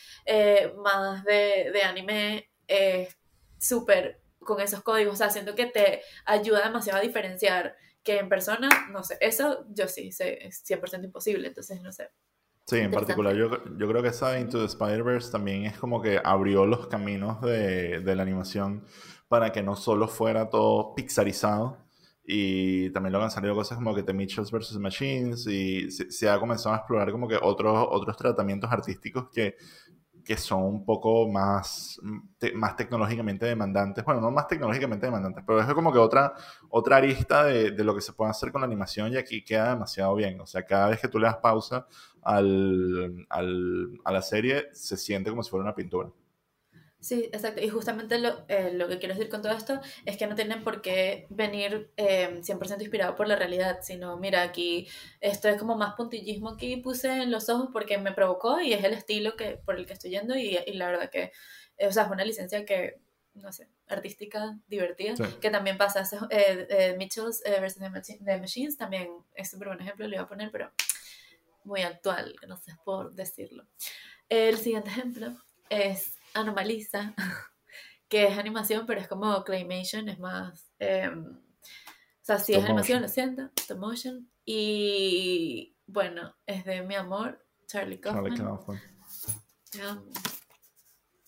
más 0.78 1.24
de, 1.24 1.72
de 1.74 1.82
anime 1.82 2.52
es 2.68 3.18
súper 3.58 4.21
con 4.44 4.60
esos 4.60 4.82
códigos, 4.82 5.14
o 5.14 5.18
sea, 5.18 5.30
siento 5.30 5.56
que 5.56 5.68
te 5.68 6.02
ayuda 6.26 6.64
demasiado 6.64 7.00
a 7.00 7.02
diferenciar 7.02 7.76
que 8.04 8.20
en 8.20 8.30
persona, 8.30 8.70
no 8.92 9.04
sé, 9.04 9.18
eso 9.22 9.66
yo 9.70 9.88
sí 9.88 10.12
sé, 10.12 10.46
es 10.48 10.64
100% 10.68 11.04
imposible, 11.04 11.48
entonces 11.48 11.82
no 11.82 11.92
sé. 11.92 12.10
Sí, 12.66 12.78
en 12.78 12.92
particular 12.92 13.36
yo, 13.36 13.50
yo 13.78 13.88
creo 13.88 14.02
que 14.02 14.10
esa 14.10 14.40
Into 14.40 14.60
the 14.60 14.66
Spider-Verse 14.66 15.32
también 15.32 15.66
es 15.66 15.78
como 15.78 16.02
que 16.02 16.22
abrió 16.24 16.66
los 16.66 16.88
caminos 16.88 17.42
de, 17.42 18.00
de, 18.00 18.16
la 18.16 18.22
animación 18.22 18.86
para 19.28 19.52
que 19.52 19.62
no 19.62 19.76
solo 19.76 20.08
fuera 20.08 20.50
todo 20.50 20.96
pixarizado 20.96 21.78
y 22.24 22.90
también 22.92 23.12
luego 23.12 23.26
han 23.26 23.32
salido 23.32 23.56
cosas 23.56 23.78
como 23.78 23.94
que 23.94 24.04
The 24.04 24.14
Mitchells 24.14 24.52
vs. 24.52 24.78
Machines 24.78 25.48
y 25.48 25.92
se, 25.92 26.12
se, 26.12 26.30
ha 26.30 26.40
comenzado 26.40 26.76
a 26.76 26.78
explorar 26.78 27.12
como 27.12 27.28
que 27.28 27.38
otros, 27.42 27.88
otros 27.90 28.16
tratamientos 28.16 28.72
artísticos 28.72 29.30
que 29.34 29.56
que 30.24 30.38
son 30.38 30.64
un 30.64 30.86
poco 30.86 31.28
más, 31.28 32.00
más 32.56 32.76
tecnológicamente 32.76 33.46
demandantes. 33.46 34.04
Bueno, 34.04 34.22
no 34.22 34.32
más 34.32 34.48
tecnológicamente 34.48 35.06
demandantes, 35.08 35.44
pero 35.46 35.60
es 35.60 35.74
como 35.74 35.92
que 35.92 36.00
otra, 36.00 36.34
otra 36.70 36.98
arista 36.98 37.46
de, 37.46 37.72
de, 37.72 37.84
lo 37.84 37.96
que 37.96 38.02
se 38.02 38.14
puede 38.14 38.32
hacer 38.32 38.52
con 38.52 38.62
la 38.62 38.68
animación 38.68 39.14
y 39.14 39.18
aquí 39.18 39.44
queda 39.44 39.70
demasiado 39.70 40.16
bien. 40.16 40.40
O 40.42 40.46
sea, 40.46 40.66
cada 40.66 40.90
vez 40.90 41.00
que 41.00 41.08
tú 41.08 41.20
le 41.20 41.28
das 41.28 41.38
pausa 41.38 41.88
al, 42.22 43.26
al, 43.30 44.00
a 44.04 44.12
la 44.12 44.22
serie, 44.22 44.70
se 44.74 44.98
siente 44.98 45.30
como 45.30 45.44
si 45.44 45.50
fuera 45.50 45.64
una 45.64 45.76
pintura. 45.76 46.10
Sí, 47.02 47.30
exacto. 47.34 47.62
Y 47.62 47.68
justamente 47.68 48.20
lo, 48.20 48.46
eh, 48.48 48.72
lo, 48.74 48.88
que 48.88 49.00
quiero 49.00 49.16
decir 49.16 49.28
con 49.30 49.42
todo 49.42 49.54
esto 49.54 49.82
es 50.06 50.18
que 50.18 50.28
no 50.28 50.36
tienen 50.36 50.64
por 50.64 50.84
qué 50.84 51.26
venir 51.30 51.92
eh, 51.98 52.40
100% 52.44 52.80
inspirado 52.82 53.16
por 53.16 53.28
la 53.28 53.36
realidad, 53.36 53.80
sino, 53.82 54.18
mira, 54.18 54.44
aquí 54.44 54.88
esto 55.20 55.50
es 55.50 55.58
como 55.58 55.76
más 55.76 55.96
puntillismo 55.96 56.58
que 56.58 56.78
puse 56.78 57.24
en 57.24 57.32
los 57.32 57.50
ojos 57.50 57.70
porque 57.74 57.98
me 57.98 58.12
provocó 58.12 58.62
y 58.62 58.74
es 58.74 58.84
el 58.84 58.94
estilo 58.94 59.36
que, 59.36 59.58
por 59.66 59.78
el 59.78 59.88
que 59.88 59.94
estoy 59.94 60.12
yendo 60.12 60.38
y, 60.38 60.60
y 60.66 60.74
la 60.74 60.92
verdad 60.92 61.10
que, 61.10 61.32
eh, 61.80 61.88
o 61.88 61.92
sea, 61.92 62.04
es 62.04 62.12
una 62.12 62.24
licencia 62.24 62.64
que 62.66 63.00
no 63.34 63.52
sé, 63.52 63.68
artística, 63.88 64.58
divertida, 64.68 65.16
Sí. 65.16 65.24
que 65.42 65.50
también 65.50 65.78
pasa, 65.78 66.04
eh, 66.30 66.68
eh, 66.70 66.96
Mitchell's 66.98 67.42
eh, 67.46 67.60
versus 67.62 67.80
the, 67.82 67.90
Machi- 67.90 68.20
the 68.24 68.38
Machines 68.38 68.78
también 68.78 69.10
es 69.36 69.50
súper 69.50 69.70
buen 69.70 69.82
ejemplo, 69.82 70.06
le 70.08 70.18
iba 70.18 70.26
a 70.26 70.28
poner, 70.28 70.52
pero 70.52 70.72
muy 71.64 71.82
actual, 71.82 72.36
gracias 72.42 72.78
por 72.84 73.14
decirlo. 73.14 73.66
El 74.30 74.58
siguiente 74.58 74.90
ejemplo 74.90 75.36
es 75.70 76.18
Anomalisa, 76.34 77.14
que 78.10 78.28
es 78.28 78.38
animación, 78.38 78.86
pero 78.86 79.00
es 79.00 79.08
como 79.08 79.44
claymation, 79.44 80.10
es 80.10 80.20
más... 80.20 80.74
eh, 80.80 81.10
o 81.10 82.24
sea, 82.24 82.38
sí 82.38 82.54
es 82.54 82.64
animación, 82.64 83.02
lo 83.02 83.08
siento, 83.08 83.50
stop 83.58 83.80
motion. 83.80 84.30
Y 84.46 85.76
bueno, 85.88 86.36
es 86.46 86.66
de 86.66 86.84
mi 86.84 86.96
amor, 86.96 87.44
Charlie 87.66 88.00
Kaufman. 88.00 88.36
Charlie 88.36 88.44
Kaufman. 88.44 88.82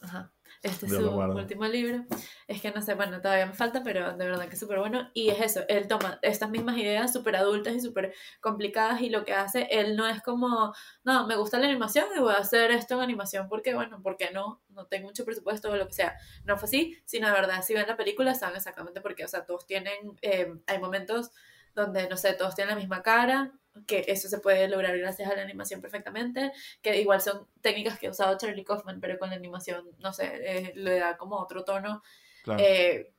Ajá. 0.01 0.32
Este 0.63 0.85
es 0.85 0.93
su 0.93 1.09
último 1.09 1.65
libro. 1.67 2.05
Es 2.47 2.61
que 2.61 2.71
no 2.71 2.81
sé, 2.81 2.95
bueno, 2.95 3.19
todavía 3.19 3.45
me 3.45 3.53
falta, 3.53 3.83
pero 3.83 4.15
de 4.15 4.25
verdad 4.25 4.47
que 4.47 4.53
es 4.53 4.59
súper 4.59 4.79
bueno. 4.79 5.11
Y 5.13 5.29
es 5.29 5.41
eso, 5.41 5.65
él 5.67 5.89
toma 5.89 6.19
estas 6.21 6.49
mismas 6.49 6.77
ideas 6.77 7.11
súper 7.11 7.35
adultas 7.35 7.75
y 7.75 7.81
súper 7.81 8.13
complicadas 8.39 9.01
y 9.01 9.09
lo 9.09 9.25
que 9.25 9.33
hace, 9.33 9.67
él 9.69 9.97
no 9.97 10.07
es 10.07 10.21
como, 10.21 10.73
no, 11.03 11.27
me 11.27 11.35
gusta 11.35 11.59
la 11.59 11.67
animación 11.67 12.05
y 12.15 12.19
voy 12.21 12.33
a 12.33 12.37
hacer 12.37 12.71
esto 12.71 12.95
en 12.95 13.01
animación 13.01 13.49
porque, 13.49 13.75
bueno, 13.75 14.01
¿por 14.01 14.15
qué 14.15 14.31
no? 14.31 14.63
No 14.69 14.87
tengo 14.87 15.07
mucho 15.07 15.25
presupuesto 15.25 15.69
o 15.69 15.75
lo 15.75 15.85
que 15.85 15.93
sea. 15.93 16.17
No 16.45 16.57
fue 16.57 16.67
así, 16.67 16.97
sino 17.03 17.27
de 17.27 17.33
verdad, 17.33 17.61
si 17.61 17.73
ven 17.73 17.85
la 17.85 17.97
película 17.97 18.33
saben 18.33 18.55
exactamente 18.55 19.01
por 19.01 19.15
qué. 19.15 19.25
O 19.25 19.27
sea, 19.27 19.45
todos 19.45 19.65
tienen, 19.65 20.17
eh, 20.21 20.53
hay 20.65 20.79
momentos 20.79 21.31
donde, 21.75 22.07
no 22.07 22.15
sé, 22.15 22.33
todos 22.35 22.55
tienen 22.55 22.75
la 22.75 22.79
misma 22.79 23.03
cara, 23.03 23.51
que 23.87 24.05
eso 24.07 24.27
se 24.29 24.39
puede 24.39 24.67
lograr 24.67 24.97
gracias 24.97 25.29
a 25.29 25.35
la 25.35 25.41
animación 25.41 25.81
perfectamente, 25.81 26.51
que 26.81 26.99
igual 27.01 27.21
son 27.21 27.47
técnicas 27.61 27.97
que 27.99 28.07
ha 28.07 28.11
usado 28.11 28.37
Charlie 28.37 28.63
Kaufman, 28.63 28.99
pero 29.01 29.17
con 29.17 29.29
la 29.29 29.35
animación, 29.35 29.89
no 29.99 30.13
sé, 30.13 30.31
eh, 30.33 30.73
le 30.75 30.99
da 30.99 31.17
como 31.17 31.37
otro 31.37 31.63
tono 31.63 32.03
Claro. 32.43 32.61
eh, 32.63 33.11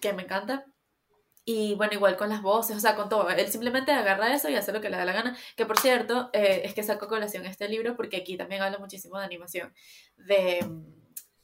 que 0.00 0.12
me 0.12 0.22
encanta. 0.22 0.66
Y 1.46 1.74
bueno, 1.74 1.92
igual 1.92 2.16
con 2.16 2.30
las 2.30 2.40
voces, 2.42 2.76
o 2.76 2.80
sea, 2.80 2.96
con 2.96 3.08
todo. 3.10 3.28
Él 3.30 3.48
simplemente 3.48 3.92
agarra 3.92 4.34
eso 4.34 4.48
y 4.48 4.54
hace 4.56 4.72
lo 4.72 4.80
que 4.80 4.88
le 4.88 4.96
da 4.96 5.04
la 5.04 5.12
gana. 5.12 5.36
Que 5.56 5.66
por 5.66 5.78
cierto, 5.78 6.30
eh, 6.32 6.62
es 6.64 6.72
que 6.74 6.82
saco 6.82 7.04
a 7.04 7.08
colación 7.08 7.44
este 7.44 7.68
libro 7.68 7.96
porque 7.96 8.16
aquí 8.16 8.36
también 8.38 8.62
habla 8.62 8.78
muchísimo 8.78 9.18
de 9.18 9.26
animación. 9.26 9.74
De. 10.16 10.64
mm, 10.64 10.94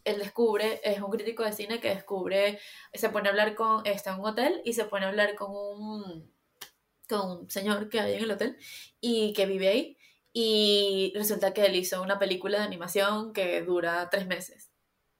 Él 0.04 0.18
descubre, 0.18 0.80
es 0.82 1.00
un 1.02 1.10
crítico 1.10 1.42
de 1.44 1.52
cine 1.52 1.78
que 1.80 1.90
descubre, 1.90 2.58
se 2.94 3.10
pone 3.10 3.28
a 3.28 3.32
hablar 3.32 3.54
con, 3.54 3.84
está 3.86 4.14
en 4.14 4.20
un 4.20 4.26
hotel 4.26 4.62
y 4.64 4.72
se 4.72 4.86
pone 4.86 5.04
a 5.04 5.10
hablar 5.10 5.34
con 5.34 5.50
un, 5.52 6.32
con 7.10 7.30
un 7.30 7.50
señor 7.50 7.88
que 7.88 8.00
hay 8.00 8.14
en 8.14 8.24
el 8.24 8.30
hotel 8.30 8.56
y 9.00 9.32
que 9.34 9.46
vive 9.46 9.68
ahí. 9.68 9.98
Y 10.32 11.12
resulta 11.14 11.52
que 11.52 11.66
él 11.66 11.76
hizo 11.76 12.02
una 12.02 12.18
película 12.18 12.58
de 12.58 12.64
animación 12.64 13.32
que 13.32 13.62
dura 13.62 14.08
tres 14.10 14.26
meses. 14.26 14.70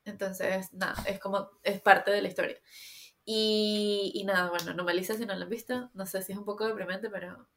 Entonces, 0.04 0.72
nada, 0.72 1.02
es 1.06 1.18
como, 1.18 1.50
es 1.62 1.80
parte 1.80 2.10
de 2.10 2.22
la 2.22 2.28
historia. 2.28 2.56
Y, 3.24 4.12
y 4.14 4.24
nada, 4.24 4.48
bueno, 4.50 4.72
normaliza 4.72 5.16
si 5.16 5.26
no 5.26 5.34
lo 5.34 5.42
han 5.42 5.50
visto. 5.50 5.90
No 5.94 6.06
sé 6.06 6.22
si 6.22 6.32
es 6.32 6.38
un 6.38 6.44
poco 6.44 6.66
deprimente, 6.66 7.10
pero 7.10 7.48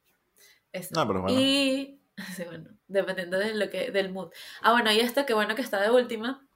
eso. 0.71 0.93
No, 0.95 1.07
pero 1.07 1.21
bueno. 1.21 1.39
Y, 1.39 2.01
sí, 2.35 2.43
bueno, 2.45 2.71
dependiendo 2.87 3.37
de 3.37 3.53
lo 3.53 3.69
que, 3.69 3.91
del 3.91 4.11
mood. 4.11 4.31
Ah, 4.61 4.71
bueno, 4.71 4.91
y 4.91 4.99
esto, 4.99 5.25
que 5.25 5.33
bueno 5.33 5.55
que 5.55 5.61
está 5.61 5.81
de 5.81 5.91
última. 5.91 6.47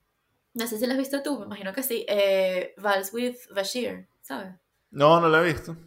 No 0.53 0.65
sé 0.65 0.79
si 0.79 0.87
lo 0.87 0.93
has 0.93 0.97
visto 0.97 1.21
tú, 1.21 1.39
me 1.39 1.45
imagino 1.45 1.71
que 1.73 1.83
sí. 1.83 2.05
Eh, 2.09 2.73
Vals 2.77 3.13
with 3.13 3.37
Bashir, 3.53 4.07
¿sabes? 4.21 4.55
No, 4.89 5.19
no 5.21 5.29
lo 5.29 5.43
he 5.43 5.53
visto. 5.53 5.77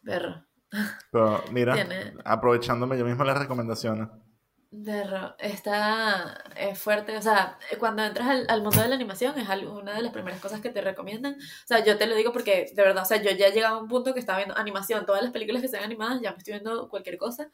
Berro. 0.00 0.47
Pero 1.10 1.42
mira, 1.50 1.74
Tiene- 1.74 2.14
aprovechándome 2.24 2.98
yo 2.98 3.04
mismo 3.04 3.24
las 3.24 3.38
recomendaciones. 3.38 4.08
Berro, 4.70 5.34
está 5.38 6.44
eh, 6.54 6.74
fuerte, 6.74 7.16
o 7.16 7.22
sea, 7.22 7.58
cuando 7.78 8.04
entras 8.04 8.28
al, 8.28 8.46
al 8.50 8.62
mundo 8.62 8.82
de 8.82 8.88
la 8.88 8.96
animación 8.96 9.38
es 9.38 9.48
una 9.48 9.94
de 9.94 10.02
las 10.02 10.12
primeras 10.12 10.40
cosas 10.40 10.60
que 10.60 10.68
te 10.68 10.82
recomiendan, 10.82 11.36
o 11.36 11.66
sea, 11.66 11.82
yo 11.82 11.96
te 11.96 12.06
lo 12.06 12.14
digo 12.14 12.34
porque 12.34 12.70
de 12.74 12.82
verdad, 12.82 13.02
o 13.02 13.06
sea, 13.06 13.16
yo 13.22 13.30
ya 13.30 13.46
he 13.46 13.52
llegado 13.52 13.76
a 13.76 13.82
un 13.82 13.88
punto 13.88 14.12
que 14.12 14.20
estaba 14.20 14.36
viendo 14.38 14.58
animación, 14.58 15.06
todas 15.06 15.22
las 15.22 15.32
películas 15.32 15.62
que 15.62 15.68
sean 15.68 15.84
animadas, 15.84 16.20
ya 16.20 16.32
me 16.32 16.36
estoy 16.38 16.52
viendo 16.52 16.90
cualquier 16.90 17.16
cosa, 17.16 17.50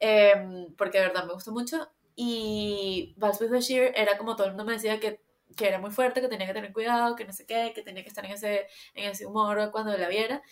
em, 0.00 0.74
porque 0.76 0.98
de 0.98 1.06
verdad 1.06 1.26
me 1.26 1.32
gusta 1.34 1.52
mucho, 1.52 1.88
y 2.16 3.14
Vals 3.18 3.40
with 3.40 3.50
Bashir 3.50 3.92
era 3.94 4.18
como 4.18 4.34
todo 4.34 4.48
el 4.48 4.54
mundo 4.54 4.64
me 4.64 4.72
decía 4.72 4.98
que, 4.98 5.22
que 5.56 5.68
era 5.68 5.78
muy 5.78 5.92
fuerte, 5.92 6.20
que 6.20 6.26
tenía 6.28 6.48
que 6.48 6.54
tener 6.54 6.72
cuidado, 6.72 7.14
que 7.14 7.24
no 7.24 7.32
sé 7.32 7.46
qué, 7.46 7.70
que 7.72 7.82
tenía 7.82 8.02
que 8.02 8.08
estar 8.08 8.24
en 8.24 8.32
ese, 8.32 8.66
en 8.94 9.10
ese 9.10 9.26
humor 9.26 9.70
cuando 9.70 9.96
la 9.96 10.08
viera, 10.08 10.42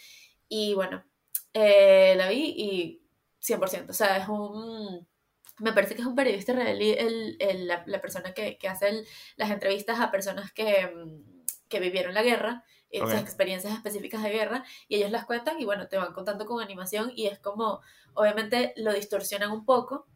y 0.49 0.73
bueno, 0.75 1.03
eh, 1.59 2.15
la 2.17 2.29
vi 2.29 2.55
y 2.57 3.03
100%, 3.41 3.93
o 3.93 3.95
sea, 3.95 4.17
es 4.19 4.29
un 4.29 5.07
me 5.59 5.73
parece 5.73 5.95
que 5.95 6.03
es 6.03 6.07
un 6.07 6.15
periodista 6.15 6.53
israelí 6.53 6.91
el, 6.93 7.37
el- 7.41 7.67
la, 7.67 7.83
la 7.87 8.01
persona 8.01 8.35
que, 8.35 8.59
que 8.59 8.69
hace 8.69 8.89
el- 8.91 9.07
las 9.37 9.51
entrevistas 9.51 10.01
a 10.01 10.11
personas 10.11 10.53
que, 10.53 10.87
mm, 10.95 11.45
que 11.69 11.81
vivieron 11.81 12.13
la 12.15 12.23
guerra, 12.23 12.63
esas 12.91 13.21
Ok. 13.21 13.29
experiencias 13.29 13.73
específicas 13.75 14.23
de 14.23 14.31
guerra, 14.31 14.65
y 14.89 14.97
ellos 14.97 15.11
las 15.11 15.25
cuentan 15.27 15.59
y 15.61 15.65
bueno, 15.65 15.89
te 15.89 15.97
van 15.97 16.13
contando 16.13 16.45
con 16.47 16.63
animación 16.63 17.11
y 17.15 17.27
es 17.29 17.39
como, 17.39 17.81
obviamente 18.15 18.75
lo 18.77 18.93
distorsionan 18.93 19.51
un 19.51 19.65
poco. 19.65 20.07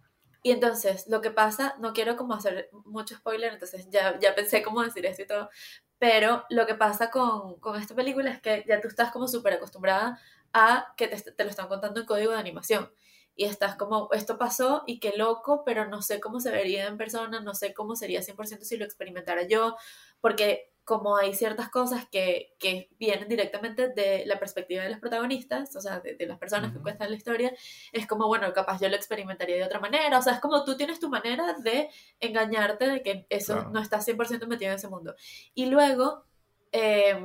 Y 0.43 0.53
entonces, 0.53 1.07
lo 1.09 1.21
que 1.21 1.31
pasa, 1.31 1.75
no 1.81 1.93
quiero 1.93 2.17
como 2.17 2.35
hacer 2.35 2.71
mucho 2.85 3.15
spoiler, 3.17 3.53
entonces 3.53 3.89
ya, 3.91 4.19
ya 4.21 4.35
pensé 4.35 4.63
cómo 4.63 4.83
decir 4.83 5.05
esto 5.07 5.23
y 5.23 5.27
todo, 5.27 5.51
pero 5.99 6.45
lo 6.51 6.67
que 6.67 6.75
pasa 6.75 7.11
con, 7.11 7.61
con 7.61 7.77
esta 7.81 7.95
película 7.95 8.31
es 8.31 8.41
que 8.41 8.65
ya 8.67 8.81
tú 8.81 8.89
estás 8.89 9.11
como 9.13 9.29
súper 9.29 9.55
acostumbrada 9.55 10.19
a 10.53 10.95
que 10.97 11.09
te, 11.09 11.33
te 11.33 11.45
lo 11.45 11.51
están 11.51 11.69
contando 11.69 12.01
en 12.01 12.07
código 12.07 12.33
de 12.33 12.39
animación 12.39 12.91
y 13.35 13.45
estás 13.45 13.77
como, 13.77 14.09
esto 14.13 14.37
pasó 14.39 14.83
y 14.87 15.01
qué 15.01 15.15
loco, 15.17 15.63
pero 15.65 15.87
no 15.89 16.03
sé 16.03 16.21
cómo 16.21 16.41
se 16.41 16.51
vería 16.51 16.87
en 16.87 16.99
persona, 16.99 17.41
no 17.41 17.55
sé 17.55 17.73
cómo 17.73 17.97
sería 17.97 18.21
100% 18.23 18.65
si 18.65 18.77
lo 18.77 18.85
experimentara 18.85 19.47
yo, 19.47 19.77
porque 20.21 20.73
como 20.85 21.17
hay 21.17 21.35
ciertas 21.35 21.69
cosas 21.71 22.07
que, 22.11 22.57
que 22.59 22.89
vienen 22.99 23.29
directamente 23.29 23.89
de 23.89 24.25
la 24.27 24.39
perspectiva 24.41 24.83
de 24.83 24.91
los 24.91 24.99
protagonistas, 24.99 25.75
o 25.77 25.81
sea, 25.81 26.01
de, 26.01 26.17
de 26.17 26.27
las 26.27 26.39
personas 26.39 26.73
que 26.73 26.79
Ujú. 26.79 26.83
cuentan 26.83 27.11
la 27.11 27.17
historia, 27.17 27.53
es 27.93 28.07
como, 28.09 28.27
bueno, 28.27 28.53
capaz 28.53 28.81
yo 28.81 28.89
lo 28.89 28.97
experimentaría 28.97 29.57
de 29.57 29.65
otra 29.65 29.79
manera, 29.79 30.19
o 30.19 30.23
sea, 30.23 30.35
es 30.35 30.41
como 30.41 30.65
tú 30.65 30.77
tienes 30.77 30.99
tu 30.99 31.09
manera 31.09 31.55
de 31.55 31.89
engañarte 32.19 32.89
de 32.89 33.03
que 33.03 33.27
eso 33.31 33.55
Claro. 33.55 33.71
no 33.71 33.81
estás 33.81 34.05
100% 34.05 34.49
metido 34.49 34.71
en 34.73 34.77
ese 34.77 34.89
mundo. 34.89 35.15
Y 35.55 35.67
luego 35.67 36.25
eh, 36.73 37.19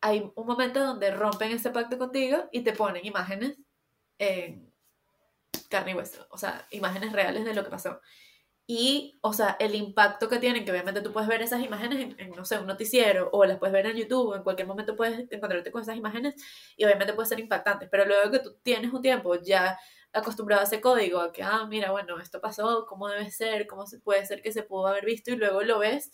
hay 0.00 0.32
un 0.34 0.46
momento 0.46 0.80
donde 0.80 1.10
rompen 1.10 1.52
ese 1.52 1.70
pacto 1.70 1.98
contigo 1.98 2.48
y 2.52 2.62
te 2.62 2.72
ponen 2.72 3.04
imágenes 3.04 3.58
en 4.18 4.72
carne 5.68 5.92
y 5.92 5.94
hueso, 5.94 6.26
o 6.30 6.38
sea, 6.38 6.66
imágenes 6.70 7.12
reales 7.12 7.44
de 7.44 7.54
lo 7.54 7.64
que 7.64 7.70
pasó. 7.70 8.00
Y, 8.66 9.18
o 9.22 9.32
sea, 9.32 9.56
el 9.58 9.74
impacto 9.74 10.28
que 10.28 10.38
tienen, 10.38 10.64
que 10.64 10.70
obviamente 10.70 11.00
tú 11.00 11.12
puedes 11.12 11.28
ver 11.28 11.42
esas 11.42 11.62
imágenes 11.62 11.98
en, 12.00 12.14
en, 12.18 12.30
no 12.30 12.44
sé, 12.44 12.58
un 12.58 12.66
noticiero, 12.66 13.28
o 13.32 13.44
las 13.44 13.58
puedes 13.58 13.72
ver 13.72 13.86
en 13.86 13.96
YouTube, 13.96 14.34
en 14.34 14.42
cualquier 14.44 14.68
momento 14.68 14.94
puedes 14.94 15.26
encontrarte 15.30 15.72
con 15.72 15.82
esas 15.82 15.96
imágenes, 15.96 16.34
y 16.76 16.84
obviamente 16.84 17.12
puede 17.12 17.28
ser 17.28 17.40
impactantes, 17.40 17.88
pero 17.90 18.04
luego 18.04 18.30
que 18.30 18.38
tú 18.38 18.56
tienes 18.62 18.92
un 18.92 19.02
tiempo 19.02 19.34
ya 19.34 19.78
acostumbrado 20.12 20.62
a 20.62 20.64
ese 20.64 20.80
código, 20.80 21.20
a 21.20 21.32
que, 21.32 21.42
ah, 21.42 21.66
mira, 21.68 21.90
bueno, 21.90 22.20
esto 22.20 22.40
pasó, 22.40 22.86
cómo 22.86 23.08
debe 23.08 23.30
ser, 23.30 23.66
cómo 23.66 23.84
puede 24.04 24.24
ser 24.26 24.42
que 24.42 24.52
se 24.52 24.62
pudo 24.62 24.86
haber 24.86 25.04
visto, 25.04 25.32
y 25.32 25.36
luego 25.36 25.62
lo 25.62 25.80
ves, 25.80 26.12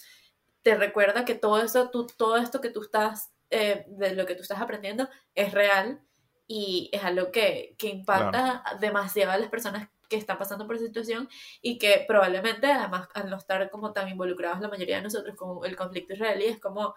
te 0.69 0.75
recuerda 0.75 1.25
que 1.25 1.35
todo 1.35 1.63
eso, 1.63 1.89
tú, 1.89 2.07
todo 2.07 2.37
esto 2.37 2.61
que 2.61 2.69
tú 2.69 2.83
estás, 2.83 3.33
eh, 3.49 3.87
de 3.89 4.15
lo 4.15 4.27
que 4.27 4.35
tú 4.35 4.43
estás 4.43 4.61
aprendiendo, 4.61 5.09
es 5.35 5.53
real, 5.53 6.03
y 6.47 6.91
es 6.93 7.03
algo 7.03 7.33
que, 7.33 7.75
que 7.79 7.89
impacta 7.89 8.63
demasiado 8.79 9.33
a 9.33 9.39
las 9.39 9.49
personas 9.49 9.89
que 10.11 10.17
están 10.17 10.37
pasando 10.37 10.67
por 10.67 10.77
esa 10.77 10.85
situación 10.85 11.27
y 11.63 11.79
que 11.79 12.05
probablemente, 12.07 12.71
además, 12.71 13.09
al 13.15 13.31
no 13.31 13.39
estar 13.39 13.71
como 13.71 13.95
tan 13.95 14.11
involucrados 14.11 14.61
la 14.61 14.69
mayoría 14.69 14.97
de 14.97 15.05
nosotros 15.05 15.35
con 15.37 15.65
el 15.65 15.75
conflicto 15.75 16.13
israelí, 16.13 16.45
es 16.45 16.61
como, 16.61 16.95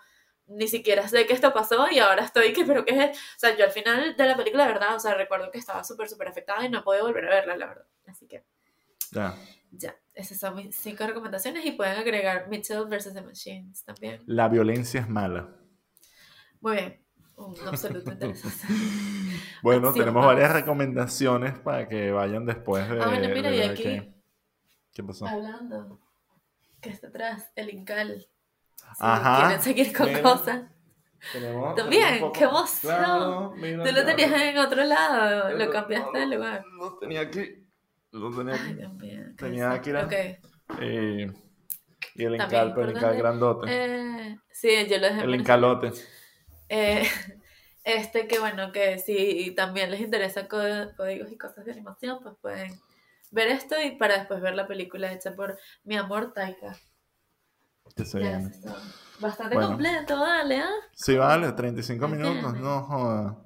ni 0.47 0.67
siquiera 0.67 1.07
sé 1.07 1.25
que 1.25 1.31
esto 1.31 1.53
pasó 1.53 1.89
y 1.89 1.99
ahora 1.99 2.25
estoy 2.25 2.51
que, 2.51 2.65
pero 2.65 2.83
qué 2.83 3.05
es, 3.05 3.17
o 3.17 3.39
sea, 3.39 3.55
yo 3.55 3.63
al 3.63 3.71
final 3.71 4.17
de 4.17 4.25
la 4.25 4.35
película, 4.35 4.67
de 4.67 4.73
verdad, 4.73 4.97
o 4.97 4.99
sea, 4.99 5.13
recuerdo 5.13 5.49
que 5.49 5.59
estaba 5.59 5.85
súper, 5.85 6.09
súper 6.09 6.27
afectada 6.27 6.65
y 6.65 6.69
no 6.69 6.83
puedo 6.83 7.05
volver 7.05 7.25
a 7.25 7.29
verla, 7.29 7.55
la 7.55 7.67
verdad. 7.67 7.87
Así 8.05 8.27
que, 8.27 8.43
Ya. 9.11 9.33
Ya, 9.71 9.95
esas 10.13 10.37
son 10.39 10.55
mis 10.55 10.75
cinco 10.75 11.05
recomendaciones 11.07 11.65
y 11.65 11.71
pueden 11.71 11.97
agregar 11.97 12.47
Mitchell 12.49 12.85
vs. 12.85 13.13
The 13.13 13.21
Machines 13.21 13.83
también. 13.83 14.21
La 14.25 14.47
violencia 14.49 14.99
es 15.01 15.09
mala. 15.09 15.49
Muy 16.59 16.75
bien, 16.75 17.01
un 17.37 17.55
absoluto 17.67 18.11
interés. 18.11 18.43
Bueno, 19.63 19.91
tenemos 19.93 20.15
vamos. 20.15 20.27
varias 20.35 20.51
recomendaciones 20.53 21.57
para 21.59 21.87
que 21.87 22.11
vayan 22.11 22.45
después 22.45 22.87
de. 22.89 23.01
Ah, 23.01 23.07
bueno, 23.07 23.29
mira, 23.33 23.49
de 23.49 23.57
y 23.57 23.61
aquí- 23.61 23.83
qué, 23.83 24.13
qué 24.93 25.03
pasó. 25.03 25.25
Hablando, 25.27 25.99
que 26.81 26.89
está 26.89 27.07
atrás, 27.07 27.51
el 27.55 27.69
Incal. 27.73 28.27
Si 28.75 28.85
Ajá. 28.99 29.39
quieren 29.47 29.61
seguir 29.61 29.95
con 29.95 30.07
Mira. 30.07 30.21
cosas. 30.21 30.63
Tenemos- 31.31 31.75
También, 31.75 32.31
qué 32.33 32.43
emoción. 32.45 32.95
Claro, 32.95 33.53
mira, 33.55 33.83
Tú 33.83 33.91
lo 33.91 34.05
tenías 34.05 34.31
en 34.41 34.57
otro 34.57 34.83
lado, 34.83 35.43
Pero 35.51 35.65
lo 35.65 35.71
cambiaste 35.71 36.17
de 36.17 36.25
no, 36.25 36.35
lugar. 36.35 36.63
Lo 36.77 36.97
tenía 36.97 37.21
aquí. 37.21 37.60
Lo 38.11 38.29
tenía 38.35 38.55
Ay. 38.55 38.73
Dios 38.75 38.93
mío. 38.95 39.21
Tenía 39.37 39.69
desastre. 39.69 39.99
aquí 39.99 40.35
Ok. 40.35 40.79
Eh, 40.81 41.33
y 42.15 42.23
el 42.25 42.35
encal, 42.35 42.73
pero 42.73 42.89
el 42.89 42.95
encal 42.97 43.17
grandote. 43.17 43.67
Eh, 43.69 44.37
sí, 44.51 44.69
yo 44.89 44.97
lo 44.97 45.07
dejé 45.07 45.21
el 45.23 45.33
encalote. 45.33 45.91
Eh, 46.69 47.03
este 47.83 48.27
que 48.27 48.39
bueno, 48.39 48.71
que 48.71 48.99
si 48.99 49.51
también 49.55 49.91
les 49.91 50.01
interesa 50.01 50.47
có- 50.47 50.91
códigos 50.97 51.31
y 51.31 51.37
cosas 51.37 51.65
de 51.65 51.71
animación, 51.71 52.19
pues 52.21 52.35
pueden 52.41 52.73
ver 53.31 53.47
esto 53.47 53.75
y 53.81 53.91
para 53.91 54.17
después 54.17 54.41
ver 54.41 54.55
la 54.55 54.67
película 54.67 55.11
hecha 55.11 55.33
por 55.35 55.57
mi 55.83 55.95
amor 55.95 56.33
Taika. 56.33 56.75
Que 57.95 58.05
se 58.05 58.19
viene. 58.19 58.51
Bastante 59.19 59.55
Bueno. 59.55 59.69
completo, 59.69 60.17
dale, 60.17 60.57
¿ah? 60.59 60.69
Sí, 60.93 61.15
vale, 61.15 61.51
35 61.51 62.05
Ay, 62.05 62.11
minutos, 62.11 62.53
no 62.55 62.83
joda. 62.83 63.37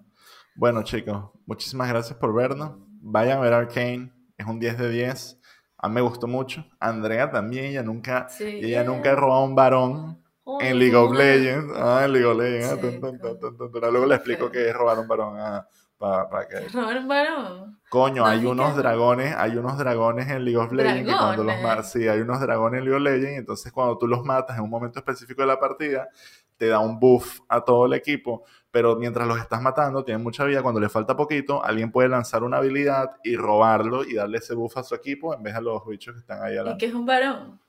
Bueno, 0.56 0.84
chicos, 0.84 1.32
muchísimas 1.46 1.90
gracias 1.90 2.18
por 2.18 2.34
vernos. 2.34 2.74
Vayan 3.02 3.40
a 3.40 3.42
ver 3.42 3.54
Arcane, 3.54 4.12
es 4.38 4.46
un 4.46 4.60
10 4.60 4.78
de 4.78 4.90
10. 4.90 5.40
A 5.78 5.88
mí 5.90 5.96
me 5.96 6.02
gustó 6.02 6.28
mucho. 6.28 6.66
Andrea 6.80 7.30
también, 7.32 7.66
ella 7.66 7.84
nunca, 7.84 8.28
Sí. 8.30 8.46
ella 8.64 8.84
nunca 8.84 9.12
ha 9.12 9.16
robado 9.16 9.42
a 9.42 9.46
un 9.46 9.56
varón 9.56 10.24
Uy, 10.44 10.64
en 10.66 10.80
League 10.80 10.96
of. 10.96 11.14
Legends. 11.14 11.74
Ah, 11.78 12.02
en 12.06 12.14
League 12.14 12.26
of 12.28 12.38
Legends. 12.38 12.68
ah, 12.72 12.76
Sí, 12.82 13.00
tun, 13.00 13.20
tun, 13.20 13.58
tun. 13.72 13.82
Luego 13.92 14.06
le 14.06 14.16
explico 14.16 14.50
que 14.52 14.70
es 14.70 14.76
robar 14.76 15.00
un 15.00 15.08
varón. 15.08 15.36
ah, 15.40 15.68
para 15.98 16.48
que... 16.48 16.60
Robar 16.74 16.98
un 16.98 17.08
varón. 17.08 17.80
Coño, 17.90 18.24
No, 18.24 18.28
hay 18.28 18.46
unos 18.46 18.74
que- 18.74 18.80
dragones, 18.80 19.34
hay 19.36 19.56
unos 19.58 19.78
dragones 19.78 20.28
en 20.30 20.44
League 20.44 20.58
of 20.58 20.72
Legends 20.72 21.10
que 21.12 21.18
cuando 21.18 21.44
los 21.44 21.62
matas, 21.62 21.92
sí, 21.92 22.08
hay 22.08 22.20
unos 22.20 22.40
dragones 22.42 22.80
en 22.80 22.86
League 22.86 22.98
of 22.98 23.02
Legends, 23.04 23.40
entonces 23.40 23.72
cuando 23.72 23.98
tú 23.98 24.06
los 24.08 24.24
matas 24.24 24.58
en 24.58 24.64
un 24.66 24.70
momento 24.70 25.00
específico 25.00 25.42
de 25.42 25.48
la 25.48 25.60
partida, 25.60 26.10
te 26.58 26.68
da 26.68 26.80
un 26.80 27.00
buff 27.00 27.40
a 27.48 27.62
todo 27.62 27.86
el 27.86 27.94
equipo, 27.94 28.44
pero 28.76 28.98
mientras 28.98 29.26
los 29.26 29.40
estás 29.40 29.62
matando, 29.62 30.04
tienen 30.04 30.22
mucha 30.22 30.44
vida, 30.44 30.62
cuando 30.62 30.82
le 30.82 30.90
falta 30.90 31.16
poquito, 31.16 31.64
alguien 31.64 31.94
puede 31.94 32.10
lanzar 32.10 32.44
una 32.44 32.58
habilidad 32.58 33.10
y 33.24 33.38
robarlo 33.38 34.04
y 34.04 34.16
darle 34.16 34.40
ese 34.40 34.54
buff 34.54 34.76
a 34.76 34.84
su 34.84 34.94
equipo 34.94 35.34
en 35.34 35.42
vez 35.42 35.54
de 35.54 35.62
los 35.62 35.88
bichos 35.88 36.14
que 36.14 36.20
están 36.20 36.44
ahí 36.44 36.56
¿Y 36.56 36.58
adelante. 36.58 36.80
qué 36.80 36.88
es 36.88 36.94
un 36.94 37.06
varón? 37.06 37.62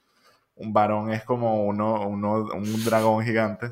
Un 0.56 0.72
varón 0.72 1.12
es 1.12 1.22
como 1.22 1.64
uno, 1.64 2.08
uno, 2.08 2.48
un 2.52 2.84
dragón 2.84 3.24
gigante, 3.24 3.70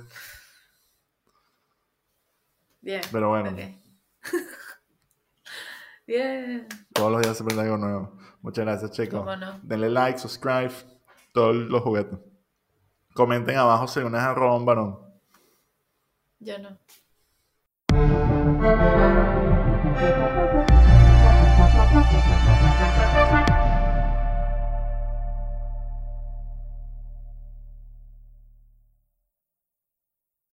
Bien. 2.80 3.00
pero 3.10 3.30
bueno. 3.30 3.50
Bien. 6.06 6.68
todos 6.92 7.10
los 7.10 7.20
días 7.20 7.36
se 7.36 7.42
aprende 7.42 7.64
algo 7.64 7.78
nuevo. 7.78 8.16
Muchas 8.42 8.64
gracias, 8.64 8.92
chicos. 8.92 9.18
¿Cómo 9.18 9.34
no? 9.34 9.58
Denle 9.64 9.90
like, 9.90 10.20
subscribe, 10.20 10.70
todos 11.32 11.56
los 11.56 11.82
juguetes. 11.82 12.16
Comenten 13.12 13.56
abajo 13.56 13.88
si 13.88 13.98
una 13.98 14.18
es 14.18 14.24
arroba 14.24 14.56
un 14.56 14.64
varón. 14.64 15.00
Yo 16.38 16.60
no. 16.60 16.78
Thank 18.64 20.48
you. 20.48 20.53